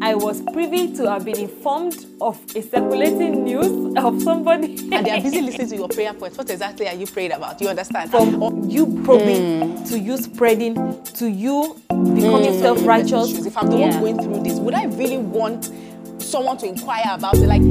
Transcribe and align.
I 0.00 0.16
was 0.16 0.42
privy 0.52 0.92
to 0.96 1.08
have 1.08 1.24
been 1.24 1.38
informed 1.38 2.06
of 2.20 2.36
a 2.56 2.62
circulating 2.62 3.44
news 3.44 3.94
of 3.96 4.20
somebody. 4.22 4.76
and 4.92 5.06
they 5.06 5.10
are 5.12 5.20
busy 5.20 5.40
listening 5.40 5.68
to 5.68 5.76
your 5.76 5.88
prayer 5.88 6.12
points. 6.12 6.36
What 6.36 6.50
exactly 6.50 6.88
are 6.88 6.96
you 6.96 7.06
praying 7.06 7.30
about? 7.30 7.60
You 7.60 7.68
understand? 7.68 8.10
From 8.10 8.42
Or- 8.42 8.52
you 8.66 8.86
probing 9.04 9.76
hmm. 9.76 9.84
to 9.84 9.96
you 9.96 10.16
spreading 10.16 11.00
to 11.04 11.30
you 11.30 11.80
becoming 11.88 12.54
hmm. 12.54 12.58
self 12.58 12.84
righteous. 12.84 13.46
If 13.46 13.56
I'm 13.56 13.68
the 13.70 13.78
Yeah. 13.78 14.00
one 14.00 14.16
going 14.16 14.22
through 14.24 14.42
this, 14.42 14.58
would 14.58 14.74
I 14.74 14.86
really 14.86 15.18
want 15.18 15.70
someone 16.18 16.56
to 16.58 16.66
inquire 16.66 17.14
about 17.14 17.36
it? 17.36 17.46
Like, 17.46 17.62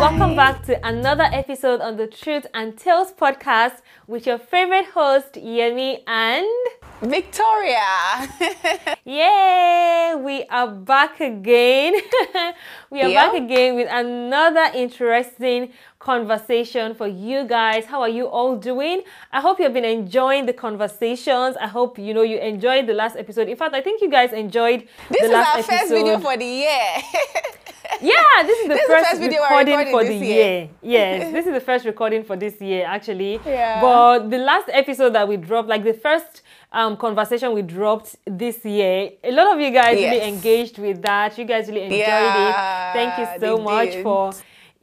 welcome 0.00 0.34
back 0.34 0.64
to 0.64 0.82
another 0.86 1.24
episode 1.24 1.82
on 1.82 1.98
the 1.98 2.06
Truth 2.06 2.46
and 2.54 2.74
Tales 2.74 3.12
podcast 3.12 3.82
with 4.06 4.26
your 4.26 4.38
favorite 4.38 4.86
host, 4.86 5.34
Yemi 5.34 6.02
and. 6.06 6.46
Victoria. 7.02 7.80
Yay! 9.04 10.14
We 10.18 10.44
are 10.50 10.68
back 10.68 11.18
again. 11.20 11.94
we 12.90 13.00
are 13.00 13.08
Yeah. 13.08 13.26
back 13.26 13.34
again 13.40 13.74
with 13.76 13.88
another 13.90 14.66
interesting 14.74 15.72
conversation 15.98 16.94
for 16.94 17.06
you 17.06 17.44
guys. 17.44 17.86
How 17.86 18.02
are 18.02 18.08
you 18.08 18.26
all 18.26 18.56
doing? 18.56 19.02
I 19.32 19.40
hope 19.40 19.58
you've 19.58 19.72
been 19.72 19.84
enjoying 19.86 20.44
the 20.44 20.52
conversations. 20.52 21.56
I 21.58 21.68
hope 21.68 21.98
you 21.98 22.12
know 22.12 22.22
you 22.22 22.38
enjoyed 22.38 22.86
the 22.86 22.94
last 22.94 23.16
episode. 23.16 23.48
In 23.48 23.56
fact, 23.56 23.74
I 23.74 23.80
think 23.80 24.02
you 24.02 24.10
guys 24.10 24.32
enjoyed 24.34 24.86
this 25.10 25.22
is 25.22 25.30
our 25.30 25.42
episode. 25.56 25.72
first 25.72 25.88
video 25.92 26.18
for 26.18 26.36
the 26.36 26.44
year. 26.44 26.84
Yeah, 28.00 28.22
this 28.46 28.56
is 28.60 28.68
the 28.68 28.74
This 28.74 28.82
is 28.82 28.88
the 28.88 28.94
first, 28.94 29.10
first 29.10 29.20
video 29.20 29.42
recording 29.42 29.76
recording 29.76 29.90
for 29.90 30.04
the 30.20 30.26
year. 30.26 30.46
year. 30.46 30.68
Yes, 30.80 31.32
this 31.32 31.44
is 31.44 31.52
the 31.52 31.60
first 31.60 31.84
recording 31.84 32.22
for 32.24 32.34
this 32.36 32.58
year, 32.60 32.86
actually. 32.86 33.40
Yeah. 33.44 33.80
But 33.82 34.30
the 34.30 34.38
last 34.38 34.70
episode 34.72 35.10
that 35.14 35.26
we 35.28 35.36
dropped, 35.36 35.68
like 35.68 35.82
the 35.84 35.92
first 35.92 36.40
um, 36.72 36.96
conversation 36.96 37.52
we 37.52 37.62
dropped 37.62 38.16
this 38.26 38.64
year, 38.64 39.10
a 39.24 39.32
lot 39.32 39.54
of 39.54 39.60
you 39.60 39.70
guys 39.72 39.96
really 39.96 40.22
engaged 40.22 40.78
with 40.78 41.02
that. 41.02 41.36
You 41.38 41.44
guys 41.44 41.68
really 41.68 41.82
enjoyed 41.82 41.98
Yeah, 41.98 42.90
it. 42.90 42.94
Thank 42.94 43.18
you 43.18 43.40
so 43.40 43.58
much 43.58 43.90
did. 43.90 44.02
for. 44.02 44.32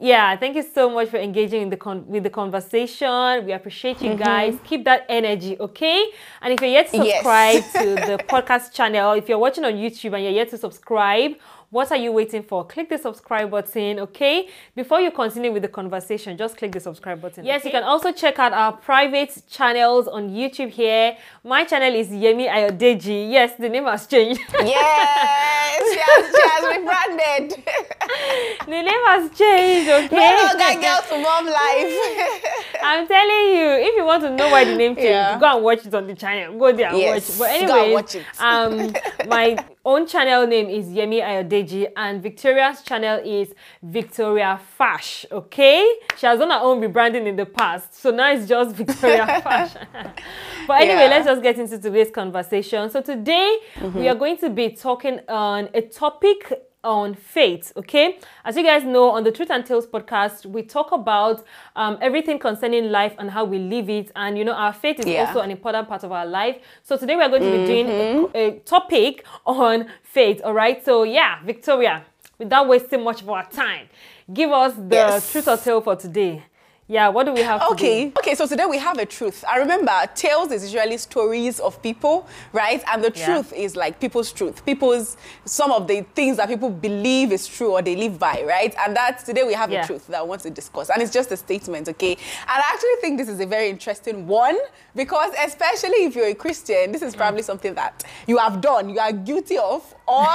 Yeah, 0.00 0.36
thank 0.36 0.54
you 0.54 0.62
so 0.62 0.88
much 0.90 1.08
for 1.08 1.16
engaging 1.16 1.60
in 1.62 1.70
the 1.70 1.76
con- 1.76 2.06
with 2.06 2.22
the 2.22 2.30
conversation. 2.30 3.44
We 3.46 3.52
appreciate 3.52 4.00
you 4.00 4.14
guys. 4.14 4.56
Keep 4.64 4.84
that 4.84 5.04
energy, 5.08 5.56
okay? 5.58 6.04
And 6.40 6.52
if 6.52 6.60
you're 6.60 6.70
yet 6.70 6.90
to 6.92 6.98
Mm-hmm. 6.98 7.04
Yes. 7.06 7.16
subscribe 7.16 7.62
to 7.82 7.94
the 8.06 8.18
podcast 8.28 8.72
channel, 8.72 9.12
if 9.12 9.28
you're 9.28 9.38
watching 9.38 9.64
on 9.64 9.72
YouTube 9.72 10.14
and 10.14 10.22
you're 10.22 10.32
yet 10.32 10.50
to 10.50 10.58
subscribe, 10.58 11.32
what 11.70 11.92
are 11.92 11.98
you 11.98 12.12
waiting 12.12 12.42
for? 12.42 12.64
Click 12.64 12.88
the 12.88 12.96
subscribe 12.96 13.50
button, 13.50 14.00
okay? 14.00 14.48
Before 14.74 15.00
you 15.00 15.10
continue 15.10 15.52
with 15.52 15.62
the 15.62 15.68
conversation, 15.68 16.36
just 16.38 16.56
click 16.56 16.72
the 16.72 16.80
subscribe 16.80 17.20
button. 17.20 17.44
Yes, 17.44 17.62
you 17.64 17.70
can 17.70 17.82
also 17.82 18.10
check 18.10 18.38
out 18.38 18.54
our 18.54 18.72
private 18.72 19.42
channels 19.50 20.08
on 20.08 20.30
YouTube 20.30 20.70
here. 20.70 21.16
My 21.44 21.64
channel 21.64 21.94
is 21.94 22.08
Yemi 22.08 22.48
Ayodeji. 22.48 23.30
Yes, 23.30 23.52
the 23.58 23.68
name 23.68 23.84
has 23.84 24.06
changed. 24.06 24.40
yes, 24.52 25.92
she 25.92 26.00
has, 26.00 26.34
she 26.34 26.42
has 26.48 26.64
rebranded. 26.76 27.64
the 28.64 28.82
name 28.82 29.04
has 29.06 29.38
changed, 29.38 29.90
okay? 29.90 30.16
no 30.16 30.46
longer 30.46 30.80
girl 30.80 31.02
to 31.08 31.22
mom 31.22 31.46
life. 31.46 32.64
I'm 32.82 33.06
telling 33.08 33.56
you, 33.56 33.68
if 33.88 33.96
you 33.96 34.04
want 34.04 34.22
to 34.22 34.30
know 34.30 34.48
why 34.50 34.64
the 34.64 34.74
name 34.74 34.94
changed, 34.96 35.08
Yeah. 35.10 35.38
go 35.38 35.54
and 35.56 35.64
watch 35.64 35.86
it 35.86 35.94
on 35.94 36.06
the 36.06 36.14
channel. 36.14 36.58
Go 36.58 36.72
there 36.72 36.88
and 36.88 36.98
Yes, 36.98 37.28
watch. 37.30 37.38
But 37.38 37.50
anyway, 37.50 37.92
watch 37.92 38.16
um, 38.38 38.92
my 39.28 39.56
own 39.84 40.06
channel 40.06 40.46
name 40.46 40.68
is 40.68 40.86
Yemi 40.86 41.22
Ayodeji, 41.22 41.88
and 41.96 42.22
Victoria's 42.22 42.82
channel 42.82 43.20
is 43.24 43.52
Victoria 43.82 44.60
Fash. 44.76 45.26
Okay, 45.32 45.90
she 46.16 46.26
has 46.26 46.38
done 46.38 46.50
her 46.50 46.58
own 46.60 46.80
rebranding 46.80 47.26
in 47.26 47.36
the 47.36 47.46
past, 47.46 47.94
so 47.94 48.10
now 48.10 48.30
it's 48.32 48.46
just 48.46 48.74
Victoria 48.82 49.26
Fash. 49.42 49.72
but 50.66 50.80
anyway, 50.80 51.02
Yeah. 51.04 51.08
let's 51.10 51.26
just 51.26 51.42
get 51.42 51.58
into 51.58 51.78
today's 51.78 52.10
conversation. 52.10 52.90
So 52.90 53.00
today 53.00 53.58
Mm-hmm. 53.78 53.98
we 53.98 54.08
are 54.08 54.14
going 54.14 54.36
to 54.38 54.50
be 54.50 54.70
talking 54.70 55.20
on 55.28 55.68
a 55.74 55.82
topic 55.82 56.52
on 56.84 57.12
faith 57.14 57.72
okay 57.76 58.18
as 58.44 58.56
you 58.56 58.62
guys 58.62 58.84
know 58.84 59.10
on 59.10 59.24
the 59.24 59.32
truth 59.32 59.50
and 59.50 59.66
tales 59.66 59.86
podcast 59.86 60.46
we 60.46 60.62
talk 60.62 60.92
about 60.92 61.44
um, 61.74 61.98
everything 62.00 62.38
concerning 62.38 62.90
life 62.90 63.14
and 63.18 63.30
how 63.30 63.44
we 63.44 63.58
live 63.58 63.90
it 63.90 64.12
and 64.14 64.38
you 64.38 64.44
know 64.44 64.52
our 64.52 64.72
faith 64.72 65.00
is 65.00 65.06
Yeah. 65.06 65.20
also 65.26 65.40
an 65.40 65.50
important 65.50 65.88
part 65.88 66.04
of 66.04 66.12
our 66.12 66.24
life 66.24 66.56
so 66.84 66.96
today 66.96 67.16
we 67.16 67.22
are 67.22 67.28
going 67.28 67.42
to 67.42 67.50
be 67.50 67.58
doing 67.58 67.88
Mm-hmm. 67.88 68.36
a, 68.36 68.46
a 68.48 68.58
topic 68.60 69.26
on 69.44 69.86
faith 70.02 70.40
all 70.44 70.52
right 70.54 70.84
so 70.84 71.02
yeah 71.02 71.42
victoria 71.44 72.04
without 72.38 72.68
wasting 72.68 73.02
much 73.02 73.22
of 73.22 73.28
our 73.28 73.48
time 73.50 73.88
give 74.32 74.50
us 74.52 74.74
the 74.74 74.94
Yes. 74.94 75.32
truth 75.32 75.48
or 75.48 75.56
tale 75.56 75.80
for 75.80 75.96
today 75.96 76.44
yeah 76.90 77.08
what 77.08 77.26
do 77.26 77.34
we 77.34 77.42
have? 77.42 77.60
Okay, 77.72 78.12
okay, 78.18 78.34
so 78.34 78.46
today 78.46 78.64
we 78.64 78.78
have 78.78 78.98
a 78.98 79.04
truth. 79.04 79.44
I 79.46 79.58
remember 79.58 79.92
tales 80.14 80.50
is 80.52 80.72
usually 80.72 80.96
stories 80.96 81.60
of 81.60 81.82
people, 81.82 82.26
right? 82.52 82.82
And 82.90 83.04
the 83.04 83.12
Yeah. 83.14 83.26
truth 83.26 83.52
is 83.52 83.76
like 83.76 84.00
people's 84.00 84.32
truth, 84.32 84.64
people's 84.64 85.18
some 85.44 85.70
of 85.70 85.86
the 85.86 86.00
things 86.14 86.38
that 86.38 86.48
people 86.48 86.70
believe 86.70 87.30
is 87.30 87.46
true 87.46 87.72
or 87.72 87.82
they 87.82 87.94
live 87.94 88.18
by, 88.18 88.42
right? 88.46 88.74
And 88.82 88.96
that's 88.96 89.22
today 89.22 89.44
we 89.44 89.52
have 89.52 89.70
Yeah. 89.70 89.82
a 89.82 89.86
truth 89.86 90.06
that 90.06 90.18
I 90.20 90.22
want 90.22 90.40
to 90.42 90.50
discuss, 90.50 90.88
and 90.88 91.02
it's 91.02 91.12
just 91.12 91.30
a 91.30 91.36
statement, 91.36 91.88
okay? 91.90 92.12
And 92.12 92.58
I 92.64 92.64
actually 92.72 92.96
think 93.02 93.18
this 93.18 93.28
is 93.28 93.38
a 93.40 93.46
very 93.46 93.68
interesting 93.68 94.26
one 94.26 94.56
because, 94.96 95.30
especially 95.44 96.04
if 96.06 96.16
you're 96.16 96.28
a 96.28 96.34
Christian, 96.34 96.92
this 96.92 97.02
is 97.02 97.14
Mm. 97.14 97.18
probably 97.18 97.42
something 97.42 97.74
that 97.74 98.02
you 98.26 98.38
have 98.38 98.62
done, 98.62 98.88
you 98.88 98.98
are 98.98 99.12
guilty 99.12 99.58
of, 99.58 99.94
or 100.06 100.26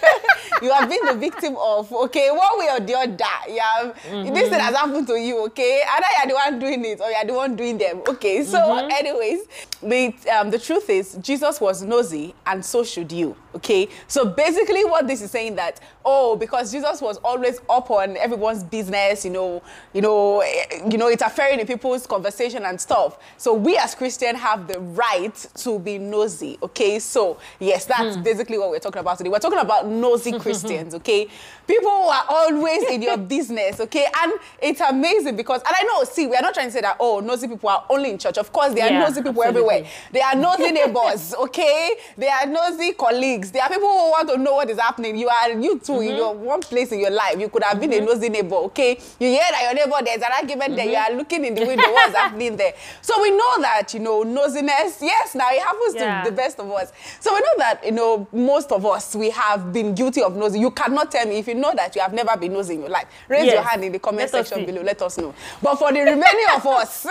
you 0.62 0.70
have 0.70 0.86
been 0.88 1.04
the 1.06 1.14
victim 1.14 1.56
of, 1.56 1.90
okay, 1.92 2.30
one 2.30 2.58
way 2.58 2.68
or 2.70 2.80
the 2.80 2.94
other. 2.94 3.34
You 3.48 3.60
have, 3.60 3.94
Mm-hmm. 4.04 4.34
This 4.34 4.48
thing 4.50 4.60
has 4.60 4.74
happened 4.76 5.06
to 5.06 5.14
you, 5.16 5.44
okay? 5.46 5.82
Either 5.96 6.06
you're 6.18 6.28
the 6.28 6.34
one 6.34 6.58
doing 6.58 6.84
it 6.84 7.00
or 7.00 7.08
you're 7.10 7.24
the 7.24 7.32
one 7.34 7.54
doing 7.56 7.78
them, 7.78 8.02
okay? 8.08 8.42
So, 8.42 8.58
Mm-hmm. 8.58 8.90
anyways, 8.90 9.40
but, 9.82 10.28
um, 10.34 10.50
the 10.50 10.58
truth 10.58 10.90
is, 10.90 11.14
Jesus 11.20 11.60
was 11.60 11.82
nosy, 11.82 12.34
and 12.46 12.64
so 12.64 12.82
should 12.82 13.12
you, 13.12 13.36
okay? 13.54 13.88
So, 14.08 14.24
basically, 14.24 14.84
what 14.84 15.06
this 15.06 15.22
is 15.22 15.30
saying 15.30 15.54
that, 15.56 15.80
oh, 16.04 16.36
because 16.36 16.70
Jesus 16.72 17.00
was 17.00 17.18
always 17.18 17.60
up 17.68 17.90
on 17.90 18.16
everyone's 18.16 18.62
business, 18.62 19.24
you 19.24 19.30
know, 19.30 19.62
you 19.92 20.00
know, 20.02 20.40
eh, 20.40 20.82
you 20.90 20.98
know, 20.98 21.08
interfering 21.10 21.60
in 21.60 21.66
people's 21.66 22.06
conversation 22.06 22.64
and 22.64 22.80
stuff. 22.80 23.18
So, 23.36 23.54
we 23.54 23.76
as 23.76 23.94
Christians 23.94 24.38
have 24.38 24.66
the 24.68 24.78
right 24.80 25.34
to 25.56 25.78
be 25.78 25.98
nosy, 25.98 26.58
okay? 26.62 26.98
So, 26.98 27.38
yes, 27.58 27.84
that's 27.86 28.16
basically 28.18 28.58
what 28.58 28.70
we're 28.70 28.78
talking 28.80 29.00
about 29.00 29.18
today. 29.18 29.30
We're 29.30 29.38
talking 29.38 29.58
about 29.58 29.86
nosy 29.86 30.38
Christians, 30.38 30.94
okay? 30.96 31.28
People 31.66 31.90
who 31.90 32.08
are 32.08 32.24
always 32.28 32.82
in 32.90 33.00
your 33.02 33.16
business, 33.16 33.80
okay? 33.80 34.06
And 34.22 34.32
it's 34.60 34.80
amazing 34.80 35.36
because, 35.36 35.62
and 35.62 35.74
I 35.74 35.82
know, 35.84 36.04
see, 36.04 36.26
we 36.26 36.36
are 36.36 36.42
not 36.42 36.54
trying 36.54 36.66
to 36.68 36.72
say 36.72 36.80
that, 36.82 36.96
oh, 37.00 37.20
nosy 37.20 37.48
people 37.48 37.70
are 37.70 37.84
only 37.88 38.10
in 38.10 38.18
church. 38.18 38.36
Of 38.38 38.52
course, 38.52 38.74
there 38.74 38.84
are 38.84 38.90
Yeah, 38.92 38.98
nosy 39.00 39.22
people 39.22 39.42
absolutely. 39.42 39.48
everywhere. 39.74 39.90
There 40.12 40.24
are 40.24 40.34
nosy 40.34 40.70
neighbors, 40.72 41.34
okay? 41.34 41.96
There 42.16 42.30
are 42.32 42.46
nosy 42.46 42.92
colleagues. 42.92 43.50
There 43.50 43.62
are 43.62 43.68
people 43.68 43.88
who 43.88 44.10
want 44.10 44.28
to 44.28 44.36
know 44.36 44.54
what 44.54 44.68
is 44.68 44.78
happening. 44.78 45.16
You 45.16 45.28
are, 45.28 45.50
you 45.52 45.78
too, 45.78 45.93
in 46.00 46.08
mm-hmm. 46.08 46.16
your 46.16 46.34
one 46.34 46.60
place 46.60 46.92
in 46.92 47.00
your 47.00 47.10
life, 47.10 47.38
you 47.38 47.48
could 47.48 47.62
have 47.62 47.80
been 47.80 47.92
a 47.92 47.96
mm-hmm. 47.96 48.06
nosy 48.06 48.28
neighbor, 48.28 48.56
okay? 48.56 48.98
You 49.18 49.28
hear 49.28 49.44
that 49.50 49.62
your 49.62 49.74
neighbor, 49.74 50.04
there's 50.04 50.22
an 50.22 50.32
argument 50.40 50.76
there, 50.76 50.86
you 50.86 50.96
mm-hmm. 50.96 51.14
are 51.14 51.16
looking 51.16 51.44
in 51.44 51.54
the 51.54 51.64
window, 51.64 51.90
what's 51.92 52.14
happening 52.16 52.56
there? 52.56 52.74
So 53.02 53.20
we 53.22 53.30
know 53.30 53.60
that, 53.60 53.92
you 53.94 54.00
know, 54.00 54.22
nosiness, 54.24 55.00
yes, 55.00 55.34
now 55.34 55.48
it 55.50 55.62
happens 55.62 55.94
Yeah. 55.94 56.22
to 56.22 56.30
the 56.30 56.36
best 56.36 56.58
of 56.58 56.70
us. 56.70 56.92
So 57.20 57.32
we 57.34 57.40
know 57.40 57.54
that, 57.58 57.84
you 57.84 57.92
know, 57.92 58.26
most 58.32 58.72
of 58.72 58.84
us, 58.86 59.14
we 59.14 59.30
have 59.30 59.72
been 59.72 59.94
guilty 59.94 60.22
of 60.22 60.36
nosy. 60.36 60.60
You 60.60 60.70
cannot 60.70 61.10
tell 61.10 61.26
me 61.26 61.38
if 61.38 61.48
you 61.48 61.54
know 61.54 61.72
that 61.74 61.94
you 61.94 62.02
have 62.02 62.12
never 62.12 62.36
been 62.36 62.52
nosy 62.52 62.74
in 62.74 62.80
your 62.80 62.90
life. 62.90 63.06
Raise 63.28 63.52
your 63.52 63.62
hand 63.62 63.84
in 63.84 63.92
the 63.92 63.98
comment 63.98 64.32
Let 64.32 64.46
section 64.46 64.66
below. 64.66 64.82
Let 64.82 65.00
us 65.02 65.18
know. 65.18 65.34
But 65.62 65.76
for 65.76 65.92
the 65.92 66.00
remaining 66.00 66.46
of 66.54 66.66
us, 66.66 67.06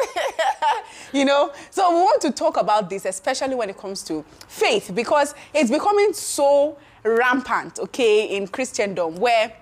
you 1.13 1.25
know, 1.25 1.51
so 1.69 1.89
we 1.91 2.01
want 2.01 2.21
to 2.21 2.31
talk 2.31 2.57
about 2.57 2.89
this, 2.89 3.05
especially 3.05 3.55
when 3.55 3.69
it 3.69 3.77
comes 3.77 4.03
to 4.03 4.23
faith, 4.47 4.91
because 4.93 5.33
it's 5.53 5.71
becoming 5.71 6.13
so 6.13 6.77
rampant, 7.03 7.79
okay, 7.79 8.35
in 8.35 8.47
Christendom, 8.47 9.15
where 9.15 9.53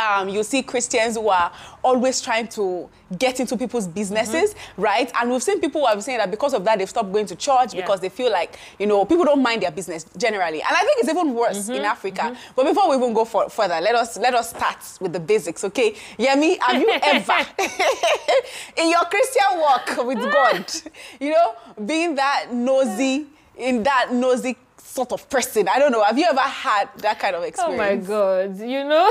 um, 0.00 0.28
you 0.28 0.42
see 0.42 0.62
Christians 0.62 1.16
who 1.16 1.28
are 1.28 1.52
always 1.84 2.20
trying 2.20 2.48
to 2.48 2.88
get 3.18 3.40
into 3.40 3.56
people's 3.56 3.86
businesses, 3.86 4.54
mm-hmm. 4.54 4.82
right? 4.82 5.12
And 5.20 5.30
we've 5.30 5.42
seen 5.42 5.60
people 5.60 5.82
who 5.82 5.86
have 5.88 6.02
saying 6.02 6.18
that 6.18 6.30
because 6.30 6.54
of 6.54 6.64
that, 6.64 6.78
they've 6.78 6.88
stopped 6.88 7.12
going 7.12 7.26
to 7.26 7.36
church 7.36 7.74
Yeah. 7.74 7.82
because 7.82 8.00
they 8.00 8.08
feel 8.08 8.32
like, 8.32 8.58
you 8.78 8.86
know, 8.86 9.04
people 9.04 9.24
don't 9.24 9.42
mind 9.42 9.62
their 9.62 9.70
business 9.70 10.06
generally. 10.16 10.62
And 10.62 10.70
I 10.70 10.80
think 10.80 11.00
it's 11.00 11.08
even 11.08 11.34
worse 11.34 11.68
in 11.68 11.76
mm-hmm. 11.76 11.84
Africa. 11.84 12.22
Mm-hmm. 12.22 12.52
But 12.56 12.66
before 12.66 12.88
we 12.88 12.96
even 12.96 13.12
go 13.12 13.24
for, 13.24 13.50
further, 13.50 13.80
let 13.80 13.94
us 13.94 14.18
let 14.18 14.34
us 14.34 14.50
start 14.50 14.78
with 15.00 15.12
the 15.12 15.20
basics, 15.20 15.64
okay? 15.64 15.94
Yemi, 16.18 16.58
have 16.60 16.80
you 16.80 16.90
ever, 17.02 17.46
in 18.76 18.90
your 18.90 19.04
Christian 19.04 19.58
walk 19.58 20.06
with 20.06 20.18
God, 20.32 20.72
you 21.20 21.30
know, 21.30 21.54
being 21.84 22.14
that 22.14 22.52
nosy, 22.52 23.26
in 23.56 23.82
that 23.82 24.12
nosy 24.12 24.56
sort 24.90 25.12
of 25.12 25.28
person? 25.28 25.68
I 25.68 25.78
don't 25.78 25.92
know. 25.92 26.02
Have 26.02 26.18
you 26.18 26.26
ever 26.28 26.40
had 26.40 26.88
that 26.98 27.18
kind 27.18 27.36
of 27.36 27.44
experience? 27.44 27.74
Oh 27.74 27.76
my 27.76 27.96
god, 27.96 28.58
you 28.58 28.84
know. 28.84 29.10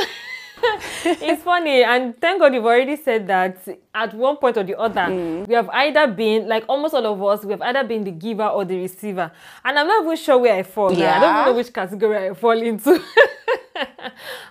it's 1.05 1.41
funny, 1.43 1.83
and 1.83 2.19
thank 2.19 2.41
God 2.41 2.53
you've 2.53 2.65
already 2.65 2.97
said 2.97 3.27
that 3.27 3.65
at 3.95 4.13
one 4.13 4.35
point 4.35 4.57
or 4.57 4.63
the 4.63 4.77
other, 4.77 4.99
Mm. 5.07 5.47
we 5.47 5.53
have 5.53 5.69
either 5.69 6.05
been, 6.07 6.49
like 6.49 6.65
almost 6.67 6.93
all 6.93 7.05
of 7.05 7.23
us, 7.23 7.45
we 7.45 7.51
have 7.51 7.61
either 7.61 7.83
been 7.85 8.03
the 8.03 8.11
giver 8.11 8.45
or 8.45 8.65
the 8.65 8.77
receiver. 8.77 9.31
And 9.63 9.79
I'm 9.79 9.87
not 9.87 10.03
even 10.03 10.17
sure 10.17 10.37
where 10.37 10.55
I 10.55 10.63
fall. 10.63 10.89
now. 10.89 10.95
I 11.15 11.19
don't 11.21 11.33
even 11.35 11.45
know 11.45 11.53
which 11.57 11.71
category 11.73 12.27
I 12.29 12.33
fall 12.33 12.61
into. 12.61 13.01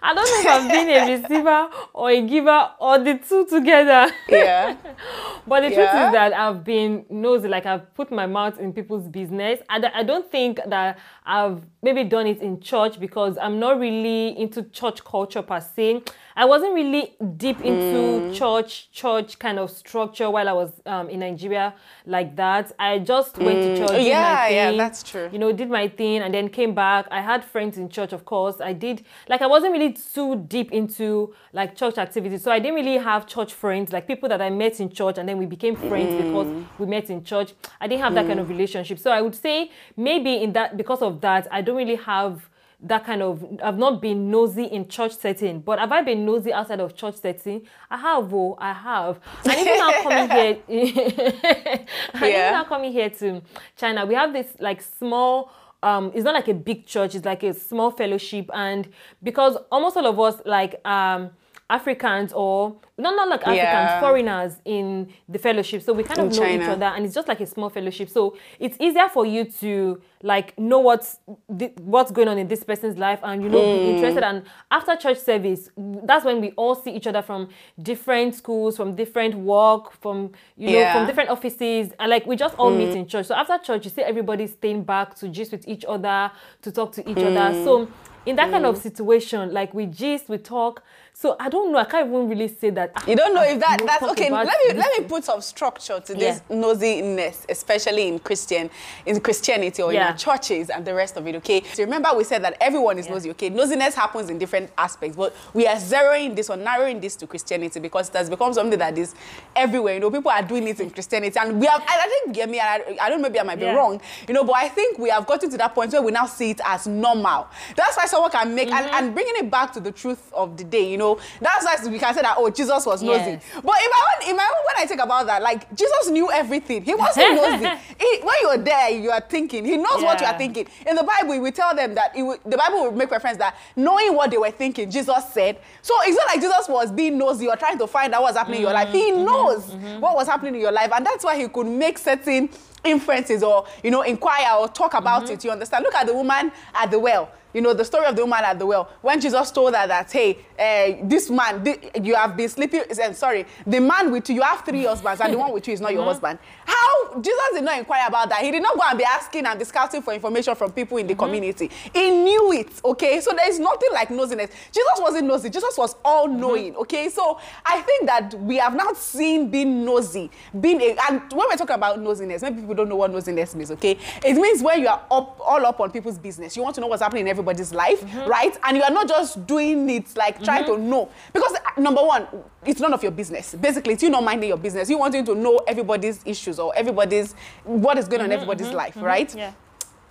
I 0.03 0.15
don't 0.15 0.17
know 0.17 0.41
if 0.41 0.47
I've 0.47 0.71
been 0.71 0.89
a 0.89 1.01
receiver 1.23 1.69
or 1.93 2.11
a 2.11 2.21
giver 2.23 2.71
or 2.81 2.99
the 2.99 3.19
two 3.19 3.47
together. 3.47 4.13
Yeah. 4.29 4.77
but 5.47 5.61
the 5.61 5.71
Yeah. 5.71 5.75
truth 5.77 6.07
is 6.07 6.13
that 6.13 6.33
I've 6.33 6.65
been 6.65 7.05
nosy, 7.11 7.49
like 7.49 7.67
I've 7.67 7.93
put 7.95 8.11
my 8.11 8.27
mouth 8.27 8.59
in 8.59 8.73
people's 8.73 9.09
business. 9.09 9.61
And 9.69 9.87
I 9.87 10.03
don't 10.03 10.31
think 10.31 10.61
that 10.67 10.99
I've 11.27 11.63
maybe 11.83 12.05
done 12.05 12.27
it 12.27 12.41
in 12.41 12.61
church 12.61 12.99
because 13.01 13.37
I'm 13.39 13.59
not 13.59 13.79
really 13.79 14.39
into 14.39 14.63
church 14.65 15.05
culture 15.05 15.43
per 15.43 15.61
se. 15.61 16.03
I 16.41 16.45
wasn't 16.45 16.73
really 16.81 17.05
deep 17.37 17.61
into 17.63 17.99
Mm. 17.99 18.33
church, 18.41 18.71
church 18.93 19.31
kind 19.41 19.59
of 19.59 19.69
structure 19.73 20.31
while 20.31 20.49
I 20.49 20.53
was 20.53 20.71
um, 20.87 21.07
in 21.11 21.19
Nigeria 21.19 21.75
like 22.07 22.37
that. 22.37 22.71
I 22.79 23.01
just 23.01 23.37
went 23.39 23.61
to 23.65 23.77
church. 23.77 23.89
did 23.89 23.97
my 23.99 24.05
Mm. 24.05 24.07
Yeah, 24.07 24.49
yeah, 24.49 24.69
thing, 24.69 24.79
that's 24.79 25.03
true. 25.03 25.29
You 25.33 25.39
know, 25.41 25.51
did 25.53 25.69
my 25.69 25.89
thing 25.89 26.19
and 26.23 26.33
then 26.33 26.49
came 26.49 26.75
back. 26.75 27.07
I 27.11 27.21
had 27.23 27.41
friends 27.45 27.77
in 27.77 27.89
church, 27.89 28.13
of 28.13 28.23
course. 28.25 28.57
I 28.61 28.73
did 28.73 29.05
like 29.29 29.43
I 29.43 29.49
wasn't 29.49 29.73
really 29.73 29.93
too 30.15 30.37
deep 30.57 30.71
into 30.81 31.35
like 31.53 31.71
church 31.77 31.99
activities, 31.99 32.45
so 32.45 32.53
I 32.53 32.61
didn't 32.61 32.77
really 32.77 32.99
have 32.99 33.27
church 33.27 33.53
friends, 33.53 33.93
like 33.93 34.07
people 34.07 34.29
that 34.29 34.41
I 34.41 34.51
met 34.51 34.79
in 34.79 34.89
church 34.91 35.19
and 35.19 35.29
then 35.29 35.39
we 35.39 35.47
became 35.47 35.75
friends 35.91 36.11
because 36.23 36.49
we 36.79 36.87
met 36.87 37.11
in 37.11 37.25
church. 37.25 37.51
I 37.81 37.89
didn't 37.89 38.03
have 38.07 38.15
that 38.15 38.27
kind 38.29 38.39
of 38.39 38.49
relationship. 38.49 38.99
So 39.01 39.11
I 39.11 39.21
would 39.23 39.35
say 39.35 39.73
maybe 39.97 40.33
in 40.45 40.53
that 40.53 40.77
because 40.77 41.03
of 41.03 41.21
that, 41.23 41.49
I 41.51 41.63
don't 41.63 41.77
really 41.77 41.97
have 42.15 42.49
that 42.81 43.05
kind 43.05 43.23
of 43.23 43.45
I've 43.63 43.77
not 43.79 44.01
been 44.01 44.31
nosy 44.31 44.65
in 44.65 44.89
church 44.89 45.17
setting, 45.17 45.61
but 45.61 45.79
have 45.79 45.91
I 45.91 46.03
been 46.03 46.25
nosy 46.25 46.53
outside 46.53 46.81
of 46.81 46.95
church 46.95 47.17
setting? 47.17 47.67
I 47.91 47.97
have, 47.97 48.33
oh, 48.33 48.57
I 48.61 48.73
have. 48.73 49.19
And 49.45 49.59
even 49.59 49.79
now 49.79 49.93
coming 50.03 50.29
here, 50.31 50.59
and 50.69 51.89
even 52.25 52.31
Yeah. 52.31 52.51
now 52.53 52.65
coming 52.65 52.93
here 52.93 53.11
to 53.11 53.43
China, 53.77 54.07
we 54.07 54.15
have 54.15 54.33
this 54.33 54.47
like 54.61 54.81
small. 54.83 55.51
Um, 55.83 56.11
it's 56.15 56.25
not 56.25 56.35
like 56.35 56.49
a 56.49 56.55
big 56.55 56.87
church; 56.87 57.15
it's 57.15 57.25
like 57.25 57.43
a 57.45 57.55
small 57.55 57.91
fellowship, 57.91 58.51
and 58.55 58.89
because 59.23 59.57
almost 59.71 59.97
all 59.97 60.07
of 60.07 60.19
us 60.21 60.41
like 60.45 60.85
um 60.87 61.31
Africans 61.71 62.33
or 62.33 62.77
not 62.97 63.15
not 63.15 63.29
like 63.29 63.43
Africans, 63.43 63.59
Yeah. 63.63 64.01
foreigners 64.01 64.57
in 64.65 65.13
the 65.29 65.39
fellowship, 65.39 65.83
so 65.83 65.93
we 65.93 66.03
kind 66.03 66.19
of 66.19 66.33
In 66.33 66.43
know 66.43 66.65
each 66.65 66.69
other, 66.69 66.87
and 66.87 67.05
it's 67.05 67.15
just 67.15 67.29
like 67.29 67.41
a 67.41 67.47
small 67.47 67.69
fellowship. 67.69 68.09
So 68.09 68.37
it's 68.59 68.77
easier 68.81 69.09
for 69.09 69.25
you 69.27 69.45
to 69.45 70.01
like 70.23 70.59
know 70.59 70.81
what's 70.81 71.21
the, 71.49 71.73
what's 71.83 72.11
going 72.11 72.27
on 72.27 72.39
in 72.39 72.49
this 72.49 72.65
person's 72.65 72.99
life, 72.99 73.21
and 73.23 73.43
you 73.43 73.49
know 73.51 73.61
Mm. 73.61 73.79
be 73.79 73.85
hmm. 73.85 73.97
interested. 73.97 74.25
And 74.25 74.43
after 74.71 74.97
church 74.97 75.19
service, 75.19 75.71
that's 75.77 76.25
when 76.25 76.41
we 76.41 76.53
all 76.53 76.75
see 76.75 76.91
each 76.91 77.07
other 77.07 77.23
from 77.23 77.51
different 77.81 78.35
schools, 78.35 78.77
from 78.77 78.97
different 78.97 79.35
work, 79.37 79.93
from 80.01 80.33
you 80.57 80.71
know 80.71 80.79
Yeah. 80.79 80.95
from 80.95 81.07
different 81.07 81.31
offices, 81.31 81.93
and 82.01 82.11
like 82.11 82.27
we 82.27 82.35
just 82.35 82.57
all 82.59 82.71
meet 82.71 82.91
hmm. 82.93 83.01
in 83.01 83.07
church. 83.07 83.27
So 83.27 83.35
after 83.35 83.59
church, 83.59 83.85
you 83.85 83.91
see 83.91 84.03
everybody 84.03 84.47
staying 84.47 84.85
back 84.85 85.15
to 85.17 85.29
gist 85.29 85.53
with 85.53 85.69
each 85.69 85.85
other, 85.85 86.33
to 86.63 86.73
talk 86.73 86.93
to 86.93 87.09
each 87.09 87.19
other. 87.19 87.53
Hmm. 87.53 87.65
So 87.65 87.89
in 88.27 88.37
that 88.37 88.51
kind 88.51 88.67
of 88.67 88.77
situation, 88.77 89.53
like 89.53 89.73
we 89.75 89.87
gist, 89.87 90.29
we 90.29 90.39
talk. 90.39 90.83
So 91.21 91.35
I 91.41 91.49
don't 91.49 91.73
know. 91.73 91.79
I 91.81 91.85
can't 91.85 92.07
even 92.07 92.29
really 92.29 92.47
say 92.47 92.71
that. 92.71 92.93
ah, 92.95 93.03
You 93.05 93.17
don't 93.17 93.35
know 93.35 93.43
if 93.43 93.55
I've 93.55 93.59
that 93.61 93.79
that's 93.85 94.03
okay. 94.13 94.31
Let 94.31 94.47
me 94.47 94.75
let 94.79 95.01
me 95.01 95.05
put 95.09 95.25
some 95.25 95.41
structure 95.41 95.99
to 95.99 96.15
this 96.15 96.41
Yeah. 96.49 96.57
nosiness, 96.57 97.39
especially 97.49 98.07
in 98.07 98.21
Christian, 98.21 98.71
in 99.05 99.19
Christianity 99.19 99.83
or 99.83 99.91
in 99.91 99.97
Yeah. 99.97 100.11
our 100.13 100.17
churches 100.17 100.71
and 100.71 100.85
the 100.85 100.95
rest 100.95 101.17
of 101.17 101.27
it. 101.27 101.35
Okay. 101.35 101.65
So 101.75 101.83
remember 101.83 102.11
we 102.17 102.23
said 102.23 102.45
that 102.45 102.57
everyone 102.61 103.01
is 103.01 103.07
Yeah. 103.09 103.15
nosy. 103.15 103.31
Okay. 103.31 103.51
Nosiness 103.51 103.95
happens 103.95 104.31
in 104.31 104.39
different 104.39 104.71
aspects, 104.79 105.17
but 105.17 105.35
we 105.55 105.67
are 105.67 105.75
zeroing 105.75 106.37
this 106.37 106.51
or 106.51 106.57
narrowing 106.57 107.01
this 107.01 107.17
to 107.17 107.27
Christianity 107.27 107.81
because 107.81 108.11
it 108.11 108.15
has 108.15 108.31
become 108.31 108.53
something 108.55 108.79
that 108.79 108.97
is 108.97 109.17
everywhere. 109.57 109.95
You 109.95 110.01
know, 110.01 110.13
people 110.13 110.31
are 110.31 110.43
doing 110.45 110.69
it 110.69 110.79
in 110.79 110.89
Christianity, 110.89 111.37
and 111.37 111.59
we 111.61 111.67
have. 111.67 111.83
I, 111.83 111.99
I 111.99 112.09
think 112.09 112.37
get 112.37 112.49
me. 112.49 112.61
I, 112.61 112.97
I 113.03 113.09
don't 113.09 113.21
know. 113.21 113.29
Maybe 113.29 113.41
I 113.41 113.43
might 113.43 113.59
be 113.59 113.67
wrong. 113.67 114.01
You 114.29 114.35
know, 114.35 114.45
but 114.45 114.55
I 114.55 114.69
think 114.69 115.01
we 115.01 115.11
have 115.11 115.27
gotten 115.27 115.51
to 115.51 115.57
that 115.59 115.75
point 115.75 115.93
where 115.95 116.03
we 116.03 116.13
now 116.13 116.27
see 116.27 116.51
it 116.51 116.61
as 116.65 116.87
normal. 116.87 117.49
That's 117.75 117.97
why 117.97 118.07
someone 118.07 118.31
can 118.31 118.55
make 118.55 118.71
and, 118.71 118.87
and 118.95 119.15
bringing 119.15 119.35
it 119.39 119.51
back 119.51 119.73
to 119.73 119.81
the 119.81 119.91
truth 119.91 120.33
of 120.33 120.57
the 120.57 120.63
day. 120.63 120.89
You 120.89 120.97
know, 120.97 121.08
that's 121.41 121.65
why 121.65 121.91
we 121.91 121.99
can 121.99 122.15
say 122.15 122.23
that 122.23 122.35
oh 122.39 122.51
Jesus 122.51 122.85
was 122.87 123.03
nosy. 123.03 123.31
Yes. 123.31 123.45
But 123.55 123.63
in 123.63 123.91
my 123.91 124.03
own, 124.09 124.31
in 124.31 124.37
my 124.37 124.45
own, 124.45 124.65
when 124.67 124.85
I 124.85 124.87
think 124.87 125.01
about 125.01 125.27
that, 125.27 125.43
like 125.43 125.69
Jesus 125.75 126.11
knew 126.11 126.31
everything. 126.31 126.85
He 126.85 126.95
wasn't 126.95 127.35
nosy. 127.37 127.69
He, 127.99 128.21
when 128.23 128.35
you're 128.43 128.59
there, 128.59 128.91
you 128.91 129.11
are 129.11 129.21
thinking. 129.21 129.65
He 129.65 129.77
knows 129.77 130.03
what 130.03 130.21
you 130.21 130.27
are 130.27 130.39
thinking. 130.39 130.67
In 130.87 130.97
the 130.97 131.03
Bible, 131.03 131.41
we 131.41 131.51
tell 131.51 131.75
them 131.75 131.95
that 131.95 132.13
will, 132.15 132.39
the 132.45 132.57
Bible 132.57 132.85
will 132.85 132.93
make 132.93 133.11
reference 133.11 133.39
that 133.39 133.57
knowing 133.77 134.15
what 134.15 134.31
they 134.31 134.39
were 134.39 134.51
thinking, 134.51 134.91
Jesus 134.91 135.33
said. 135.33 135.59
So 135.83 135.95
it's 136.03 136.17
not 136.17 136.27
like 136.29 136.41
Jesus 136.41 136.69
was 136.69 136.91
being 136.93 137.19
nosy 137.19 137.49
or 137.49 137.57
trying 137.57 137.79
to 137.79 137.87
find 137.87 138.15
out 138.15 138.23
what's 138.23 138.37
happening 138.37 138.59
in 138.59 138.63
your 138.63 138.73
life. 138.73 138.91
He 138.91 139.13
mm-hmm. 139.13 139.25
knows 139.25 139.67
mm-hmm. 139.67 139.87
Mm-hmm. 139.87 140.01
what 140.01 140.15
was 140.15 140.27
happening 140.27 140.55
in 140.55 140.61
your 140.61 140.73
life, 140.73 140.91
and 140.93 141.05
that's 141.05 141.25
why 141.25 141.37
he 141.37 141.49
could 141.49 141.67
make 141.67 141.99
certain 141.99 142.49
inferences 142.85 143.43
or 143.43 143.67
you 143.83 143.91
know 143.91 144.03
inquire 144.03 144.55
or 144.59 144.69
talk 144.69 144.95
about 144.95 145.31
it. 145.31 145.45
You 145.45 145.51
understand? 145.51 145.85
Look 145.85 145.95
at 145.95 146.07
the 146.07 146.15
woman 146.15 146.53
at 146.75 146.91
the 146.91 146.99
well. 146.99 147.31
You 147.59 147.63
know 147.63 147.73
the 147.75 147.85
story 147.85 148.07
of 148.07 148.15
the 148.15 148.23
woman 148.23 148.39
at 148.45 148.57
the 148.57 148.65
well 148.67 148.89
when 149.03 149.21
Jesus 149.21 149.51
told 149.51 149.75
her 149.75 149.85
that 149.89 150.13
hey, 150.13 150.39
uh, 150.57 151.05
this 151.09 151.29
man 151.29 151.65
thi- 151.65 151.91
you 152.05 152.15
have 152.15 152.37
been 152.37 152.49
sleeping. 152.49 152.83
eh, 152.89 153.13
sorry, 153.15 153.47
the 153.67 153.81
man 153.81 154.13
with 154.13 154.29
you, 154.29 154.37
you 154.37 154.43
have 154.43 154.65
three 154.65 154.85
husbands, 154.85 155.21
and 155.21 155.33
the 155.35 155.39
one 155.39 155.53
with 155.53 155.67
you 155.67 155.75
is 155.75 155.81
not 155.81 155.93
your 155.93 156.05
husband. 156.05 156.39
How 156.65 157.19
Jesus 157.21 157.41
did 157.55 157.65
not 157.65 157.77
inquire 157.79 158.07
about 158.07 158.29
that. 158.29 158.43
He 158.43 158.53
did 158.53 158.63
not 158.63 158.77
go 158.77 158.83
and 158.89 158.97
be 158.97 159.03
asking 159.05 159.45
and 159.45 159.59
be 159.59 159.65
scouting 159.65 160.03
for 160.03 160.15
information 160.15 160.55
from 160.55 160.71
people 160.71 160.99
in 160.99 161.09
the 161.09 161.17
community. 161.17 161.69
He 161.93 162.11
knew 162.13 162.53
it. 162.53 162.69
Okay, 162.85 163.21
so 163.21 163.33
there 163.33 163.49
is 163.51 163.59
nothing 163.59 163.89
like 163.93 164.09
nosiness. 164.11 164.51
Jesus 164.73 164.99
wasn't 164.99 165.27
nosy. 165.27 165.51
Jesus 165.51 165.77
was 165.77 165.97
all 166.05 166.29
knowing. 166.29 166.77
Okay, 166.77 167.09
so 167.09 167.41
I 167.67 167.81
think 167.81 168.07
that 168.07 168.35
we 168.35 168.57
have 168.59 168.77
not 168.77 168.97
seen 168.97 169.51
being 169.51 169.85
nosy, 169.85 170.31
being 170.61 170.81
a, 170.81 170.97
and 171.09 171.23
when 171.33 171.49
we're 171.49 171.57
talking 171.57 171.75
about 171.75 171.99
nosiness, 171.99 172.41
maybe 172.43 172.61
people 172.61 172.77
don't 172.77 172.89
know 172.89 172.95
what 172.97 173.11
nosiness 173.11 173.57
means. 173.57 173.73
Okay, 173.73 173.99
it 174.25 174.35
means 174.35 174.63
when 174.63 174.81
you 174.81 174.87
are 174.87 175.03
up 175.11 175.41
all 175.45 175.67
up 175.67 175.81
on 175.81 175.91
people's 175.91 176.19
business. 176.19 176.57
You 176.57 176.63
want 176.63 176.75
to 176.77 176.81
know 176.81 176.87
what's 176.87 177.03
happening 177.03 177.27
in 177.27 177.29
everybody's 177.49 177.73
life, 177.73 178.01
mm-hmm. 178.01 178.29
right? 178.29 178.57
And 178.65 178.77
you 178.77 178.83
are 178.83 178.91
not 178.91 179.09
just 179.09 179.47
doing 179.47 179.89
it 179.91 180.17
like 180.17 180.43
trying 180.43 180.65
to 180.65 180.73
mm-hmm. 180.73 180.91
know 180.91 181.11
because 181.33 181.55
uh, 181.55 181.81
number 181.81 182.03
one, 182.03 182.27
it's 182.65 182.81
none 182.81 182.93
of 182.93 183.03
your 183.03 183.13
business. 183.13 183.55
Basically, 183.55 183.95
it's 183.95 184.03
you 184.03 184.11
not 184.11 184.23
minding 184.23 184.49
your 184.49 184.59
business. 184.59 184.91
You 184.91 184.99
wanting 184.99 185.25
to 185.27 185.35
know 185.35 185.59
everybody's 185.67 186.21
issues 186.25 186.59
or 186.59 186.75
everybody's 186.77 187.35
what 187.65 187.99
is 187.99 188.07
going 188.07 188.21
on 188.21 188.27
in 188.27 188.31
mm-hmm, 188.31 188.43
everybody's 188.43 188.73
life, 188.73 188.97
right? 188.97 189.35
Yeah. 189.35 189.53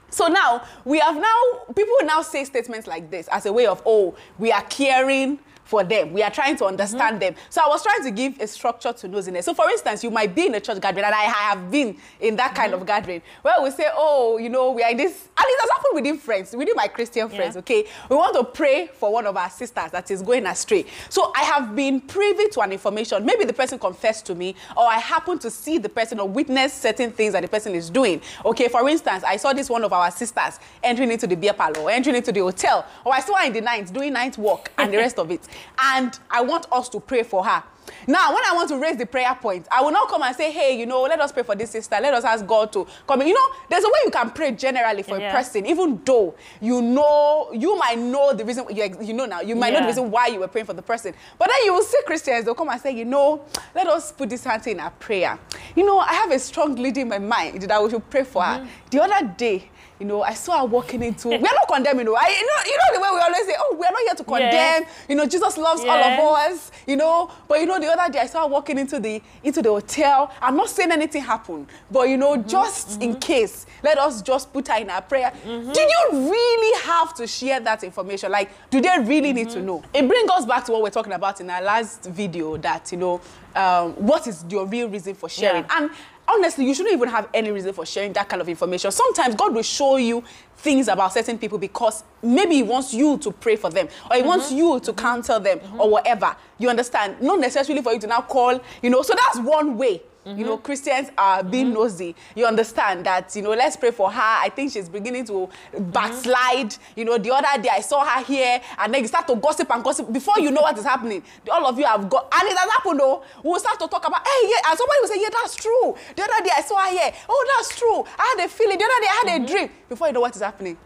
So 0.09 0.27
now 0.27 0.63
we 0.85 0.99
have 0.99 1.15
now 1.15 1.73
people 1.75 1.95
now 2.03 2.21
say 2.21 2.45
statements 2.45 2.87
like 2.87 3.11
this 3.11 3.27
as 3.27 3.45
a 3.45 3.51
way 3.53 3.65
of 3.65 3.81
oh 3.85 4.15
we 4.39 4.51
are 4.51 4.63
caring 4.63 5.39
for 5.67 5.83
them. 5.83 6.13
We 6.13 6.23
are 6.23 6.31
trying 6.31 6.57
to 6.57 6.65
understand 6.65 7.19
mm-hmm. 7.19 7.33
them. 7.33 7.35
So 7.49 7.61
I 7.63 7.67
was 7.67 7.83
trying 7.83 8.03
to 8.03 8.11
give 8.11 8.39
a 8.39 8.47
structure 8.47 8.93
to 8.93 9.09
nosiness 9.09 9.43
so 9.43 9.53
for 9.53 9.69
instance 9.69 10.03
you 10.03 10.11
might 10.11 10.33
be 10.33 10.47
in 10.47 10.55
a 10.55 10.59
church 10.59 10.81
gathering 10.81 11.05
and 11.05 11.13
I 11.13 11.23
have 11.23 11.69
been 11.69 11.97
in 12.19 12.35
that 12.37 12.55
kind 12.55 12.73
of 12.73 12.79
mm-hmm. 12.79 12.87
gathering 12.87 13.21
where 13.41 13.61
we 13.61 13.71
say 13.71 13.85
oh 13.93 14.37
you 14.37 14.49
know 14.49 14.71
we 14.71 14.83
are 14.83 14.91
in 14.91 14.97
this 14.97 15.29
and 15.37 15.45
it 15.47 15.61
has 15.61 15.69
happened 15.69 15.95
within 15.95 16.17
friends 16.17 16.55
within 16.55 16.73
my 16.75 16.87
Christian 16.87 17.29
friends 17.29 17.55
Yeah. 17.55 17.59
okay? 17.59 17.85
We 18.09 18.15
want 18.15 18.35
to 18.35 18.43
pray 18.43 18.89
for 18.93 19.11
one 19.11 19.25
of 19.25 19.37
our 19.37 19.49
sisters 19.49 19.91
that 19.91 20.09
is 20.11 20.21
going 20.21 20.45
astray. 20.45 20.85
So 21.09 21.31
I 21.35 21.43
have 21.43 21.75
been 21.75 22.01
privy 22.01 22.49
to 22.49 22.61
an 22.61 22.71
information. 22.71 23.25
Maybe 23.25 23.45
the 23.45 23.53
person 23.53 23.79
confessed 23.79 24.25
to 24.27 24.35
me 24.35 24.55
or 24.75 24.85
I 24.85 24.99
happen 24.99 25.39
to 25.39 25.49
see 25.49 25.77
the 25.77 25.89
person 25.89 26.19
or 26.19 26.27
witness 26.27 26.73
certain 26.73 27.11
things 27.11 27.33
that 27.33 27.41
the 27.41 27.47
person 27.47 27.75
is 27.75 27.89
doing. 27.89 28.21
Okay 28.45 28.67
for 28.67 28.87
instance 28.89 29.23
I 29.23 29.37
saw 29.37 29.53
this 29.53 29.69
one 29.69 29.83
of 29.83 29.93
our 29.93 30.11
sisters 30.11 30.59
entering 30.83 31.11
into 31.11 31.27
the 31.27 31.35
beer 31.35 31.53
parlor 31.53 31.89
entering 31.89 32.15
into 32.15 32.31
the 32.31 32.41
hotel 32.41 32.85
or 33.05 33.13
I 33.13 33.19
saw 33.19 33.35
her 33.35 33.45
in 33.45 33.53
the 33.53 33.61
night 33.61 33.91
doing 33.93 34.13
night 34.13 34.37
work 34.37 34.71
and 34.77 34.91
the 34.91 34.97
rest 34.97 35.19
of 35.19 35.31
it 35.31 35.41
and 35.79 36.17
I 36.29 36.41
want 36.41 36.65
us 36.71 36.89
to 36.89 36.99
pray 36.99 37.23
for 37.23 37.43
her. 37.45 37.63
Now 38.05 38.33
when 38.35 38.43
I 38.43 38.51
want 38.53 38.67
to 38.69 38.77
raise 38.77 38.97
the 38.97 39.05
prayer 39.05 39.33
point 39.41 39.65
I 39.71 39.81
will 39.81 39.91
not 39.91 40.09
come 40.09 40.21
and 40.21 40.35
say 40.35 40.51
hey 40.51 40.77
you 40.77 40.85
know 40.85 41.03
let 41.03 41.21
us 41.21 41.31
pray 41.31 41.43
for 41.43 41.55
this 41.55 41.69
sister. 41.71 41.97
Let 42.01 42.13
us 42.13 42.25
ask 42.25 42.45
God 42.45 42.71
to 42.73 42.85
come 43.07 43.21
in. 43.21 43.27
You 43.29 43.33
know 43.33 43.47
there's 43.69 43.83
a 43.85 43.87
way 43.87 43.93
you 44.03 44.11
can 44.11 44.29
pray 44.31 44.51
generally 44.51 45.03
for 45.03 45.17
Yeah. 45.17 45.29
a 45.29 45.33
person 45.33 45.65
even 45.65 46.01
though 46.03 46.35
you 46.59 46.81
know 46.81 47.49
you 47.53 47.77
might 47.77 47.97
know 47.97 48.33
the 48.33 48.43
reason 48.43 48.65
you, 48.69 49.13
know 49.13 49.25
now 49.25 49.39
you 49.39 49.55
might 49.55 49.71
know 49.71 49.79
the 49.79 49.87
reason 49.87 50.11
why 50.11 50.27
you 50.27 50.39
were 50.39 50.49
praying 50.49 50.65
for 50.65 50.73
the 50.73 50.81
person. 50.81 51.13
But 51.39 51.47
then 51.47 51.63
you 51.65 51.73
will 51.73 51.81
see 51.83 51.97
Christians 52.05 52.43
they'll 52.43 52.55
come 52.55 52.67
and 52.69 52.81
say 52.81 52.91
you 52.91 53.05
know 53.05 53.45
let 53.73 53.87
us 53.87 54.11
put 54.11 54.29
this 54.29 54.43
hand 54.43 54.67
in 54.67 54.81
our 54.81 54.91
prayer. 54.91 55.39
You 55.75 55.85
know 55.85 55.99
I 55.99 56.13
have 56.13 56.31
a 56.31 56.39
strong 56.39 56.75
lead 56.75 56.97
in 56.97 57.07
my 57.07 57.19
mind 57.19 57.61
that 57.61 57.81
we 57.83 57.89
should 57.89 58.09
pray 58.09 58.23
for 58.25 58.41
Mm-hmm. 58.43 58.65
her 58.65 58.71
the 58.91 59.01
other 59.01 59.33
day 59.37 59.69
you 59.99 60.05
know, 60.05 60.21
I 60.21 60.33
saw 60.33 60.59
her 60.59 60.65
walking 60.65 61.01
into. 61.01 61.29
We 61.29 61.35
are 61.35 61.41
not 61.41 61.67
condemning, 61.67 62.05
you 62.05 62.11
know. 62.11 62.17
I, 62.17 62.27
you 62.27 62.45
know, 62.45 62.71
you 62.71 62.77
know 62.77 62.95
the 62.95 63.01
way 63.01 63.09
we 63.15 63.19
always 63.19 63.45
say, 63.45 63.55
"Oh, 63.57 63.75
we 63.79 63.85
are 63.85 63.91
not 63.91 64.01
here 64.01 64.15
to 64.15 64.23
condemn." 64.23 64.51
Yeah. 64.83 64.89
You 65.09 65.15
know, 65.15 65.25
Jesus 65.25 65.57
loves 65.57 65.81
all 65.81 65.89
of 65.89 66.19
us. 66.19 66.71
You 66.85 66.97
know, 66.97 67.31
but 67.47 67.59
you 67.59 67.65
know, 67.65 67.79
the 67.79 67.87
other 67.87 68.11
day 68.11 68.19
I 68.19 68.27
saw 68.27 68.43
her 68.43 68.47
walking 68.47 68.77
into 68.77 68.99
the 68.99 69.21
into 69.43 69.61
the 69.61 69.69
hotel. 69.69 70.31
I'm 70.41 70.55
not 70.55 70.69
saying 70.69 70.91
anything 70.91 71.23
happened, 71.23 71.67
but 71.89 72.09
you 72.09 72.17
know, 72.17 72.37
mm-hmm. 72.37 72.47
just 72.47 73.01
in 73.01 73.11
mm-hmm. 73.11 73.19
case, 73.19 73.65
let 73.83 73.97
us 73.97 74.21
just 74.21 74.53
put 74.53 74.67
her 74.67 74.77
in 74.77 74.89
our 74.89 75.01
prayer. 75.01 75.31
Mm-hmm. 75.45 75.71
Did 75.71 75.89
you 75.89 76.29
really 76.29 76.83
have 76.83 77.15
to 77.15 77.25
share 77.25 77.59
that 77.59 77.83
information? 77.83 78.31
Like, 78.31 78.51
do 78.69 78.79
they 78.79 78.99
really 79.01 79.33
need 79.33 79.49
to 79.51 79.61
know? 79.61 79.83
It 79.93 80.07
brings 80.07 80.29
us 80.29 80.45
back 80.45 80.65
to 80.65 80.73
what 80.73 80.83
we're 80.83 80.89
talking 80.91 81.13
about 81.13 81.41
in 81.41 81.49
our 81.49 81.61
last 81.61 82.05
video. 82.05 82.57
That 82.57 82.91
you 82.91 82.99
know, 82.99 83.21
um, 83.57 83.93
what 83.93 84.27
is 84.27 84.45
your 84.49 84.65
real 84.65 84.87
reason 84.87 85.15
for 85.15 85.27
sharing? 85.27 85.63
Yeah. 85.63 85.77
And 85.77 85.89
honestly, 86.27 86.65
you 86.65 86.73
shouldn't 86.73 86.93
even 86.93 87.09
have 87.09 87.27
any 87.33 87.51
reason 87.51 87.73
for 87.73 87.85
sharing 87.85 88.13
that 88.13 88.29
kind 88.29 88.41
of 88.41 88.49
information. 88.49 88.91
Sometimes 88.91 89.35
God 89.35 89.53
will 89.53 89.63
show 89.63 89.97
you 89.97 90.23
things 90.57 90.87
about 90.87 91.13
certain 91.13 91.37
people 91.37 91.57
because 91.57 92.03
maybe 92.21 92.55
He 92.55 92.63
wants 92.63 92.93
you 92.93 93.17
to 93.19 93.31
pray 93.31 93.55
for 93.55 93.69
them 93.69 93.87
or 94.09 94.17
He 94.17 94.23
wants 94.23 94.51
you 94.51 94.79
to 94.79 94.93
counsel 94.93 95.39
them 95.39 95.59
or 95.79 95.89
whatever. 95.89 96.35
You 96.57 96.69
understand? 96.69 97.21
Not 97.21 97.39
necessarily 97.39 97.83
for 97.83 97.93
you 97.93 97.99
to 97.99 98.07
now 98.07 98.21
call, 98.21 98.61
you 98.81 98.89
know. 98.89 99.01
So 99.01 99.13
that's 99.15 99.39
one 99.39 99.77
way. 99.77 100.01
You 100.35 100.45
know, 100.45 100.57
Christians 100.57 101.09
are 101.17 101.43
being 101.43 101.73
nosy. 101.73 102.15
You 102.35 102.45
understand 102.45 103.05
that, 103.05 103.35
you 103.35 103.41
know, 103.41 103.51
let's 103.51 103.77
pray 103.77 103.91
for 103.91 104.11
her. 104.11 104.21
I 104.21 104.49
think 104.49 104.71
she's 104.71 104.89
beginning 104.89 105.25
to 105.25 105.49
backslide. 105.77 106.75
You 106.95 107.05
know, 107.05 107.17
the 107.17 107.33
other 107.33 107.61
day 107.61 107.69
I 107.71 107.81
saw 107.81 108.03
her 108.03 108.23
here 108.23 108.59
and 108.79 108.93
then 108.93 109.01
you 109.01 109.07
start 109.07 109.27
to 109.27 109.35
gossip 109.35 109.69
and 109.71 109.83
gossip. 109.83 110.11
Before 110.11 110.39
you 110.39 110.51
know 110.51 110.61
what 110.61 110.77
is 110.77 110.83
happening, 110.83 111.23
all 111.51 111.65
of 111.65 111.77
you 111.77 111.85
have 111.85 112.09
got, 112.09 112.27
and 112.33 112.49
it 112.49 112.57
has 112.57 112.69
happened 112.71 112.99
though. 112.99 113.23
We'll 113.43 113.59
start 113.59 113.79
to 113.79 113.87
talk 113.87 114.05
about, 114.07 114.27
hey, 114.27 114.49
yeah, 114.49 114.69
and 114.69 114.77
somebody 114.77 114.99
will 115.01 115.07
say, 115.07 115.21
yeah, 115.21 115.29
that's 115.31 115.55
true. 115.55 115.95
The 116.15 116.23
other 116.23 116.43
day 116.43 116.51
I 116.55 116.61
saw 116.61 116.77
her 116.81 116.91
here. 116.91 117.13
Oh, 117.29 117.55
that's 117.57 117.77
true. 117.77 118.03
I 118.17 118.35
had 118.37 118.45
a 118.45 118.49
feeling. 118.49 118.77
The 118.77 118.83
other 118.83 119.01
day 119.01 119.07
I 119.09 119.23
had 119.25 119.41
a 119.41 119.47
dream. 119.47 119.69
Before 119.89 120.07
you 120.07 120.13
know 120.13 120.21
what 120.21 120.35
is 120.35 120.41
happening, 120.41 120.77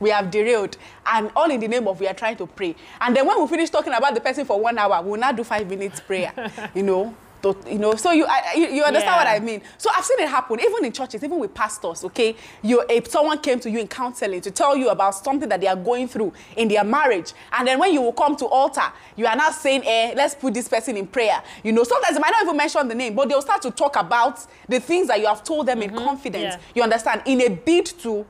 we 0.00 0.10
have 0.10 0.30
derailed 0.30 0.76
and 1.06 1.30
all 1.34 1.50
in 1.50 1.60
the 1.60 1.68
name 1.68 1.88
of 1.88 1.98
we 2.00 2.06
are 2.06 2.14
trying 2.14 2.36
to 2.36 2.46
pray 2.46 2.74
and 3.00 3.16
then 3.16 3.26
when 3.26 3.40
we 3.40 3.48
finish 3.48 3.70
talking 3.70 3.92
about 3.92 4.14
the 4.14 4.20
person 4.20 4.44
for 4.44 4.60
one 4.60 4.76
hour 4.76 5.02
we'll 5.02 5.18
now 5.18 5.32
do 5.32 5.42
five 5.42 5.66
minutes 5.68 6.00
prayer 6.00 6.32
you 6.74 6.82
know 6.82 7.14
to, 7.54 7.70
you 7.72 7.78
know 7.78 7.94
so 7.94 8.10
you 8.12 8.24
I, 8.26 8.54
you, 8.56 8.68
you 8.68 8.82
understand 8.84 9.14
Yeah. 9.14 9.16
what 9.34 9.42
i 9.42 9.44
mean? 9.44 9.62
So 9.78 9.90
i've 9.96 10.04
seen 10.04 10.18
it 10.20 10.28
happen 10.28 10.58
even 10.60 10.84
in 10.84 10.92
churches 10.92 11.22
even 11.24 11.38
with 11.38 11.54
pastors 11.54 12.04
okay? 12.04 12.36
You 12.62 12.84
if 12.88 13.08
someone 13.08 13.38
came 13.38 13.60
to 13.60 13.70
you 13.70 13.78
in 13.80 13.88
counseling 13.88 14.40
to 14.42 14.50
tell 14.50 14.76
you 14.76 14.88
about 14.88 15.14
something 15.14 15.48
that 15.48 15.60
they 15.60 15.66
are 15.66 15.76
going 15.76 16.08
through 16.08 16.32
in 16.56 16.68
their 16.68 16.84
marriage 16.84 17.32
and 17.52 17.66
then 17.68 17.78
when 17.78 17.92
you 17.92 18.00
will 18.02 18.12
come 18.12 18.36
to 18.36 18.46
altar 18.46 18.92
you 19.16 19.26
are 19.26 19.36
now 19.36 19.50
saying 19.50 19.82
eh 19.84 20.14
let's 20.16 20.34
put 20.34 20.54
this 20.54 20.68
person 20.68 20.96
in 20.96 21.06
prayer 21.06 21.42
you 21.62 21.72
know? 21.72 21.84
Sometimes 21.84 22.14
they 22.16 22.20
might 22.20 22.30
not 22.32 22.42
even 22.44 22.56
mention 22.56 22.88
the 22.88 22.94
name 22.94 23.14
but 23.14 23.28
they'll 23.28 23.42
start 23.42 23.62
to 23.62 23.70
talk 23.70 23.96
about 23.96 24.40
the 24.68 24.80
things 24.80 25.08
that 25.08 25.20
you 25.20 25.26
have 25.26 25.42
told 25.44 25.66
them 25.66 25.82
in 25.82 25.90
confidence 25.94 26.54
Yeah. 26.54 26.60
you 26.74 26.82
understand? 26.82 27.22
In 27.26 27.40
a 27.42 27.48
bid 27.48 27.86
to 28.02 28.26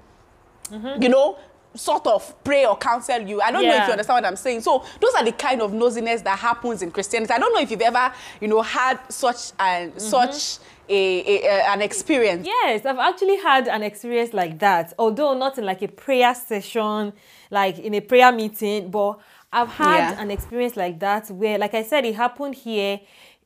you 0.98 1.08
know, 1.08 1.38
sort 1.76 2.06
of 2.06 2.34
pray 2.44 2.66
or 2.66 2.76
counsel 2.76 3.20
you. 3.20 3.40
I 3.40 3.50
don't 3.52 3.62
know 3.64 3.74
if 3.74 3.86
you 3.86 3.92
understand 3.92 4.16
what 4.22 4.24
I'm 4.26 4.36
saying. 4.36 4.60
So 4.62 4.84
those 5.00 5.14
are 5.14 5.24
the 5.24 5.32
kind 5.32 5.60
of 5.62 5.72
nosiness 5.72 6.22
that 6.24 6.38
happens 6.38 6.82
in 6.82 6.90
Christianity. 6.90 7.32
I 7.32 7.38
don't 7.38 7.52
know 7.54 7.60
if 7.60 7.70
you've 7.70 7.80
ever, 7.80 8.12
you 8.40 8.48
know, 8.48 8.62
had 8.62 8.98
such 9.08 9.52
an 9.58 9.98
such 9.98 10.58
a, 10.88 10.94
a, 10.94 11.42
a- 11.46 11.68
an 11.72 11.82
experience. 11.82 12.46
Yes, 12.46 12.86
I've 12.86 12.98
actually 12.98 13.36
had 13.38 13.68
an 13.68 13.82
experience 13.82 14.32
like 14.32 14.58
that. 14.60 14.92
Although 14.98 15.34
not 15.34 15.58
in 15.58 15.64
like 15.64 15.82
a 15.82 15.88
prayer 15.88 16.34
session, 16.34 17.12
like 17.50 17.78
in 17.78 17.94
a 17.94 18.00
prayer 18.00 18.32
meeting, 18.32 18.90
but 18.90 19.18
I've 19.52 19.68
had 19.68 20.10
Yeah. 20.10 20.20
an 20.22 20.30
experience 20.30 20.76
like 20.76 20.98
that 21.00 21.30
where, 21.30 21.58
like 21.58 21.74
I 21.74 21.82
said, 21.82 22.04
it 22.04 22.14
happened 22.14 22.54
here 22.56 23.00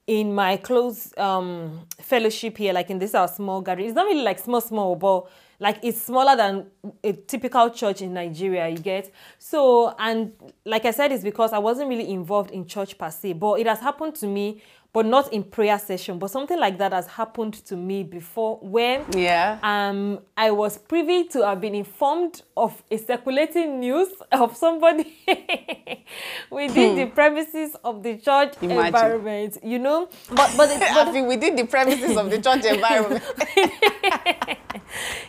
in 0.06 0.34
my 0.34 0.56
close 0.56 1.16
um 1.18 1.86
fellowship 2.00 2.56
here, 2.58 2.72
like 2.72 2.90
in 2.90 2.98
this 2.98 3.14
our 3.14 3.28
small 3.28 3.60
gathering. 3.60 3.86
It's 3.86 3.94
not 3.94 4.06
really 4.06 4.22
like 4.22 4.38
small, 4.38 4.60
small, 4.60 4.96
but 4.96 5.26
like 5.60 5.78
it's 5.82 6.00
smaller 6.00 6.34
than 6.34 6.66
a 7.04 7.12
typical 7.12 7.68
church 7.70 8.00
in 8.00 8.14
Nigeria, 8.14 8.68
you 8.68 8.78
get. 8.78 9.12
So, 9.38 9.94
and 9.98 10.32
like 10.64 10.86
I 10.86 10.90
said, 10.90 11.12
it's 11.12 11.22
because 11.22 11.52
I 11.52 11.58
wasn't 11.58 11.90
really 11.90 12.10
involved 12.10 12.50
in 12.50 12.66
church 12.66 12.96
per 12.96 13.10
se, 13.10 13.34
but 13.34 13.60
it 13.60 13.66
has 13.66 13.78
happened 13.78 14.14
to 14.16 14.26
me, 14.26 14.62
but 14.92 15.06
not 15.06 15.32
in 15.32 15.44
prayer 15.44 15.78
session. 15.78 16.18
But 16.18 16.30
something 16.30 16.58
like 16.58 16.78
that 16.78 16.92
has 16.92 17.06
happened 17.06 17.54
to 17.66 17.76
me 17.76 18.02
before 18.02 18.58
when 18.60 19.04
Yeah. 19.12 19.58
um 19.62 20.20
I 20.36 20.50
was 20.50 20.78
privy 20.78 21.24
to 21.28 21.46
have 21.46 21.60
been 21.60 21.74
informed 21.74 22.42
of 22.56 22.82
a 22.90 22.96
circulating 22.96 23.80
news 23.80 24.08
of 24.32 24.56
somebody 24.56 25.16
within 26.50 26.96
the 26.96 27.06
hmm. 27.06 27.14
premises 27.14 27.76
of 27.84 28.02
the 28.02 28.16
church 28.16 28.54
Imagine. 28.60 28.86
environment, 28.86 29.58
you 29.62 29.78
know. 29.78 30.08
But 30.30 30.54
but, 30.56 30.70
it, 30.70 30.80
but 30.94 31.12
within 31.26 31.56
the 31.56 31.66
premises 31.66 32.16
of 32.16 32.30
the 32.30 32.40
church 32.40 32.64
environment. 32.64 33.22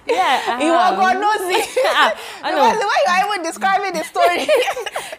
yeah, 0.07 0.59
You 0.59 0.71
are 0.73 0.95
God 0.95 1.19
nosy. 1.19 1.61
I 2.43 2.51
know. 2.51 2.61
Because 2.63 2.79
the 2.79 2.87
way 2.87 2.99
you 3.05 3.11
are 3.11 3.33
even 3.33 3.43
describing 3.43 3.93
the 3.93 4.03
story. 4.03 4.47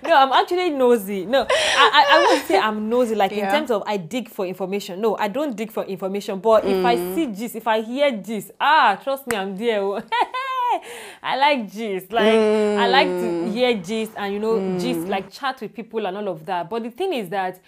no, 0.03 0.17
I'm 0.17 0.33
actually 0.33 0.71
nosy. 0.71 1.27
No, 1.27 1.47
I, 1.49 1.91
I, 1.93 2.17
I 2.17 2.25
won't 2.25 2.47
say 2.47 2.59
I'm 2.59 2.89
nosy 2.89 3.15
like 3.15 3.33
in 3.33 3.49
terms 3.49 3.71
of 3.71 3.83
I 3.87 3.97
dig 3.97 4.29
for 4.33 4.47
information. 4.47 5.01
No, 5.01 5.17
I 5.17 5.29
don't 5.29 5.55
dig 5.57 5.71
for 5.71 5.85
information. 5.85 6.41
But 6.41 6.67
if 6.67 6.85
I 6.85 6.97
Mm. 6.97 7.15
see 7.15 7.27
gist, 7.27 7.57
if 7.57 7.67
I 7.67 7.81
hear 7.83 8.11
gist, 8.13 8.51
ah, 8.61 8.99
trust 9.03 9.27
me, 9.27 9.37
I'm 9.37 9.57
there. 9.57 9.83
oh. 9.83 10.01
I 11.23 11.37
like 11.37 11.71
gist. 11.71 12.13
Like 12.13 12.49
I 12.77 12.89
like 12.89 13.19
to 13.19 13.25
Mm. 13.27 13.49
hear 13.49 13.75
gist 13.75 14.13
and 14.17 14.33
you 14.33 14.41
know 14.41 14.61
gist, 14.77 15.09
like 15.09 15.31
chat 15.31 15.61
with 15.61 15.75
people 15.75 16.07
and 16.07 16.17
all 16.17 16.29
of 16.29 16.47
that. 16.47 16.71
But 16.71 16.83
the 16.83 16.91
thing 16.91 17.13
is 17.13 17.29
that 17.31 17.61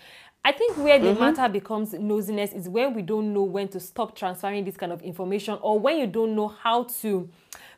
I 0.47 0.53
think 0.53 0.77
where 0.77 0.99
the 0.99 1.09
Mm-hmm. 1.09 1.19
matter 1.21 1.49
becomes 1.49 1.93
nosiness 1.95 2.55
is 2.55 2.69
when 2.69 2.93
we 2.95 3.03
don't 3.03 3.33
know 3.33 3.45
when 3.45 3.69
to 3.69 3.81
stop 3.81 4.15
transferring 4.15 4.65
this 4.65 4.77
kind 4.77 4.93
of 4.93 5.01
information 5.03 5.59
or 5.63 5.79
when 5.79 5.99
you 5.99 6.07
don't 6.07 6.35
know 6.35 6.49
how 6.49 6.85
to 7.03 7.29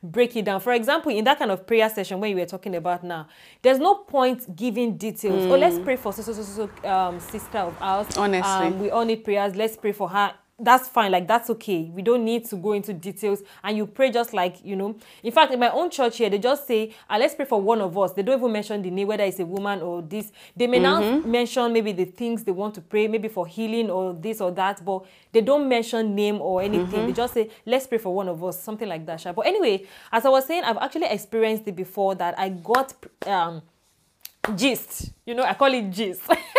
break 0.03 0.37
it 0.37 0.45
down. 0.45 0.61
For 0.61 0.73
example, 0.73 1.11
in 1.13 1.25
that 1.25 1.39
kind 1.39 1.51
of 1.51 1.67
prayer 1.67 1.89
session 1.89 2.21
where 2.21 2.31
you 2.31 2.37
were 2.37 2.47
talking 2.47 2.75
about 2.75 3.05
now, 3.05 3.29
there's 3.63 3.79
no 3.79 3.95
point 3.97 4.55
giving 4.55 4.97
details. 4.97 5.47
Oh, 5.47 5.57
let's 5.57 5.79
pray 5.79 5.97
for 5.97 6.13
so 6.13 6.23
so 6.23 6.33
so 6.33 6.43
so 6.43 6.71
so, 6.83 6.89
um, 6.91 7.21
sister 7.21 7.59
of 7.59 7.77
ours. 7.81 8.17
Honestly. 8.17 8.67
um, 8.67 8.79
we 8.81 8.91
all 8.91 9.05
need 9.05 9.25
prayers. 9.25 9.55
Let's 9.57 9.77
pray 9.77 9.93
for 9.93 10.09
her. 10.09 10.35
That's 10.59 10.89
fine. 10.89 11.13
Like 11.13 11.29
that's 11.29 11.51
okay. 11.51 11.91
We 11.95 12.01
don't 12.01 12.25
need 12.25 12.47
to 12.47 12.57
go 12.57 12.73
into 12.73 12.95
details. 12.95 13.43
And 13.63 13.77
you 13.77 13.87
pray 13.87 14.11
just 14.11 14.33
like 14.33 14.65
you 14.65 14.75
know. 14.75 14.97
In 15.23 15.31
fact, 15.31 15.53
in 15.53 15.61
my 15.61 15.69
own 15.69 15.91
church 15.91 16.17
here, 16.17 16.31
they 16.31 16.39
just 16.39 16.67
say, 16.67 16.95
ah, 17.11 17.19
"Let's 17.19 17.35
pray 17.35 17.45
for 17.45 17.61
one 17.61 17.83
of 17.83 17.97
us." 17.99 18.15
They 18.15 18.23
don't 18.23 18.39
even 18.39 18.53
mention 18.53 18.81
the 18.81 18.91
name, 18.91 19.07
whether 19.07 19.25
it's 19.25 19.39
a 19.39 19.45
woman 19.45 19.83
or 19.83 20.01
this. 20.01 20.33
They 20.57 20.67
may 20.67 20.79
now 20.79 21.11
mention 21.23 21.75
maybe 21.75 21.93
the 21.93 22.07
things 22.07 22.43
they 22.43 22.53
want 22.53 22.75
to 22.77 22.81
pray, 22.81 23.07
maybe 23.07 23.29
for 23.29 23.47
healing 23.47 23.91
or 23.91 24.15
this 24.15 24.41
or 24.41 24.51
that, 24.53 24.83
but 24.83 25.05
they 25.31 25.43
don't 25.43 25.69
mention 25.69 26.15
name 26.15 26.41
or 26.41 26.63
anything. 26.63 27.05
They 27.05 27.13
just 27.13 27.35
say, 27.35 27.51
"Let's 27.67 27.87
pray 27.87 27.99
for 27.99 28.15
one 28.15 28.29
of 28.29 28.43
us," 28.43 28.59
something 28.63 28.89
like 28.89 29.05
that. 29.05 29.35
But 29.35 29.47
anyway, 29.47 29.85
as 30.11 30.25
I 30.25 30.31
was 30.31 30.47
saying, 30.47 30.65
I've 30.65 30.79
actually 30.79 31.07
experienced 31.09 31.69
it 31.69 31.77
before 31.77 32.15
that 32.15 32.39
I 32.39 32.49
got 32.49 32.95
um 33.27 33.61
gist. 34.55 35.11
You 35.27 35.35
know, 35.35 35.43
I 35.43 35.53
call 35.53 35.75
it 35.75 35.91
gist. 35.91 36.23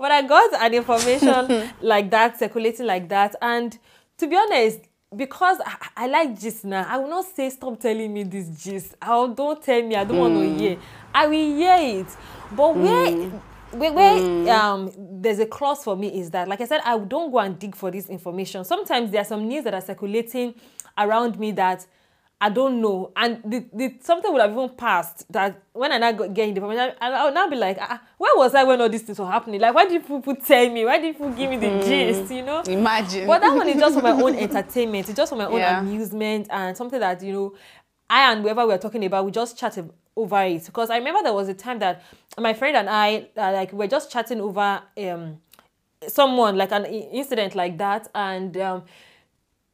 but 0.00 0.10
I 0.10 0.22
got 0.22 0.54
an 0.54 0.72
information 0.72 1.70
like 1.82 2.10
that, 2.10 2.38
circulating 2.38 2.86
like 2.86 3.06
that. 3.10 3.36
And 3.42 3.78
to 4.16 4.26
be 4.26 4.34
honest, 4.34 4.80
because 5.14 5.58
I, 5.64 5.88
I 5.94 6.06
like 6.06 6.40
gist 6.40 6.64
now, 6.64 6.86
I 6.88 6.96
will 6.96 7.10
not 7.10 7.26
say 7.26 7.50
stop 7.50 7.78
telling 7.78 8.10
me 8.10 8.22
this 8.22 8.48
gist. 8.64 8.96
Oh, 9.02 9.34
don't 9.34 9.62
tell 9.62 9.82
me, 9.82 9.94
I 9.96 10.04
don't 10.04 10.16
want 10.16 10.34
to 10.36 10.48
hmm. 10.48 10.58
hear. 10.58 10.78
I 11.14 11.26
will 11.26 11.54
hear 11.54 12.00
it. 12.00 12.06
But 12.50 12.76
where 12.76 13.12
hmm. 13.12 13.78
where, 13.78 13.92
where 13.92 14.18
hmm. 14.18 14.48
um 14.48 14.90
there's 15.20 15.38
a 15.38 15.44
clause 15.44 15.84
for 15.84 15.94
me 15.94 16.18
is 16.18 16.30
that 16.30 16.48
like 16.48 16.60
i 16.60 16.64
said 16.64 16.80
i 16.84 16.98
don't 16.98 17.30
go 17.30 17.38
and 17.38 17.56
dig 17.56 17.76
for 17.76 17.88
this 17.88 18.08
information 18.08 18.64
sometimes 18.64 19.12
there 19.12 19.20
are 19.20 19.24
some 19.24 19.46
news 19.46 19.62
that 19.62 19.72
are 19.72 19.80
circulating 19.80 20.52
around 20.98 21.38
me 21.38 21.52
that 21.52 21.86
I 22.42 22.48
don't 22.48 22.80
know. 22.80 23.12
And 23.16 23.42
the, 23.44 23.66
the 23.72 23.96
something 24.00 24.32
would 24.32 24.40
have 24.40 24.50
even 24.52 24.70
passed 24.70 25.30
that 25.30 25.62
when 25.74 25.92
I 25.92 25.98
now 25.98 26.12
got, 26.12 26.32
get 26.32 26.48
in 26.48 26.54
the 26.54 26.60
information, 26.60 26.94
I, 26.98 27.10
I 27.10 27.24
would 27.26 27.34
now 27.34 27.48
be 27.48 27.56
like, 27.56 27.76
ah, 27.78 28.00
where 28.16 28.32
was 28.36 28.54
I 28.54 28.64
when 28.64 28.80
all 28.80 28.88
these 28.88 29.02
things 29.02 29.18
were 29.18 29.26
happening? 29.30 29.60
Like, 29.60 29.74
why 29.74 29.86
did 29.86 30.06
people 30.06 30.34
tell 30.36 30.70
me? 30.70 30.86
Why 30.86 30.98
did 30.98 31.14
people 31.16 31.32
give 31.34 31.50
me 31.50 31.56
the 31.58 31.84
gist, 31.84 32.32
you 32.32 32.42
know? 32.42 32.62
Imagine. 32.62 33.26
But 33.26 33.40
that 33.40 33.54
one 33.54 33.68
is 33.68 33.78
just 33.78 33.94
for 33.94 34.00
my 34.02 34.12
own 34.12 34.34
entertainment. 34.36 35.08
It's 35.08 35.16
just 35.16 35.30
for 35.30 35.36
my 35.36 35.46
own 35.46 35.58
Yeah. 35.58 35.80
amusement 35.80 36.46
and 36.50 36.74
something 36.74 36.98
that, 36.98 37.22
you 37.22 37.32
know, 37.34 37.54
I 38.08 38.32
and 38.32 38.40
whoever 38.40 38.66
we 38.66 38.72
are 38.72 38.78
talking 38.78 39.04
about, 39.04 39.26
we 39.26 39.32
just 39.32 39.58
chat 39.58 39.78
over 40.16 40.42
it. 40.44 40.64
Because 40.64 40.88
I 40.88 40.96
remember 40.96 41.22
there 41.22 41.34
was 41.34 41.48
a 41.50 41.54
time 41.54 41.78
that 41.80 42.02
my 42.38 42.54
friend 42.54 42.74
and 42.74 42.88
I, 42.88 43.28
uh, 43.36 43.52
like, 43.52 43.72
we 43.72 43.78
were 43.78 43.86
just 43.86 44.10
chatting 44.10 44.40
over 44.40 44.80
um, 44.96 45.38
someone, 46.08 46.56
like 46.56 46.72
an 46.72 46.86
incident 46.86 47.54
like 47.54 47.76
that. 47.76 48.08
And, 48.14 48.56
um, 48.56 48.84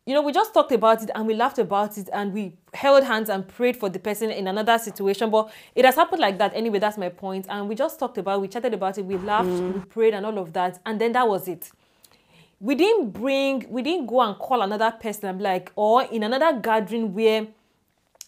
you 0.07 0.15
know, 0.15 0.23
we 0.23 0.31
just 0.33 0.55
talked 0.55 0.71
about 0.71 1.03
it 1.03 1.11
and 1.17 1.27
we 1.27 1.35
laughed 1.35 1.59
about 1.59 1.99
it 1.99 2.09
and 2.13 2.33
we 2.33 2.53
held 2.73 3.03
hands 3.03 3.29
and 3.29 3.47
prayed 3.47 3.77
for 3.77 3.89
the 3.89 3.99
person 3.99 4.31
in 4.31 4.47
another 4.47 4.79
situation. 4.79 5.31
But 5.31 5.51
it 5.75 5.85
has 5.85 5.97
happened 5.97 6.21
like 6.21 6.39
that 6.39 6.55
anyway. 6.55 6.79
That's 6.79 6.97
my 6.97 7.09
point. 7.09 7.47
And 7.49 7.69
we 7.69 7.75
just 7.75 7.99
talked 7.99 8.17
about, 8.17 8.41
we 8.41 8.47
chatted 8.47 8.73
about 8.73 8.97
it, 8.99 9.05
we 9.05 9.17
laughed, 9.17 9.49
mm. 9.49 9.75
we 9.75 9.81
prayed, 9.81 10.15
and 10.15 10.25
all 10.25 10.39
of 10.39 10.53
that. 10.53 10.79
And 10.87 11.01
then 11.01 11.11
that 11.13 11.27
was 11.27 11.49
it. 11.49 11.73
We 12.61 12.77
didn't 12.77 13.11
bring, 13.11 13.67
we 13.69 13.83
didn't 13.83 14.07
go 14.07 14.21
and 14.21 14.39
call 14.39 14.63
another 14.63 14.93
person 14.93 15.41
like, 15.41 15.73
or 15.75 16.05
in 16.05 16.23
another 16.23 16.59
gathering 16.61 17.13
where 17.13 17.49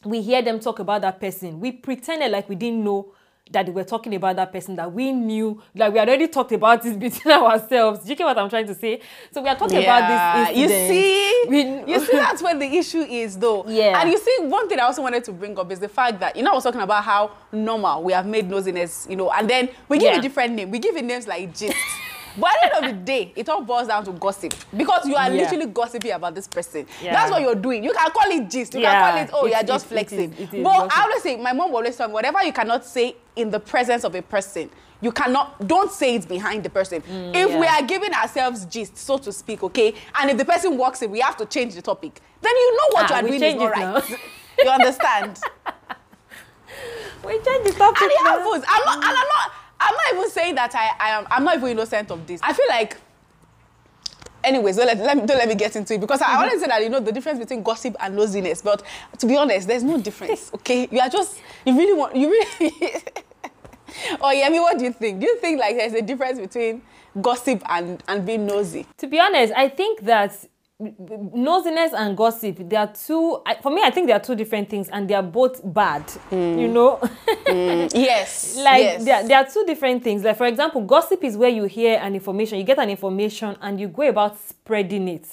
we 0.05 0.21
hear 0.21 0.43
them 0.43 0.59
talk 0.59 0.81
about 0.81 1.03
that 1.03 1.21
person. 1.21 1.61
We 1.61 1.71
pretended 1.71 2.33
like 2.33 2.49
we 2.49 2.57
didn't 2.57 2.83
know 2.83 3.13
that 3.53 3.67
they 3.67 3.73
were 3.73 3.85
talking 3.85 4.15
about 4.15 4.37
that 4.37 4.53
person, 4.53 4.77
that 4.77 4.93
we 4.93 5.13
knew, 5.13 5.63
like 5.75 5.93
we 5.93 5.99
had 5.99 6.09
already 6.09 6.29
talked 6.29 6.53
about 6.53 6.83
this 6.83 6.97
between 6.97 7.35
ourselves. 7.35 8.01
Do 8.05 8.11
you 8.11 8.17
get 8.17 8.25
what 8.25 8.39
I'm 8.39 8.49
trying 8.51 8.67
to 8.67 8.75
say? 8.75 9.01
So 9.31 9.43
we 9.43 9.49
are 9.49 9.57
talking 9.57 9.83
about 9.83 10.49
this 10.49 10.57
You 10.57 10.69
see, 10.69 11.45
We- 11.49 11.93
you 11.93 12.01
see, 12.01 12.13
that's 12.17 12.43
where 12.43 12.59
the 12.59 12.67
issue 12.67 13.01
is, 13.01 13.37
though. 13.39 13.65
Yeah. 13.67 14.01
And 14.01 14.11
you 14.11 14.19
see, 14.19 14.37
one 14.47 14.69
thing 14.69 14.79
I 14.81 14.85
also 14.85 15.03
wanted 15.03 15.25
to 15.25 15.33
bring 15.33 15.59
up 15.59 15.71
is 15.73 15.79
the 15.81 15.89
fact 15.89 16.21
that 16.21 16.37
you 16.37 16.43
know 16.43 16.53
I 16.53 16.55
was 16.55 16.65
talking 16.65 16.81
about 16.81 17.05
how 17.05 17.31
normal 17.53 18.03
we 18.03 18.13
have 18.13 18.27
made 18.27 18.49
nosiness, 18.49 19.09
you 19.09 19.17
know, 19.17 19.31
and 19.33 19.49
then 19.49 19.69
we 19.89 19.99
give 19.99 20.13
Yeah. 20.13 20.19
it 20.19 20.23
different 20.23 20.55
name. 20.55 20.71
We 20.71 20.79
give 20.79 20.97
it 20.97 21.05
names 21.05 21.27
like 21.27 21.55
gist. 21.55 21.77
But 22.39 22.51
at 22.63 22.71
the 22.71 22.77
end 22.77 22.85
of 22.85 22.91
the 22.99 23.05
day, 23.05 23.33
it 23.37 23.49
all 23.49 23.63
boils 23.63 23.89
down 23.89 24.05
to 24.05 24.13
gossip 24.13 24.55
because 24.77 25.07
you 25.07 25.17
are 25.17 25.31
Yeah. 25.31 25.43
literally 25.43 25.67
gossiping 25.67 26.13
about 26.13 26.35
this 26.35 26.47
person. 26.47 26.87
Yeah. 27.03 27.13
That's 27.13 27.31
what 27.31 27.43
you're 27.43 27.55
doing. 27.55 27.83
You 27.85 27.93
can 27.93 28.11
call 28.11 28.31
it 28.31 28.49
gist. 28.51 28.75
You 28.75 28.81
Yeah. 28.81 28.93
can 28.93 29.13
call 29.13 29.23
it, 29.23 29.31
oh, 29.43 29.47
It- 29.47 29.53
you're 29.55 29.63
just 29.65 29.87
it- 29.87 29.89
it 29.89 29.95
flexing. 29.95 30.33
is- 30.35 30.41
it 30.41 30.55
is 30.55 30.63
but 30.65 30.73
gossip. 30.79 30.99
I 30.99 31.03
always 31.03 31.23
say, 31.23 31.37
my 31.37 31.53
mom 31.53 31.71
will 31.71 31.79
always 31.79 31.97
tell 31.97 32.09
me, 32.09 32.15
whatever 32.15 32.43
you 32.45 32.53
cannot 32.53 32.85
say 32.85 33.17
in 33.37 33.51
the 33.51 33.61
presence 33.61 34.05
of 34.05 34.15
a 34.15 34.23
person, 34.23 34.71
you 35.01 35.13
cannot, 35.13 35.67
don't 35.67 35.93
say 35.93 36.15
it 36.17 36.29
behind 36.29 36.63
the 36.65 36.71
person. 36.71 36.99
if 36.99 37.05
Mm, 37.07 37.35
yeah. 37.35 37.59
we 37.61 37.67
are 37.67 37.83
giving 37.83 38.13
ourselves 38.15 38.65
gist, 38.67 38.97
so 38.99 39.17
to 39.19 39.33
speak, 39.33 39.63
okay, 39.63 39.95
and 40.19 40.31
if 40.31 40.37
the 40.37 40.45
person 40.45 40.77
walks 40.77 41.03
in, 41.03 41.11
we 41.11 41.21
have 41.21 41.37
to 41.37 41.47
change 41.47 41.75
the 41.75 41.83
topic, 41.83 42.21
then 42.43 42.53
you 42.55 42.77
know 42.77 42.89
what 42.93 43.05
Ah, 43.05 43.09
you 43.09 43.15
are 43.25 43.29
doing 43.29 43.43
is 43.43 43.55
not 43.55 43.71
right. 43.73 44.09
you 44.63 44.69
understand? 44.71 45.39
We 47.25 47.33
change 47.41 47.65
the 47.65 47.73
topic. 47.73 48.03
and 48.03 48.11
it 48.13 48.19
happens. 48.19 48.65
I'm 48.69 48.85
not, 48.85 48.97
and 48.97 49.05
I'm 49.05 49.15
not, 49.15 49.51
I'm 49.81 49.95
not 49.95 50.15
even 50.15 50.31
saying 50.31 50.55
that 50.57 50.75
I, 50.75 50.91
I 50.99 51.11
am, 51.19 51.27
I'm 51.31 51.45
not 51.45 51.57
even 51.57 51.71
innocent 51.71 52.11
of 52.11 52.27
this. 52.27 52.41
I 52.43 52.53
feel 52.53 52.67
like 52.69 52.97
anyways 54.45 54.77
don't 54.77 54.87
let, 54.87 54.99
let 54.99 55.17
me, 55.17 55.27
don't 55.27 55.39
let 55.39 55.49
me 55.49 55.55
get 55.55 55.77
into 55.77 55.95
it 55.95 56.01
because 56.01 56.23
I 56.23 56.37
always 56.37 56.61
say 56.61 56.67
that 56.67 56.83
you 56.83 56.89
know 56.89 57.01
the 57.01 57.13
difference 57.13 57.39
between 57.39 57.63
gossip 57.63 57.97
and 58.01 58.17
nosiness 58.17 58.63
but 58.63 58.83
to 59.19 59.27
be 59.27 59.37
honest 59.37 59.67
there's 59.67 59.83
no 59.83 60.01
difference 60.01 60.51
okay? 60.55 60.89
You 60.91 61.01
are 61.01 61.09
just 61.09 61.39
you 61.67 61.77
really 61.77 61.93
want 61.93 62.17
you 62.17 62.29
really 62.29 62.73
oh 64.21 64.31
yeah 64.31 64.47
I 64.47 64.51
mean 64.51 64.63
what 64.63 64.79
do 64.79 64.85
you 64.85 64.93
think? 64.93 65.21
Do 65.21 65.27
you 65.27 65.39
think 65.39 65.61
like 65.61 65.77
there's 65.77 65.95
a 65.95 66.03
difference 66.03 66.39
between 66.39 66.83
gossip 67.21 67.63
and 67.69 68.03
and 68.09 68.25
being 68.25 68.47
nosy? 68.47 68.87
To 68.99 69.07
be 69.07 69.19
honest 69.19 69.53
I 69.57 69.69
think 69.69 70.03
that 70.03 70.37
nosiness 70.81 71.93
and 71.93 72.17
gossip 72.17 72.57
they 72.69 72.77
are 72.77 72.87
two 72.93 73.43
for 73.61 73.71
me 73.73 73.83
i 73.83 73.91
think 73.91 74.07
they 74.07 74.13
are 74.13 74.21
two 74.21 74.37
different 74.37 74.71
things 74.71 74.89
and 74.91 75.11
they 75.11 75.15
are 75.15 75.25
both 75.25 75.61
bad 75.75 76.07
mm. 76.31 76.61
you 76.61 76.69
know 76.69 77.01
mm. 77.47 77.91
yes 77.95 78.57
like 78.59 78.83
yes. 78.83 79.05
They, 79.05 79.11
are, 79.11 79.27
they 79.27 79.35
are 79.35 79.45
two 79.45 79.65
different 79.67 80.05
things 80.05 80.23
like 80.23 80.37
for 80.37 80.47
example 80.47 80.83
gossip 80.83 81.25
is 81.25 81.37
where 81.37 81.49
you 81.49 81.65
hear 81.65 81.99
an 82.01 82.15
information 82.15 82.59
you 82.59 82.65
get 82.65 82.79
an 82.79 82.91
information 82.91 83.57
and 83.61 83.81
you 83.81 83.89
go 83.89 84.09
about 84.09 84.39
spreading 84.39 85.09
it 85.09 85.27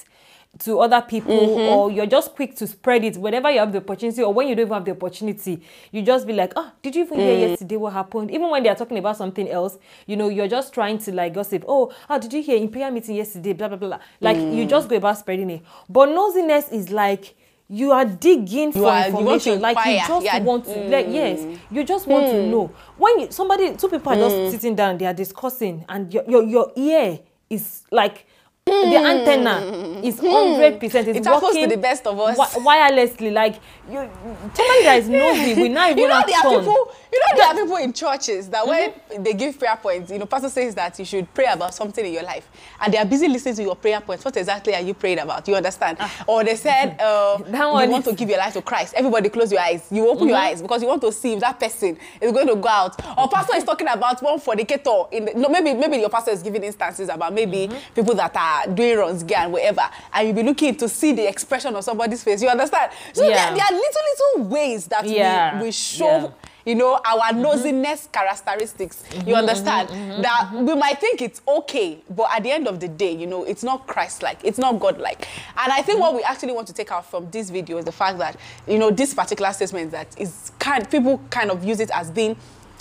to 0.59 0.79
other 0.79 1.01
people 1.01 1.35
mm-hmm. 1.35 1.59
or 1.59 1.91
you're 1.91 2.05
just 2.05 2.33
quick 2.33 2.55
to 2.55 2.65
spread 2.65 3.03
it 3.03 3.17
whenever 3.17 3.51
you 3.51 3.59
have 3.59 3.71
the 3.71 3.79
opportunity 3.79 4.21
or 4.23 4.33
when 4.33 4.47
you 4.47 4.55
don't 4.55 4.67
even 4.67 4.73
have 4.73 4.85
the 4.85 4.91
opportunity 4.91 5.61
you 5.91 6.01
just 6.01 6.25
be 6.25 6.33
like 6.33 6.53
oh 6.55 6.71
did 6.81 6.95
you 6.95 7.03
even 7.03 7.19
hear 7.19 7.35
mm. 7.35 7.49
yesterday 7.49 7.75
what 7.75 7.91
happened 7.91 8.31
even 8.31 8.49
when 8.49 8.63
they're 8.63 8.75
talking 8.75 8.97
about 8.97 9.17
something 9.17 9.49
else 9.49 9.77
you 10.05 10.15
know 10.15 10.29
you're 10.29 10.47
just 10.47 10.73
trying 10.73 10.97
to 10.97 11.11
like 11.11 11.33
gossip 11.33 11.63
oh 11.67 11.93
oh 12.09 12.19
did 12.19 12.31
you 12.31 12.41
hear 12.41 12.57
in 12.57 12.69
prayer 12.69 12.89
meeting 12.89 13.15
yesterday 13.15 13.53
blah 13.53 13.67
blah 13.67 13.77
blah 13.77 13.99
like 14.21 14.37
mm. 14.37 14.55
you 14.55 14.65
just 14.65 14.87
go 14.87 14.95
about 14.95 15.17
spreading 15.17 15.49
it 15.49 15.61
but 15.89 16.07
nosiness 16.07 16.71
is 16.71 16.89
like 16.89 17.35
you 17.67 17.91
are 17.91 18.05
digging 18.05 18.71
for 18.71 18.87
are, 18.87 19.07
information 19.07 19.53
you 19.53 19.59
like 19.59 19.77
you 19.85 19.97
just 20.07 20.25
yeah. 20.25 20.39
want 20.39 20.63
to 20.63 20.71
mm. 20.71 20.89
like 20.89 21.07
yes 21.09 21.59
you 21.71 21.83
just 21.83 22.07
want 22.07 22.25
mm. 22.25 22.31
to 22.31 22.47
know 22.47 22.71
when 22.97 23.19
you, 23.19 23.31
somebody 23.31 23.75
two 23.75 23.89
people 23.89 24.11
are 24.13 24.15
just 24.15 24.35
mm. 24.35 24.51
sitting 24.51 24.75
down 24.75 24.97
they 24.97 25.05
are 25.05 25.13
discussing 25.13 25.83
and 25.89 26.13
your, 26.13 26.23
your 26.29 26.43
your 26.43 26.71
ear 26.75 27.19
is 27.49 27.83
like 27.91 28.25
Mm. 28.67 28.89
The 28.89 28.97
antenna 28.97 30.01
is 30.03 30.19
hmm. 30.19 30.25
hundred 30.25 30.79
percent. 30.79 31.07
It's 31.09 31.27
it 31.27 31.31
working 31.31 31.69
to 31.69 31.75
the 31.75 31.79
best 31.79 32.07
of 32.07 32.19
us. 32.19 32.35
wirelessly, 32.55 33.31
like 33.31 33.59
you, 33.87 34.09
somebody 34.55 34.83
that 34.83 34.95
is 35.01 35.07
nosy 35.07 35.53
will 35.61 35.69
not 35.69 35.91
even 35.91 36.01
you 36.01 36.07
know, 36.07 36.23
there 36.25 36.37
are 36.37 36.59
people. 36.59 36.91
You 37.13 37.19
know, 37.19 37.37
there 37.37 37.47
are 37.47 37.53
people 37.53 37.75
in 37.77 37.93
churches 37.93 38.49
that 38.49 38.65
when 38.65 38.89
mm-hmm. 38.89 39.23
they 39.23 39.33
give 39.33 39.59
prayer 39.59 39.77
points, 39.77 40.09
you 40.09 40.17
know, 40.17 40.25
pastor 40.25 40.49
says 40.49 40.73
that 40.73 40.97
you 40.97 41.05
should 41.05 41.31
pray 41.35 41.45
about 41.45 41.75
something 41.75 42.03
in 42.03 42.11
your 42.11 42.23
life, 42.23 42.49
and 42.81 42.91
they 42.91 42.97
are 42.97 43.05
busy 43.05 43.27
listening 43.27 43.53
to 43.57 43.61
your 43.61 43.75
prayer 43.75 44.01
points. 44.01 44.25
What 44.25 44.35
exactly 44.35 44.73
are 44.73 44.81
you 44.81 44.95
praying 44.95 45.19
about? 45.19 45.47
You 45.47 45.55
understand? 45.55 45.97
Ah. 45.99 46.25
Or 46.27 46.43
they 46.43 46.55
said 46.55 46.99
uh, 46.99 47.37
you 47.45 47.89
want 47.91 48.05
to 48.05 48.13
give 48.13 48.29
your 48.29 48.39
life 48.39 48.53
to 48.53 48.63
Christ. 48.63 48.95
Everybody, 48.97 49.29
close 49.29 49.51
your 49.51 49.61
eyes. 49.61 49.87
You 49.91 50.09
open 50.09 50.21
mm-hmm. 50.21 50.29
your 50.29 50.37
eyes 50.37 50.63
because 50.63 50.81
you 50.81 50.87
want 50.87 51.03
to 51.03 51.11
see 51.11 51.33
if 51.33 51.39
that 51.41 51.59
person 51.59 51.99
is 52.19 52.31
going 52.31 52.47
to 52.47 52.55
go 52.55 52.67
out. 52.67 52.99
Or 53.15 53.29
pastor 53.29 53.57
is 53.57 53.63
talking 53.63 53.87
about 53.87 54.23
one 54.23 54.39
fornicator. 54.39 55.03
In 55.11 55.25
the, 55.25 55.33
no, 55.35 55.49
maybe 55.49 55.75
maybe 55.75 55.97
your 55.97 56.09
pastor 56.09 56.31
is 56.31 56.41
giving 56.41 56.63
instances 56.63 57.09
about 57.09 57.31
maybe 57.31 57.67
mm-hmm. 57.67 57.93
people 57.93 58.15
that 58.15 58.35
are 58.35 58.54
doing 58.73 58.97
runs, 58.97 59.23
and 59.23 59.51
whatever, 59.51 59.89
and 60.13 60.27
you'll 60.27 60.35
be 60.35 60.43
looking 60.43 60.75
to 60.75 60.89
see 60.89 61.13
the 61.13 61.27
expression 61.27 61.75
of 61.75 61.83
somebody's 61.83 62.23
face. 62.23 62.41
You 62.41 62.49
understand? 62.49 62.91
So 63.13 63.27
yeah. 63.27 63.49
there, 63.49 63.57
there, 63.57 63.65
are 63.65 63.71
little, 63.71 64.01
little 64.35 64.49
ways 64.49 64.87
that 64.87 65.05
yeah. 65.05 65.59
we, 65.59 65.65
we 65.65 65.71
show. 65.71 66.33
You 66.65 66.73
know, 66.73 66.99
our 67.05 67.31
mm-hmm. 67.31 67.45
nosiness 67.45 68.11
characteristics. 68.11 69.03
Mm-hmm, 69.09 69.29
you 69.29 69.35
understand? 69.35 69.87
Mm-hmm, 69.87 70.11
mm-hmm 70.11 70.21
that 70.23 70.47
mm-hmm. 70.47 70.65
we 70.65 70.73
might 70.73 70.99
think 70.99 71.21
it's 71.21 71.39
okay, 71.47 71.99
but 72.09 72.27
at 72.35 72.41
the 72.41 72.51
end 72.51 72.67
of 72.67 72.79
the 72.79 72.87
day, 72.87 73.11
you 73.15 73.27
know, 73.27 73.43
it's 73.43 73.63
not 73.63 73.85
Christ-like, 73.85 74.39
it's 74.43 74.57
not 74.57 74.79
God-like. 74.79 75.27
And 75.57 75.71
I 75.71 75.83
think 75.83 75.99
what 75.99 76.15
we 76.15 76.23
actually 76.23 76.53
want 76.53 76.65
to 76.67 76.73
take 76.73 76.91
out 76.91 77.05
from 77.05 77.29
this 77.29 77.51
video 77.51 77.77
is 77.77 77.85
the 77.85 77.91
fact 77.91 78.17
that, 78.17 78.37
you 78.67 78.79
know, 78.79 78.89
this 78.89 79.13
particular 79.13 79.53
statement 79.53 79.91
that 79.91 80.19
is 80.19 80.51
kind 80.57 80.89
people 80.89 81.21
kind 81.29 81.51
of 81.51 81.63
use 81.63 81.79
it 81.79 81.91
as 81.93 82.09
being 82.09 82.35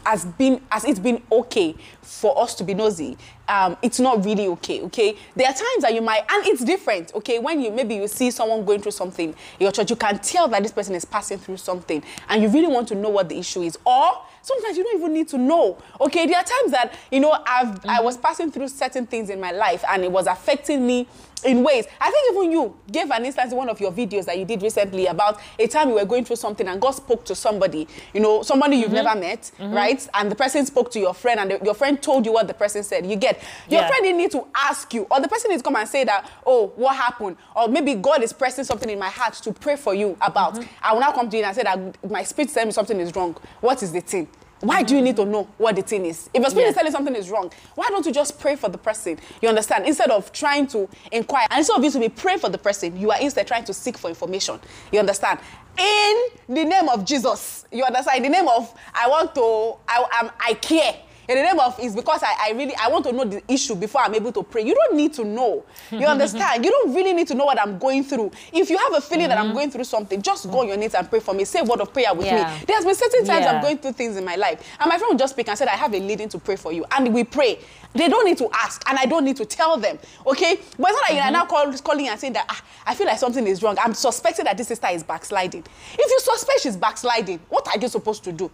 as 0.06 0.24
been 0.24 0.60
as 0.70 0.84
it's 0.84 0.98
been 0.98 1.22
okay 1.30 1.74
for 2.02 2.40
us 2.40 2.54
to 2.56 2.64
be 2.64 2.74
nosy? 2.74 3.16
Um, 3.46 3.76
it's 3.82 4.00
not 4.00 4.24
really 4.24 4.46
okay 4.48 4.80
okay? 4.82 5.16
There 5.36 5.46
are 5.46 5.52
times 5.52 5.82
that 5.82 5.92
you 5.94 6.00
might 6.00 6.24
and 6.30 6.46
it's 6.46 6.64
different 6.64 7.14
okay? 7.14 7.38
When 7.38 7.60
you 7.60 7.70
maybe 7.70 7.94
you 7.96 8.08
see 8.08 8.30
someone 8.30 8.64
going 8.64 8.80
through 8.80 8.92
something 8.92 9.28
in 9.30 9.36
your 9.58 9.72
church 9.72 9.90
you 9.90 9.96
can 9.96 10.18
tell 10.18 10.48
that 10.48 10.62
this 10.62 10.72
person 10.72 10.94
is 10.94 11.04
passing 11.04 11.38
through 11.38 11.58
something 11.58 12.02
and 12.28 12.42
you 12.42 12.48
really 12.48 12.68
want 12.68 12.88
to 12.88 12.94
know 12.94 13.10
what 13.10 13.28
the 13.28 13.38
issue 13.38 13.62
is. 13.62 13.78
Or 13.84 14.22
sometimes 14.42 14.76
you 14.76 14.84
don't 14.84 14.98
even 14.98 15.12
need 15.12 15.28
to 15.28 15.38
know 15.38 15.78
okay? 16.00 16.26
There 16.26 16.36
are 16.36 16.44
times 16.44 16.70
that 16.72 16.94
you 17.10 17.20
know 17.20 17.32
i've 17.46 17.68
mm 17.68 17.74
-hmm. 17.74 17.98
i 17.98 18.02
was 18.02 18.16
passing 18.16 18.50
through 18.50 18.68
certain 18.68 19.06
things 19.06 19.28
in 19.30 19.40
my 19.40 19.52
life 19.52 19.84
and 19.88 20.04
it 20.04 20.10
was 20.10 20.26
affecting 20.26 20.86
me 20.86 21.06
in 21.44 21.62
ways. 21.62 21.86
I 22.00 22.10
think 22.10 22.36
even 22.36 22.52
you 22.52 22.74
gave 22.90 23.10
an 23.10 23.24
instance 23.24 23.52
in 23.52 23.58
one 23.58 23.68
of 23.68 23.80
your 23.80 23.92
videos 23.92 24.24
that 24.26 24.38
you 24.38 24.44
did 24.44 24.62
recently 24.62 25.06
about 25.06 25.40
a 25.58 25.66
time 25.66 25.88
you 25.88 25.94
were 25.94 26.04
going 26.04 26.24
through 26.24 26.36
something 26.36 26.66
and 26.66 26.80
God 26.80 26.92
spoke 26.92 27.24
to 27.26 27.34
somebody, 27.34 27.86
you 28.12 28.20
know, 28.20 28.42
somebody 28.42 28.76
you've 28.76 28.90
mm 28.90 28.96
-hmm. 28.96 29.04
never 29.04 29.20
met, 29.20 29.52
mm 29.58 29.66
-hmm. 29.66 29.76
right? 29.76 30.08
And 30.12 30.30
the 30.30 30.36
person 30.36 30.66
spoke 30.66 30.90
to 30.90 30.98
your 30.98 31.14
friend 31.14 31.40
and 31.40 31.50
the, 31.50 31.58
your 31.64 31.74
friend 31.74 32.00
told 32.02 32.26
you 32.26 32.32
what 32.34 32.46
the 32.46 32.54
person 32.54 32.82
said. 32.82 33.06
You 33.06 33.16
get, 33.16 33.36
your 33.68 33.80
yeah. 33.80 33.88
friend 33.88 34.02
didn't 34.04 34.18
need 34.18 34.30
to 34.30 34.46
ask 34.70 34.94
you 34.94 35.06
or 35.10 35.20
the 35.20 35.28
person 35.28 35.50
needs 35.50 35.62
to 35.62 35.70
come 35.70 35.78
and 35.80 35.88
say 35.88 36.04
that, 36.04 36.24
oh, 36.46 36.72
what 36.76 36.96
happened? 36.96 37.36
Or 37.54 37.68
maybe 37.68 37.94
God 37.94 38.22
is 38.22 38.32
pressing 38.32 38.64
something 38.64 38.90
in 38.90 38.98
my 38.98 39.10
heart 39.10 39.34
to 39.42 39.52
pray 39.52 39.76
for 39.76 39.94
you 39.94 40.16
about. 40.20 40.54
Mm 40.54 40.60
-hmm. 40.60 40.86
I 40.86 40.92
will 40.92 41.02
now 41.06 41.12
come 41.12 41.28
to 41.30 41.36
you 41.36 41.46
and 41.46 41.54
say 41.54 41.64
that 41.64 41.78
my 42.10 42.24
spirit 42.24 42.54
tells 42.54 42.66
me 42.66 42.72
something 42.72 43.00
is 43.00 43.12
wrong. 43.12 43.36
What 43.60 43.82
is 43.82 43.90
the 43.92 44.02
thing? 44.02 44.28
Why 44.60 44.82
do 44.82 44.94
you 44.94 45.00
mm. 45.00 45.04
need 45.04 45.16
to 45.16 45.24
know 45.24 45.44
what 45.58 45.76
the 45.76 45.82
thing 45.82 46.06
is? 46.06 46.30
If 46.32 46.40
your 46.40 46.50
spirit 46.50 46.64
yeah. 46.64 46.70
is 46.70 46.76
telling 46.76 46.92
something 46.92 47.14
is 47.14 47.30
wrong, 47.30 47.52
why 47.74 47.88
don't 47.88 48.06
you 48.06 48.12
just 48.12 48.38
pray 48.40 48.56
for 48.56 48.68
the 48.68 48.78
person? 48.78 49.18
You 49.42 49.48
understand? 49.48 49.86
Instead 49.86 50.10
of 50.10 50.32
trying 50.32 50.66
to 50.68 50.88
inquire, 51.12 51.46
and 51.50 51.58
instead 51.58 51.76
of 51.76 51.84
you 51.84 51.90
to 51.90 52.00
be 52.00 52.08
praying 52.08 52.38
for 52.38 52.48
the 52.48 52.58
person, 52.58 52.96
you 52.98 53.10
are 53.10 53.20
instead 53.20 53.46
trying 53.46 53.64
to 53.64 53.74
seek 53.74 53.98
for 53.98 54.08
information. 54.08 54.58
You 54.92 55.00
understand? 55.00 55.40
In 55.76 56.28
the 56.48 56.64
name 56.64 56.88
of 56.88 57.04
Jesus, 57.04 57.66
you 57.72 57.84
understand? 57.84 58.24
In 58.24 58.30
the 58.30 58.38
name 58.38 58.48
of 58.48 58.72
I 58.94 59.08
want 59.08 59.34
to, 59.34 59.76
I, 59.88 60.04
I'm, 60.12 60.30
I 60.40 60.54
care 60.54 60.96
in 61.28 61.36
the 61.36 61.42
name 61.42 61.58
of 61.58 61.78
is 61.80 61.94
because 61.94 62.22
I, 62.22 62.48
I 62.48 62.52
really 62.52 62.74
I 62.76 62.88
want 62.88 63.04
to 63.06 63.12
know 63.12 63.24
the 63.24 63.42
issue 63.48 63.74
before 63.74 64.02
I'm 64.02 64.14
able 64.14 64.32
to 64.32 64.42
pray. 64.42 64.62
You 64.62 64.74
don't 64.74 64.96
need 64.96 65.12
to 65.14 65.24
know. 65.24 65.64
You 65.90 66.06
understand? 66.14 66.64
You 66.64 66.70
don't 66.70 66.94
really 66.94 67.12
need 67.12 67.28
to 67.28 67.34
know 67.34 67.44
what 67.44 67.60
I'm 67.60 67.78
going 67.78 68.04
through. 68.04 68.30
If 68.52 68.70
you 68.70 68.78
have 68.78 68.94
a 68.94 69.00
feeling 69.00 69.24
mm-hmm. 69.24 69.30
that 69.30 69.38
I'm 69.38 69.46
mm-hmm. 69.46 69.54
going 69.54 69.70
through 69.70 69.84
something, 69.84 70.20
just 70.20 70.50
go 70.50 70.60
on 70.60 70.68
your 70.68 70.76
knees 70.76 70.94
and 70.94 71.08
pray 71.08 71.20
for 71.20 71.34
me. 71.34 71.44
Say 71.44 71.60
a 71.60 71.64
word 71.64 71.80
of 71.80 71.92
prayer 71.92 72.12
with 72.14 72.26
yeah. 72.26 72.52
me. 72.58 72.64
There's 72.66 72.84
been 72.84 72.94
certain 72.94 73.24
times 73.24 73.44
yeah. 73.44 73.52
I'm 73.52 73.62
going 73.62 73.78
through 73.78 73.92
things 73.92 74.16
in 74.16 74.24
my 74.24 74.36
life, 74.36 74.60
and 74.80 74.88
my 74.88 74.98
friend 74.98 75.12
would 75.12 75.18
just 75.18 75.34
speak 75.34 75.48
and 75.48 75.56
said, 75.56 75.68
"I 75.68 75.76
have 75.76 75.94
a 75.94 75.98
leading 75.98 76.28
to 76.30 76.38
pray 76.38 76.56
for 76.56 76.72
you," 76.72 76.84
and 76.90 77.12
we 77.12 77.24
pray. 77.24 77.58
They 77.94 78.08
don't 78.08 78.24
need 78.24 78.38
to 78.38 78.48
ask, 78.52 78.82
and 78.88 78.98
I 78.98 79.06
don't 79.06 79.24
need 79.24 79.36
to 79.36 79.44
tell 79.44 79.76
them. 79.76 79.98
Okay, 80.26 80.56
but 80.56 80.60
it's 80.60 80.78
not 80.78 80.94
like 80.94 81.10
mm-hmm. 81.10 81.16
you're 81.16 81.30
now 81.30 81.46
call, 81.46 81.72
calling 81.78 82.08
and 82.08 82.18
saying 82.18 82.32
that 82.32 82.46
ah, 82.48 82.62
I 82.86 82.94
feel 82.94 83.06
like 83.06 83.18
something 83.18 83.46
is 83.46 83.62
wrong. 83.62 83.76
I'm 83.80 83.94
suspecting 83.94 84.44
that 84.46 84.56
this 84.56 84.68
sister 84.68 84.88
is 84.88 85.02
backsliding. 85.02 85.64
If 85.92 86.10
you 86.10 86.20
suspect 86.20 86.60
she's 86.60 86.76
backsliding, 86.76 87.40
what 87.48 87.68
are 87.68 87.78
you 87.78 87.88
supposed 87.88 88.24
to 88.24 88.32
do? 88.32 88.50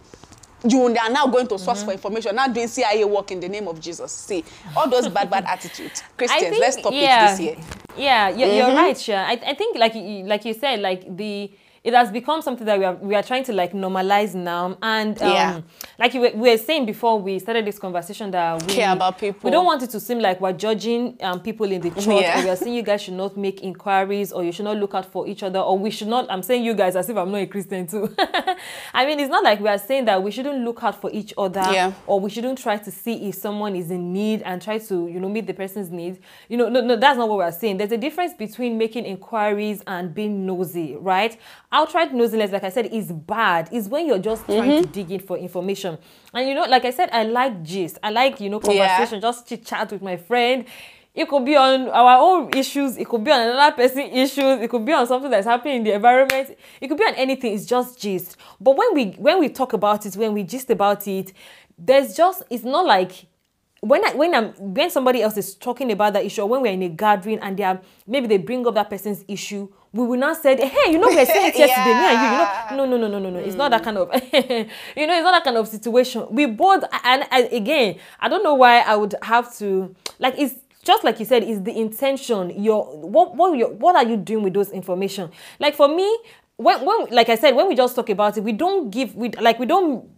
You 0.67 0.85
are 0.85 1.09
now 1.09 1.27
going 1.27 1.47
to 1.47 1.57
source 1.57 1.79
mm 1.79 1.83
-hmm. 1.83 1.85
for 1.85 1.93
information, 1.93 2.35
now 2.35 2.47
doing 2.47 2.67
CIA 2.67 3.05
work 3.05 3.31
in 3.31 3.39
the 3.39 3.49
name 3.49 3.67
of 3.67 3.79
Jesus. 3.79 4.11
See, 4.11 4.43
all 4.75 4.89
those 4.89 5.09
bad, 5.09 5.29
bad 5.29 5.45
attitudes. 5.45 6.03
Christians, 6.17 6.49
think, 6.49 6.59
let's 6.59 6.77
stop 6.79 6.93
yeah, 6.93 7.23
it 7.23 7.29
this 7.29 7.39
year. 7.45 7.57
Yeah, 7.97 8.29
you're, 8.29 8.47
mm 8.47 8.53
-hmm. 8.53 8.57
you're 8.57 8.75
right, 8.83 8.99
Sha. 8.99 9.25
I, 9.31 9.33
I 9.51 9.55
think, 9.55 9.75
like, 9.77 9.95
like 10.25 10.49
you 10.49 10.55
said, 10.59 10.79
like 10.79 11.05
the 11.15 11.49
it 11.83 11.95
has 11.95 12.11
become 12.11 12.43
something 12.43 12.65
that 12.65 12.77
we 12.77 12.85
are 12.85 12.93
we 12.95 13.15
are 13.15 13.23
trying 13.23 13.43
to 13.43 13.53
like 13.53 13.73
normalize 13.73 14.35
now. 14.35 14.77
And 14.83 15.19
um, 15.21 15.31
yeah. 15.31 15.61
like 15.97 16.13
you 16.13 16.21
were, 16.21 16.31
we 16.35 16.51
were 16.51 16.57
saying 16.57 16.85
before 16.85 17.19
we 17.19 17.39
started 17.39 17.65
this 17.65 17.79
conversation 17.79 18.29
that 18.31 18.61
we 18.63 18.73
care 18.73 18.93
about 18.93 19.17
people. 19.17 19.47
we 19.47 19.51
don't 19.51 19.65
want 19.65 19.81
it 19.81 19.89
to 19.91 19.99
seem 19.99 20.19
like 20.19 20.39
we're 20.39 20.53
judging 20.53 21.17
um, 21.21 21.39
people 21.39 21.71
in 21.71 21.81
the 21.81 21.89
church. 21.89 22.21
Yeah. 22.21 22.43
we 22.43 22.49
are 22.49 22.55
saying 22.55 22.75
you 22.75 22.83
guys 22.83 23.01
should 23.01 23.15
not 23.15 23.35
make 23.35 23.61
inquiries 23.63 24.31
or 24.31 24.43
you 24.43 24.51
should 24.51 24.65
not 24.65 24.77
look 24.77 24.93
out 24.93 25.11
for 25.11 25.27
each 25.27 25.41
other 25.41 25.59
or 25.59 25.77
we 25.77 25.89
should 25.89 26.07
not 26.07 26.29
i'm 26.29 26.43
saying 26.43 26.63
you 26.63 26.73
guys 26.73 26.95
as 26.95 27.09
if 27.09 27.17
i'm 27.17 27.31
not 27.31 27.41
a 27.41 27.47
christian 27.47 27.87
too. 27.87 28.13
I 28.93 29.05
mean 29.05 29.19
it's 29.19 29.29
not 29.29 29.43
like 29.43 29.59
we 29.59 29.67
are 29.67 29.77
saying 29.77 30.05
that 30.05 30.21
we 30.21 30.29
shouldn't 30.29 30.63
look 30.63 30.83
out 30.83 31.01
for 31.01 31.09
each 31.11 31.33
other 31.37 31.65
yeah. 31.71 31.93
or 32.05 32.19
we 32.19 32.29
shouldn't 32.29 32.59
try 32.59 32.77
to 32.77 32.91
see 32.91 33.29
if 33.29 33.35
someone 33.35 33.75
is 33.75 33.89
in 33.89 34.13
need 34.13 34.43
and 34.43 34.61
try 34.61 34.77
to 34.77 35.07
you 35.07 35.19
know 35.19 35.29
meet 35.29 35.47
the 35.47 35.53
person's 35.53 35.89
needs 35.89 36.19
you 36.47 36.57
know 36.57 36.69
no, 36.69 36.81
no 36.81 36.95
that's 36.95 37.17
not 37.17 37.27
what 37.27 37.39
we're 37.39 37.51
saying. 37.51 37.77
There's 37.77 37.91
a 37.91 37.97
difference 37.97 38.33
between 38.33 38.77
making 38.77 39.05
inquiries 39.05 39.81
and 39.87 40.13
being 40.13 40.45
nosy 40.45 40.95
right 40.97 41.37
outright 41.71 42.13
nosiness, 42.13 42.51
like 42.51 42.63
I 42.63 42.69
said, 42.69 42.87
is 42.87 43.11
bad. 43.11 43.69
Is 43.71 43.87
when 43.87 44.07
you're 44.07 44.19
just 44.19 44.45
trying 44.45 44.63
mm-hmm. 44.63 44.81
to 44.83 44.87
dig 44.87 45.11
in 45.11 45.19
for 45.19 45.37
information. 45.37 45.97
And 46.33 46.47
you 46.47 46.55
know, 46.55 46.65
like 46.65 46.85
I 46.85 46.91
said, 46.91 47.09
I 47.11 47.23
like 47.23 47.63
gist. 47.63 47.97
I 48.03 48.09
like, 48.09 48.39
you 48.39 48.49
know, 48.49 48.59
conversation, 48.59 49.15
yeah. 49.15 49.21
just 49.21 49.47
chit 49.47 49.65
chat 49.65 49.91
with 49.91 50.01
my 50.01 50.17
friend. 50.17 50.65
It 51.13 51.27
could 51.27 51.43
be 51.43 51.57
on 51.57 51.89
our 51.89 52.19
own 52.19 52.49
issues. 52.55 52.95
It 52.95 53.07
could 53.07 53.23
be 53.23 53.31
on 53.31 53.41
another 53.41 53.75
person's 53.75 54.13
issues. 54.13 54.61
It 54.61 54.69
could 54.69 54.85
be 54.85 54.93
on 54.93 55.05
something 55.05 55.29
that's 55.29 55.45
happening 55.45 55.77
in 55.77 55.83
the 55.83 55.93
environment. 55.93 56.57
It 56.79 56.87
could 56.87 56.97
be 56.97 57.03
on 57.03 57.15
anything. 57.15 57.53
It's 57.53 57.65
just 57.65 57.99
gist. 57.99 58.37
But 58.61 58.77
when 58.77 58.93
we 58.93 59.05
when 59.17 59.39
we 59.39 59.49
talk 59.49 59.73
about 59.73 60.05
it, 60.05 60.15
when 60.15 60.33
we 60.33 60.43
gist 60.43 60.69
about 60.69 61.07
it, 61.07 61.33
there's 61.77 62.15
just 62.15 62.43
it's 62.49 62.63
not 62.63 62.85
like 62.85 63.25
when 63.81 64.05
I, 64.05 64.13
when 64.13 64.35
I'm 64.35 64.53
when 64.53 64.89
somebody 64.91 65.23
else 65.23 65.37
is 65.37 65.55
talking 65.55 65.91
about 65.91 66.13
that 66.13 66.23
issue, 66.23 66.43
or 66.43 66.49
when 66.49 66.61
we're 66.61 66.71
in 66.71 66.83
a 66.83 66.89
gathering 66.89 67.39
and 67.39 67.57
they 67.57 67.63
are 67.63 67.81
maybe 68.05 68.27
they 68.27 68.37
bring 68.37 68.65
up 68.67 68.75
that 68.75 68.89
person's 68.89 69.25
issue, 69.27 69.67
we 69.91 70.05
will 70.05 70.19
not 70.19 70.41
say, 70.41 70.55
hey, 70.55 70.91
you 70.91 70.99
know, 70.99 71.07
we're 71.07 71.25
saying 71.25 71.47
it 71.49 71.57
yesterday, 71.57 71.89
yeah. 71.89 71.99
me 71.99 72.15
and 72.15 72.21
you, 72.31 72.71
you 72.71 72.77
know, 72.77 72.85
no, 72.85 72.97
no, 72.97 73.07
no, 73.07 73.19
no, 73.19 73.19
no, 73.19 73.29
no. 73.31 73.43
Mm. 73.43 73.47
It's 73.47 73.55
not 73.55 73.71
that 73.71 73.83
kind 73.83 73.97
of, 73.97 74.13
you 74.33 75.07
know, 75.07 75.17
it's 75.17 75.23
not 75.23 75.31
that 75.31 75.43
kind 75.43 75.57
of 75.57 75.67
situation. 75.67 76.27
We 76.29 76.45
both, 76.45 76.83
and, 77.03 77.25
and 77.31 77.51
again, 77.51 77.97
I 78.19 78.29
don't 78.29 78.43
know 78.43 78.53
why 78.53 78.81
I 78.81 78.95
would 78.95 79.15
have 79.23 79.53
to, 79.57 79.95
like, 80.19 80.35
it's 80.37 80.55
just 80.83 81.03
like 81.03 81.19
you 81.19 81.25
said, 81.25 81.43
is 81.43 81.63
the 81.63 81.77
intention. 81.77 82.63
Your 82.63 82.85
what 82.97 83.35
what 83.35 83.55
your, 83.55 83.69
what 83.69 83.95
are 83.95 84.03
you 84.03 84.17
doing 84.17 84.43
with 84.43 84.53
those 84.53 84.71
information? 84.71 85.29
Like 85.59 85.75
for 85.75 85.87
me, 85.87 86.19
when 86.57 86.83
when 86.83 87.07
like 87.11 87.29
I 87.29 87.35
said, 87.35 87.55
when 87.55 87.67
we 87.67 87.75
just 87.75 87.95
talk 87.95 88.09
about 88.09 88.37
it, 88.37 88.43
we 88.43 88.51
don't 88.51 88.89
give 88.89 89.15
we 89.15 89.29
like 89.29 89.59
we 89.59 89.67
don't 89.67 90.09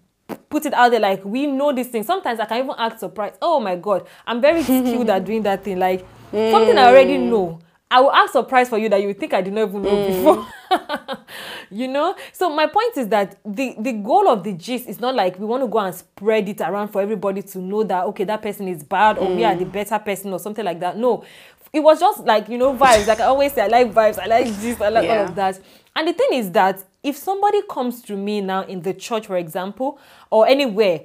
put 0.50 0.66
it 0.66 0.74
out 0.74 0.92
there 0.92 1.00
like 1.00 1.24
we 1.26 1.48
know 1.48 1.74
this 1.74 1.88
thing. 1.88 2.04
Sometimes 2.04 2.40
I 2.40 2.46
can 2.46 2.64
even 2.64 2.76
act 2.78 3.00
surprised. 3.00 3.36
Oh 3.42 3.60
my 3.60 3.76
god, 3.76 4.08
I'm 4.26 4.42
very 4.42 4.64
skilled 4.64 5.10
at 5.10 5.26
doing 5.26 5.44
that 5.44 5.64
thing. 5.64 5.80
Like 5.80 6.06
mm. 6.32 6.52
something 6.52 6.78
I 6.78 6.88
already 6.88 7.18
know. 7.18 7.60
I 7.94 8.02
will 8.02 8.12
act 8.12 8.32
surprised 8.32 8.72
for 8.72 8.80
you 8.80 8.90
that 8.90 9.04
you 9.04 9.14
think 9.14 9.34
I 9.34 9.42
did 9.42 9.54
not 9.54 9.70
even 9.70 9.84
know 9.84 9.90
mm. 9.90 10.08
before. 10.08 11.18
you 11.70 11.88
know? 11.88 12.16
So 12.32 12.50
my 12.50 12.66
point 12.66 12.98
is 12.98 13.08
that 13.10 13.38
the, 13.46 13.76
the 13.78 13.94
goal 13.94 14.28
of 14.30 14.44
the 14.44 14.54
gist 14.54 14.88
is 14.88 15.00
not 15.00 15.14
like 15.14 15.38
we 15.38 15.46
want 15.46 15.62
to 15.62 15.68
go 15.68 15.78
and 15.78 15.94
spread 15.94 16.50
it 16.50 16.60
around 16.62 16.88
for 16.88 17.04
everybody 17.04 17.44
to 17.44 17.60
know 17.60 17.84
that 17.84 18.06
okay, 18.06 18.24
that 18.24 18.42
person 18.42 18.68
is 18.68 18.84
bad 18.84 19.20
or 19.20 19.28
mm. 19.28 19.36
we 19.36 19.44
are 19.44 19.56
the 19.56 19.66
mm. 19.66 19.72
better 19.72 20.00
person 20.00 20.34
or 20.34 20.40
something 20.40 20.66
like 20.66 20.80
that. 20.80 20.98
No. 20.98 21.24
It 21.72 21.82
was 21.82 22.00
just 22.00 22.22
like, 22.22 22.50
you 22.50 22.58
know, 22.58 22.76
vibes. 22.76 23.06
Like 23.06 23.20
I 23.20 23.26
always 23.26 23.54
say, 23.54 23.62
I 23.62 23.68
like 23.68 23.94
vibes, 23.94 24.18
I 24.18 24.26
like 24.26 24.48
this, 24.48 24.82
I 24.82 24.90
like 24.90 25.06
yeah. 25.06 25.20
all 25.20 25.26
of 25.26 25.36
that. 25.36 25.60
And 25.96 26.08
the 26.08 26.14
thing 26.14 26.30
is 26.34 26.50
that 26.52 26.84
if 27.04 27.18
somebody 27.18 27.62
comes 27.70 28.02
to 28.04 28.16
me 28.16 28.42
now 28.42 28.64
in 28.64 28.82
the 28.82 28.94
church, 28.94 29.28
for 29.28 29.38
example, 29.38 30.00
or 30.30 30.48
anywhere, 30.48 31.02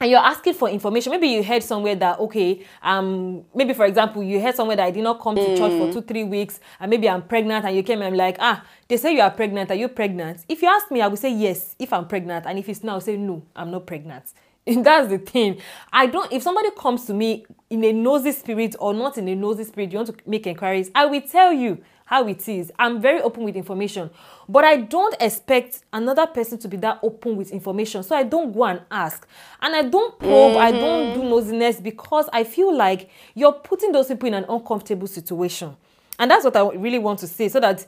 and 0.00 0.10
you're 0.10 0.20
asking 0.20 0.52
for 0.52 0.68
information 0.68 1.10
maybe 1.10 1.26
you 1.28 1.42
heard 1.42 1.62
somewhere 1.62 1.94
that 1.94 2.18
okay 2.18 2.62
um 2.82 3.42
maybe 3.54 3.72
for 3.72 3.86
example 3.86 4.22
you 4.22 4.40
heard 4.40 4.54
somewhere 4.54 4.76
that 4.76 4.86
i 4.86 4.90
did 4.90 5.02
not 5.02 5.20
come 5.20 5.34
to 5.34 5.40
mm. 5.40 5.56
church 5.56 5.72
for 5.72 5.86
mm. 5.86 5.92
two 5.92 6.02
three 6.02 6.24
weeks 6.24 6.60
and 6.80 6.90
maybe 6.90 7.08
i'm 7.08 7.22
pregnant 7.22 7.64
and 7.64 7.74
you 7.74 7.82
came 7.82 8.02
and 8.02 8.08
i'm 8.08 8.14
like 8.14 8.36
ah 8.38 8.62
they 8.88 8.96
say 8.96 9.14
you 9.14 9.20
are 9.20 9.30
pregnant 9.30 9.70
are 9.70 9.74
you 9.74 9.88
pregnant 9.88 10.44
if 10.48 10.60
you 10.60 10.68
ask 10.68 10.90
me 10.90 11.00
i 11.00 11.06
will 11.06 11.16
say 11.16 11.32
yes 11.32 11.74
if 11.78 11.92
i'm 11.92 12.06
pregnant 12.06 12.44
and 12.46 12.58
if 12.58 12.68
it's 12.68 12.84
now 12.84 12.92
i'll 12.92 13.00
say 13.00 13.16
no 13.16 13.42
i'm 13.54 13.70
not 13.70 13.86
pregnant 13.86 14.24
that's 14.82 15.08
the 15.08 15.18
thing 15.18 15.60
i 15.92 16.06
don't 16.06 16.32
if 16.32 16.42
somebody 16.42 16.70
comes 16.72 17.04
to 17.04 17.14
me 17.14 17.44
in 17.70 17.84
a 17.84 17.92
nosy 17.92 18.32
spirit 18.32 18.74
or 18.78 18.92
not 18.92 19.16
in 19.18 19.28
a 19.28 19.34
nosy 19.34 19.64
spirit 19.64 19.92
you 19.92 19.98
want 19.98 20.08
to 20.08 20.16
make 20.26 20.46
inquiries 20.46 20.90
i 20.94 21.06
will 21.06 21.22
tell 21.22 21.52
you 21.52 21.80
how 22.06 22.26
it 22.28 22.48
is. 22.48 22.72
I'm 22.78 23.00
very 23.00 23.20
open 23.20 23.42
with 23.44 23.56
information, 23.56 24.10
but 24.48 24.64
I 24.64 24.76
don't 24.76 25.14
expect 25.20 25.80
another 25.92 26.26
person 26.26 26.56
to 26.58 26.68
be 26.68 26.76
that 26.78 27.00
open 27.02 27.36
with 27.36 27.50
information. 27.50 28.02
So 28.04 28.16
I 28.16 28.22
don't 28.22 28.52
go 28.52 28.64
and 28.64 28.80
ask. 28.90 29.26
And 29.60 29.74
I 29.74 29.82
don't 29.82 30.16
probe, 30.18 30.52
mm-hmm. 30.52 30.58
I 30.58 30.70
don't 30.70 31.14
do 31.14 31.22
nosiness 31.22 31.82
because 31.82 32.28
I 32.32 32.44
feel 32.44 32.74
like 32.74 33.10
you're 33.34 33.52
putting 33.52 33.92
those 33.92 34.06
people 34.06 34.28
in 34.28 34.34
an 34.34 34.46
uncomfortable 34.48 35.08
situation. 35.08 35.76
And 36.18 36.30
that's 36.30 36.44
what 36.44 36.56
I 36.56 36.70
really 36.74 36.98
want 36.98 37.18
to 37.18 37.26
say 37.26 37.48
so 37.48 37.60
that 37.60 37.84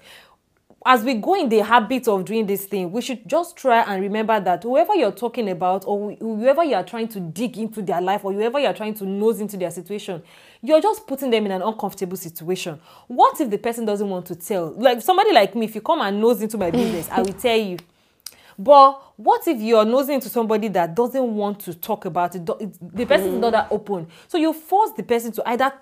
as 0.86 1.02
we 1.02 1.14
go 1.14 1.34
in 1.34 1.48
the 1.48 1.58
habit 1.58 2.06
of 2.06 2.24
doing 2.24 2.46
this 2.46 2.64
thing, 2.64 2.92
we 2.92 3.02
should 3.02 3.28
just 3.28 3.56
try 3.56 3.82
and 3.82 4.00
remember 4.00 4.38
that 4.38 4.62
whoever 4.62 4.94
you're 4.94 5.12
talking 5.12 5.50
about 5.50 5.84
or 5.86 6.12
whoever 6.12 6.62
you 6.62 6.76
are 6.76 6.84
trying 6.84 7.08
to 7.08 7.20
dig 7.20 7.58
into 7.58 7.82
their 7.82 8.00
life 8.00 8.24
or 8.24 8.32
whoever 8.32 8.60
you 8.60 8.66
are 8.66 8.74
trying 8.74 8.94
to 8.94 9.04
nose 9.04 9.40
into 9.40 9.56
their 9.56 9.72
situation, 9.72 10.22
you're 10.62 10.80
just 10.80 11.06
putting 11.06 11.30
them 11.30 11.46
in 11.46 11.52
an 11.52 11.62
uncomfortable 11.62 12.16
situation. 12.16 12.78
What 13.08 13.40
if 13.40 13.50
the 13.50 13.58
person 13.58 13.86
doesn't 13.86 14.08
want 14.08 14.26
to 14.26 14.36
tell? 14.36 14.72
Like 14.72 15.02
somebody 15.02 15.32
like 15.32 15.56
me, 15.56 15.66
if 15.66 15.74
you 15.74 15.80
come 15.80 16.00
and 16.00 16.20
nose 16.20 16.40
into 16.42 16.56
my 16.56 16.70
business, 16.70 17.08
I 17.10 17.22
will 17.22 17.32
tell 17.32 17.56
you. 17.56 17.78
But 18.56 19.00
what 19.16 19.46
if 19.48 19.60
you're 19.60 19.84
nosing 19.84 20.16
into 20.16 20.28
somebody 20.28 20.68
that 20.68 20.94
doesn't 20.94 21.34
want 21.34 21.60
to 21.60 21.74
talk 21.74 22.04
about 22.04 22.36
it? 22.36 22.46
The 22.46 23.04
person 23.04 23.34
is 23.34 23.40
not 23.40 23.50
that 23.50 23.68
open. 23.70 24.06
So 24.28 24.38
you 24.38 24.52
force 24.52 24.92
the 24.96 25.02
person 25.02 25.32
to 25.32 25.48
either 25.48 25.72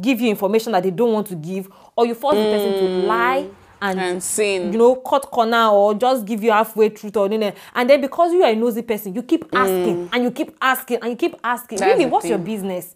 give 0.00 0.20
you 0.20 0.30
information 0.30 0.72
that 0.72 0.82
they 0.82 0.90
don't 0.90 1.12
want 1.12 1.26
to 1.28 1.34
give, 1.34 1.70
or 1.96 2.06
you 2.06 2.14
force 2.14 2.36
mm. 2.36 2.44
the 2.44 2.56
person 2.56 2.72
to 2.72 3.06
lie 3.06 3.48
and, 3.82 4.00
and 4.00 4.22
sin. 4.22 4.72
you 4.72 4.78
know 4.78 4.96
cut 4.96 5.30
corner 5.30 5.66
or 5.68 5.94
just 5.94 6.24
give 6.24 6.42
you 6.42 6.52
halfway 6.52 6.88
truth 6.88 7.16
or 7.16 7.28
know, 7.28 7.52
and 7.74 7.90
then 7.90 8.00
because 8.00 8.32
you 8.32 8.42
are 8.42 8.50
a 8.50 8.54
nosy 8.54 8.82
person 8.82 9.14
you 9.14 9.22
keep 9.22 9.44
asking 9.52 10.06
mm. 10.06 10.08
and 10.12 10.24
you 10.24 10.30
keep 10.30 10.56
asking 10.60 10.98
and 11.02 11.10
you 11.10 11.16
keep 11.16 11.36
asking 11.44 11.78
That's 11.78 11.92
really 11.92 12.06
what's 12.06 12.22
thing. 12.22 12.30
your 12.30 12.38
business 12.38 12.94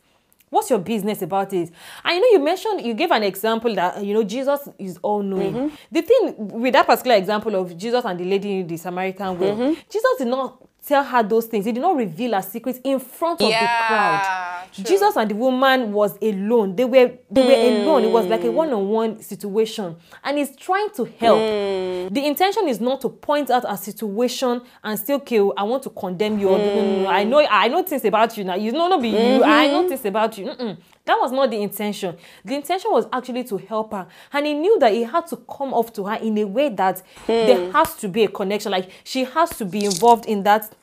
what's 0.48 0.70
your 0.70 0.78
business 0.78 1.22
about 1.22 1.52
it 1.52 1.70
and 2.04 2.14
you 2.14 2.20
know 2.20 2.38
you 2.38 2.44
mentioned 2.44 2.80
you 2.80 2.94
gave 2.94 3.10
an 3.10 3.24
example 3.24 3.74
that 3.74 4.02
you 4.04 4.14
know 4.14 4.22
jesus 4.22 4.68
is 4.78 4.98
all 5.02 5.22
knowing 5.22 5.52
mm-hmm. 5.52 5.74
the 5.90 6.02
thing 6.02 6.34
with 6.36 6.72
that 6.72 6.86
particular 6.86 7.16
example 7.16 7.54
of 7.56 7.76
jesus 7.76 8.04
and 8.04 8.20
the 8.20 8.24
lady 8.24 8.60
in 8.60 8.66
the 8.66 8.76
samaritan 8.76 9.38
well 9.38 9.56
mm-hmm. 9.56 9.80
jesus 9.90 10.18
did 10.18 10.28
not 10.28 10.62
tell 10.86 11.02
her 11.02 11.22
those 11.22 11.46
things. 11.46 11.64
He 11.64 11.72
did 11.72 11.80
not 11.80 11.96
reveal 11.96 12.34
her 12.34 12.42
secrets 12.42 12.78
in 12.84 12.98
front 13.00 13.42
of 13.42 13.48
yeah, 13.48 13.60
the 13.60 13.86
crowd. 13.86 14.68
True. 14.72 14.84
Jesus 14.84 15.16
and 15.16 15.30
the 15.30 15.34
woman 15.34 15.92
was 15.92 16.16
alone. 16.22 16.76
They 16.76 16.84
were 16.84 17.12
they 17.30 17.42
mm. 17.42 17.46
were 17.46 17.82
alone. 17.82 18.04
It 18.04 18.10
was 18.10 18.26
like 18.26 18.44
a 18.44 18.48
hmm. 18.48 18.54
one-on-one 18.54 19.22
situation. 19.22 19.96
And 20.22 20.38
he's 20.38 20.54
trying 20.54 20.90
to 20.90 21.04
help. 21.04 21.38
Mm. 21.38 22.12
The 22.14 22.26
intention 22.26 22.68
is 22.68 22.80
not 22.80 23.00
to 23.02 23.08
point 23.08 23.50
out 23.50 23.64
a 23.66 23.76
situation 23.76 24.62
and 24.84 24.98
still 24.98 25.20
kill. 25.20 25.54
I 25.56 25.62
want 25.64 25.82
to 25.84 25.90
condemn 25.90 26.38
you. 26.38 26.48
Mm. 26.48 27.06
I 27.06 27.24
know 27.24 27.46
I 27.48 27.68
know 27.68 27.82
things 27.82 28.04
about 28.04 28.36
you 28.36 28.44
now. 28.44 28.54
You 28.54 28.72
know 28.72 28.88
not 28.88 29.02
be 29.02 29.12
mm-hmm. 29.12 29.36
you. 29.36 29.44
I 29.44 29.68
know 29.68 29.88
things 29.88 30.04
about 30.04 30.36
you. 30.38 30.46
Mm-mm. 30.46 30.76
That 31.06 31.18
was 31.20 31.32
not 31.32 31.50
the 31.50 31.62
intention. 31.62 32.16
The 32.44 32.56
intention 32.56 32.90
was 32.90 33.06
actually 33.12 33.44
to 33.44 33.56
help 33.56 33.92
her. 33.92 34.06
And 34.32 34.44
he 34.44 34.54
knew 34.54 34.78
that 34.80 34.92
he 34.92 35.04
had 35.04 35.26
to 35.28 35.36
come 35.36 35.72
off 35.72 35.92
to 35.94 36.04
her 36.04 36.16
in 36.16 36.36
a 36.38 36.44
way 36.44 36.68
that 36.68 37.02
mm. 37.22 37.26
there 37.26 37.72
has 37.72 37.94
to 37.96 38.08
be 38.08 38.24
a 38.24 38.28
connection. 38.28 38.72
Like 38.72 38.90
she 39.04 39.24
has 39.24 39.50
to 39.58 39.64
be 39.64 39.84
involved 39.84 40.26
in 40.26 40.42
that 40.42 40.74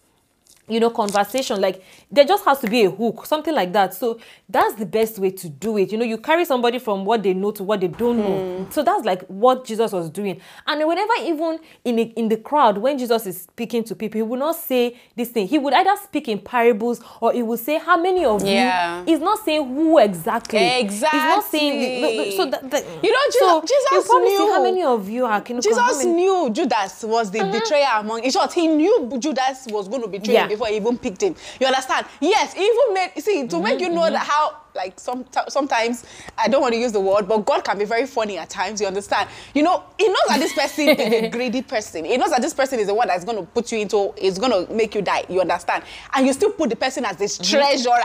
you 0.67 0.79
know 0.79 0.89
conversation 0.89 1.59
like 1.59 1.83
there 2.11 2.25
just 2.25 2.45
has 2.45 2.59
to 2.59 2.67
be 2.67 2.83
a 2.83 2.89
hook 2.89 3.25
something 3.25 3.53
like 3.53 3.73
that. 3.73 3.93
So 3.93 4.19
that's 4.47 4.75
the 4.75 4.85
best 4.85 5.19
way 5.19 5.31
to 5.31 5.49
do 5.49 5.77
it. 5.77 5.91
You 5.91 5.97
know 5.97 6.05
you 6.05 6.17
carry 6.17 6.45
somebody 6.45 6.79
from 6.79 7.05
what 7.05 7.23
they 7.23 7.33
know 7.33 7.51
to 7.51 7.63
what 7.63 7.81
they 7.81 7.87
don't 7.87 8.17
know. 8.17 8.65
Mm. 8.65 8.73
so 8.73 8.83
that's 8.83 9.05
like 9.05 9.23
what 9.27 9.65
jesus 9.65 9.91
was 9.91 10.09
doing. 10.09 10.39
And 10.67 10.87
whenever 10.87 11.13
even 11.21 11.59
in 11.83 11.95
the, 11.97 12.03
in 12.15 12.29
the 12.29 12.37
crowd 12.37 12.77
when 12.77 12.97
jesus 12.97 13.25
is 13.25 13.41
speaking 13.41 13.83
to 13.85 13.95
people 13.95 14.19
he 14.19 14.23
would 14.23 14.39
not 14.39 14.55
say 14.55 14.97
this 15.15 15.29
thing. 15.29 15.47
He 15.47 15.57
would 15.57 15.73
either 15.73 15.95
speak 16.01 16.27
in 16.27 16.39
parables 16.39 17.01
or 17.19 17.33
he 17.33 17.43
would 17.43 17.59
say 17.59 17.77
how 17.79 18.01
many 18.01 18.25
of 18.25 18.43
yeah. 18.43 18.99
you 18.99 19.05
he's 19.05 19.19
not 19.19 19.39
saying 19.43 19.67
who 19.67 19.97
exactly. 19.99 20.79
Exactly 20.79 21.19
he's 21.19 21.27
not 21.27 21.43
saying 21.43 22.37
so 22.37 22.45
that, 22.45 22.69
that 22.69 22.83
you 23.03 23.11
know 23.11 23.25
jesus, 23.27 23.39
so 23.39 23.61
jesus 23.61 24.09
knew 24.09 24.53
how 24.53 24.63
many 24.63 24.83
of 24.83 25.09
you 25.09 25.25
are 25.25 25.41
can 25.41 25.61
jesus 25.61 26.05
knew 26.05 26.49
judas 26.51 27.03
was 27.03 27.31
the 27.31 27.39
uh-huh. 27.39 27.51
betrayer 27.51 27.87
among 27.95 28.23
in 28.23 28.31
short 28.31 28.51
he 28.53 28.67
knew 28.67 29.11
judas 29.19 29.67
was 29.69 29.87
going 29.87 30.01
to 30.01 30.07
betray 30.07 30.33
yeah. 30.33 30.43
him 30.43 30.49
before 30.49 30.62
he 30.69 30.77
even 30.77 30.97
picked 30.97 31.21
him. 31.21 31.35
You 31.59 31.67
understand? 31.67 32.05
Yes, 32.19 32.53
he 32.53 32.63
even 32.63 32.93
made 32.93 33.11
see 33.17 33.47
to 33.47 33.61
make 33.61 33.79
you 33.79 33.89
know 33.89 34.01
mm-hmm. 34.01 34.13
that 34.13 34.25
how 34.27 34.57
like 34.75 34.99
some 34.99 35.25
sometimes 35.49 36.05
I 36.37 36.47
don't 36.47 36.61
want 36.61 36.73
to 36.73 36.79
use 36.79 36.91
the 36.91 36.99
word, 36.99 37.27
but 37.27 37.45
God 37.45 37.63
can 37.63 37.77
be 37.77 37.85
very 37.85 38.07
funny 38.07 38.37
at 38.37 38.49
times. 38.49 38.81
You 38.81 38.87
understand? 38.87 39.29
You 39.53 39.63
know, 39.63 39.83
He 39.97 40.07
knows 40.07 40.25
that 40.29 40.39
this 40.39 40.53
person 40.53 40.89
is 40.89 41.23
a 41.23 41.29
greedy 41.31 41.61
person. 41.61 42.05
He 42.05 42.17
knows 42.17 42.31
that 42.31 42.41
this 42.41 42.53
person 42.53 42.79
is 42.79 42.87
the 42.87 42.93
one 42.93 43.07
that's 43.07 43.25
going 43.25 43.37
to 43.37 43.43
put 43.43 43.71
you 43.71 43.79
into, 43.79 44.13
is 44.17 44.39
going 44.39 44.51
to 44.51 44.73
make 44.73 44.95
you 44.95 45.01
die. 45.01 45.25
You 45.29 45.41
understand? 45.41 45.83
And 46.13 46.25
you 46.25 46.33
still 46.33 46.51
put 46.51 46.69
the 46.69 46.75
person 46.75 47.05
as 47.05 47.17
this 47.17 47.37
mm-hmm. 47.37 47.57
treasurer 47.57 48.03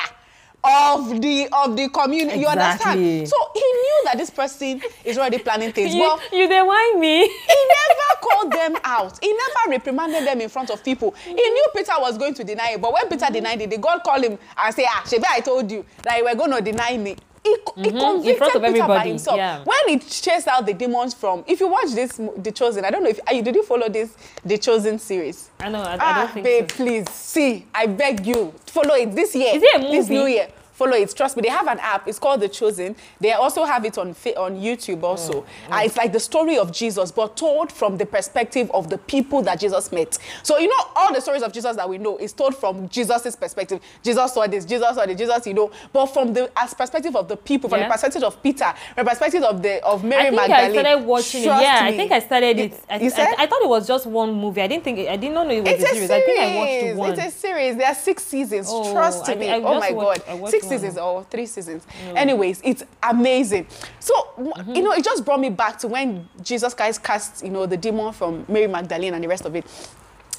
of 0.65 1.21
the 1.21 1.49
of 1.53 1.77
the 1.77 1.89
community. 1.89 2.41
Exactly. 2.41 2.41
You 2.41 2.49
understand? 2.49 3.29
So 3.29 3.37
he 3.55 3.61
knew 3.61 4.01
that 4.05 4.19
this 4.19 4.31
person 4.31 4.81
is 5.05 5.17
already 5.17 5.39
planning 5.39 5.73
things. 5.73 5.95
you, 5.95 6.01
well, 6.01 6.21
you 6.33 6.49
they 6.49 6.63
whine 6.63 7.01
me. 7.01 7.27
he 7.27 7.29
never 7.29 8.21
called 8.21 8.53
them 8.53 8.77
out. 8.85 9.19
He 9.23 9.33
never 9.33 9.71
reprimanded 9.71 10.27
them 10.27 10.41
in 10.41 10.49
front 10.49 10.71
of 10.71 10.83
people. 10.85 11.15
He 11.25 11.33
knew 11.35 11.67
Peter 11.75 11.93
was 11.99 12.19
going 12.19 12.35
to 12.35 12.45
deny 12.45 12.71
it, 12.73 12.81
but 12.81 12.93
when 12.93 13.09
Peter 13.09 13.27
denied 13.33 13.61
it, 13.63 13.71
the 13.71 13.79
God 13.79 14.03
called 14.05 14.25
him 14.25 14.39
and 14.57 14.75
say, 14.75 14.87
"Ah, 14.89 15.03
Shebe, 15.07 15.25
I 15.31 15.41
told 15.41 15.71
you 15.71 15.85
that 16.03 16.19
you 16.19 16.25
were 16.25 16.35
going 16.35 16.51
to 16.53 16.61
deny 16.61 16.97
me." 16.97 17.17
He, 17.49 17.83
mm-hmm. 17.83 17.85
he 17.85 17.91
convicted 17.91 18.31
in 18.31 18.37
front 18.37 18.55
of 18.55 18.63
Peter 18.63 18.67
everybody. 18.69 19.01
by 19.01 19.09
himself. 19.09 19.37
Yeah. 19.37 19.65
When 19.65 19.89
he 19.89 19.99
chased 19.99 20.49
out 20.49 20.67
the 20.67 20.75
demons 20.75 21.15
from, 21.15 21.45
if 21.47 21.61
you 21.61 21.69
watch 21.69 21.91
this, 21.93 22.21
The 22.37 22.53
Chosen, 22.53 22.85
I 22.85 22.91
don't 22.91 23.03
know 23.03 23.11
if 23.11 23.21
you 23.33 23.43
did 23.43 23.55
you 23.55 23.63
follow 23.63 23.89
this 23.89 24.17
The 24.45 24.59
Chosen 24.59 24.99
series. 24.99 25.51
I 25.61 25.69
know. 25.69 25.83
I, 25.83 25.97
ah, 26.01 26.15
I 26.15 26.25
don't 26.25 26.35
think 26.35 26.45
babe, 26.45 26.71
so. 26.71 26.77
please 26.77 27.11
see. 27.11 27.67
I 27.75 27.87
beg 27.87 28.27
you, 28.27 28.53
follow 28.67 28.95
it 28.95 29.15
this 29.15 29.35
year. 29.35 29.55
Is 29.55 29.63
it 29.63 29.77
a 29.77 29.79
movie? 29.79 29.97
This 29.97 30.09
new 30.09 30.27
year 30.27 30.49
follow 30.79 30.97
it. 30.97 31.15
Trust 31.15 31.37
me, 31.37 31.43
they 31.43 31.49
have 31.49 31.67
an 31.67 31.81
app. 31.81 32.07
It's 32.07 32.19
called 32.19 32.41
The 32.41 32.49
Chosen. 32.49 32.95
They 33.21 33.33
also 33.33 33.65
have 33.65 33.85
it 33.85 33.99
on 33.99 34.11
on 34.37 34.57
YouTube 34.57 35.03
also. 35.03 35.43
Mm. 35.43 35.73
Uh, 35.73 35.83
it's 35.85 35.97
like 35.97 36.13
the 36.13 36.21
story 36.21 36.57
of 36.57 36.73
Jesus, 36.73 37.11
but 37.11 37.37
told 37.37 37.73
from 37.73 37.97
the 37.97 38.07
perspective 38.07 38.71
of 38.73 38.89
the 38.89 38.99
people 38.99 39.43
that 39.43 39.59
Jesus 39.61 39.91
met. 39.91 40.17
So 40.43 40.59
you 40.59 40.69
know, 40.69 40.85
all 40.95 41.13
the 41.13 41.21
stories 41.21 41.43
of 41.43 41.53
Jesus 41.53 41.77
that 41.77 41.89
we 41.89 41.99
know 41.99 42.17
is 42.19 42.33
told 42.33 42.57
from 42.57 42.89
Jesus's 42.89 43.35
perspective. 43.35 43.81
Jesus 44.03 44.33
saw 44.33 44.47
this, 44.47 44.65
Jesus 44.65 44.95
saw 44.95 45.05
this, 45.05 45.19
Jesus, 45.19 45.47
you 45.47 45.55
know, 45.55 45.71
but 45.93 46.07
from 46.07 46.33
the 46.33 46.51
as 46.57 46.73
perspective 46.75 47.17
of 47.17 47.27
the 47.29 47.37
people, 47.37 47.69
from 47.69 47.81
yeah. 47.81 47.89
the 47.89 47.93
perspective 47.93 48.23
of 48.23 48.41
Peter, 48.43 48.73
from 48.95 49.05
the 49.05 49.11
perspective 49.11 49.43
of 49.43 49.63
the 49.63 49.85
of 49.85 50.05
Mary 50.05 50.21
I 50.21 50.31
think 50.31 50.37
Magdalene. 50.37 50.79
I 50.79 50.83
started 50.83 51.07
watching 51.07 51.43
Trust 51.45 51.63
it. 51.63 51.65
Yeah, 51.65 51.83
me. 51.83 51.89
I 51.89 51.97
think 51.97 52.13
I 52.13 52.21
started 52.21 52.59
it. 52.59 52.85
I, 52.89 52.99
you 53.01 53.11
said? 53.11 53.35
I, 53.37 53.43
I, 53.43 53.47
thought 53.47 53.63
it 53.63 53.69
was 53.69 53.87
just 53.87 54.07
one 54.07 54.33
movie. 54.33 54.63
I 54.63 54.69
didn't 54.69 54.85
think 54.85 54.99
it, 54.99 55.09
I 55.09 55.17
didn't 55.17 55.35
know 55.35 55.49
it 55.49 55.61
was 55.61 55.73
it's 55.73 55.85
a, 55.85 55.95
series. 55.95 56.11
I 56.11 56.21
think 56.21 56.39
I 56.39 56.57
watched 56.57 56.97
one. 56.99 57.13
It's 57.13 57.35
a 57.35 57.39
series. 57.39 57.77
There 57.77 57.89
are 57.89 57.95
six 57.95 58.23
seasons. 58.23 58.69
Oh, 58.71 58.93
Trust 58.93 59.27
me. 59.37 59.51
oh 59.51 59.81
my 59.81 59.91
God, 59.91 60.51
six 60.51 60.68
seasons 60.69 60.99
or 60.99 61.25
three 61.25 61.47
seasons. 61.47 61.87
Mm. 62.07 62.17
Anyways, 62.17 62.61
it's 62.65 62.83
amazing. 63.03 63.67
So, 64.01 64.15
mm-hmm. 64.39 64.75
you 64.75 64.83
know, 64.83 64.93
it 64.93 65.05
just 65.05 65.25
brought 65.25 65.41
me 65.41 65.51
back 65.51 65.79
to 65.81 65.89
when 65.89 66.29
Jesus 66.43 66.75
Christ 66.75 67.03
cast, 67.03 67.45
you 67.45 67.51
know, 67.51 67.67
the 67.67 67.77
demon 67.77 68.13
from 68.13 68.45
Mary 68.49 68.67
Magdalene 68.67 69.15
and 69.15 69.23
the 69.23 69.29
rest 69.29 69.45
of 69.45 69.55
it. 69.55 69.67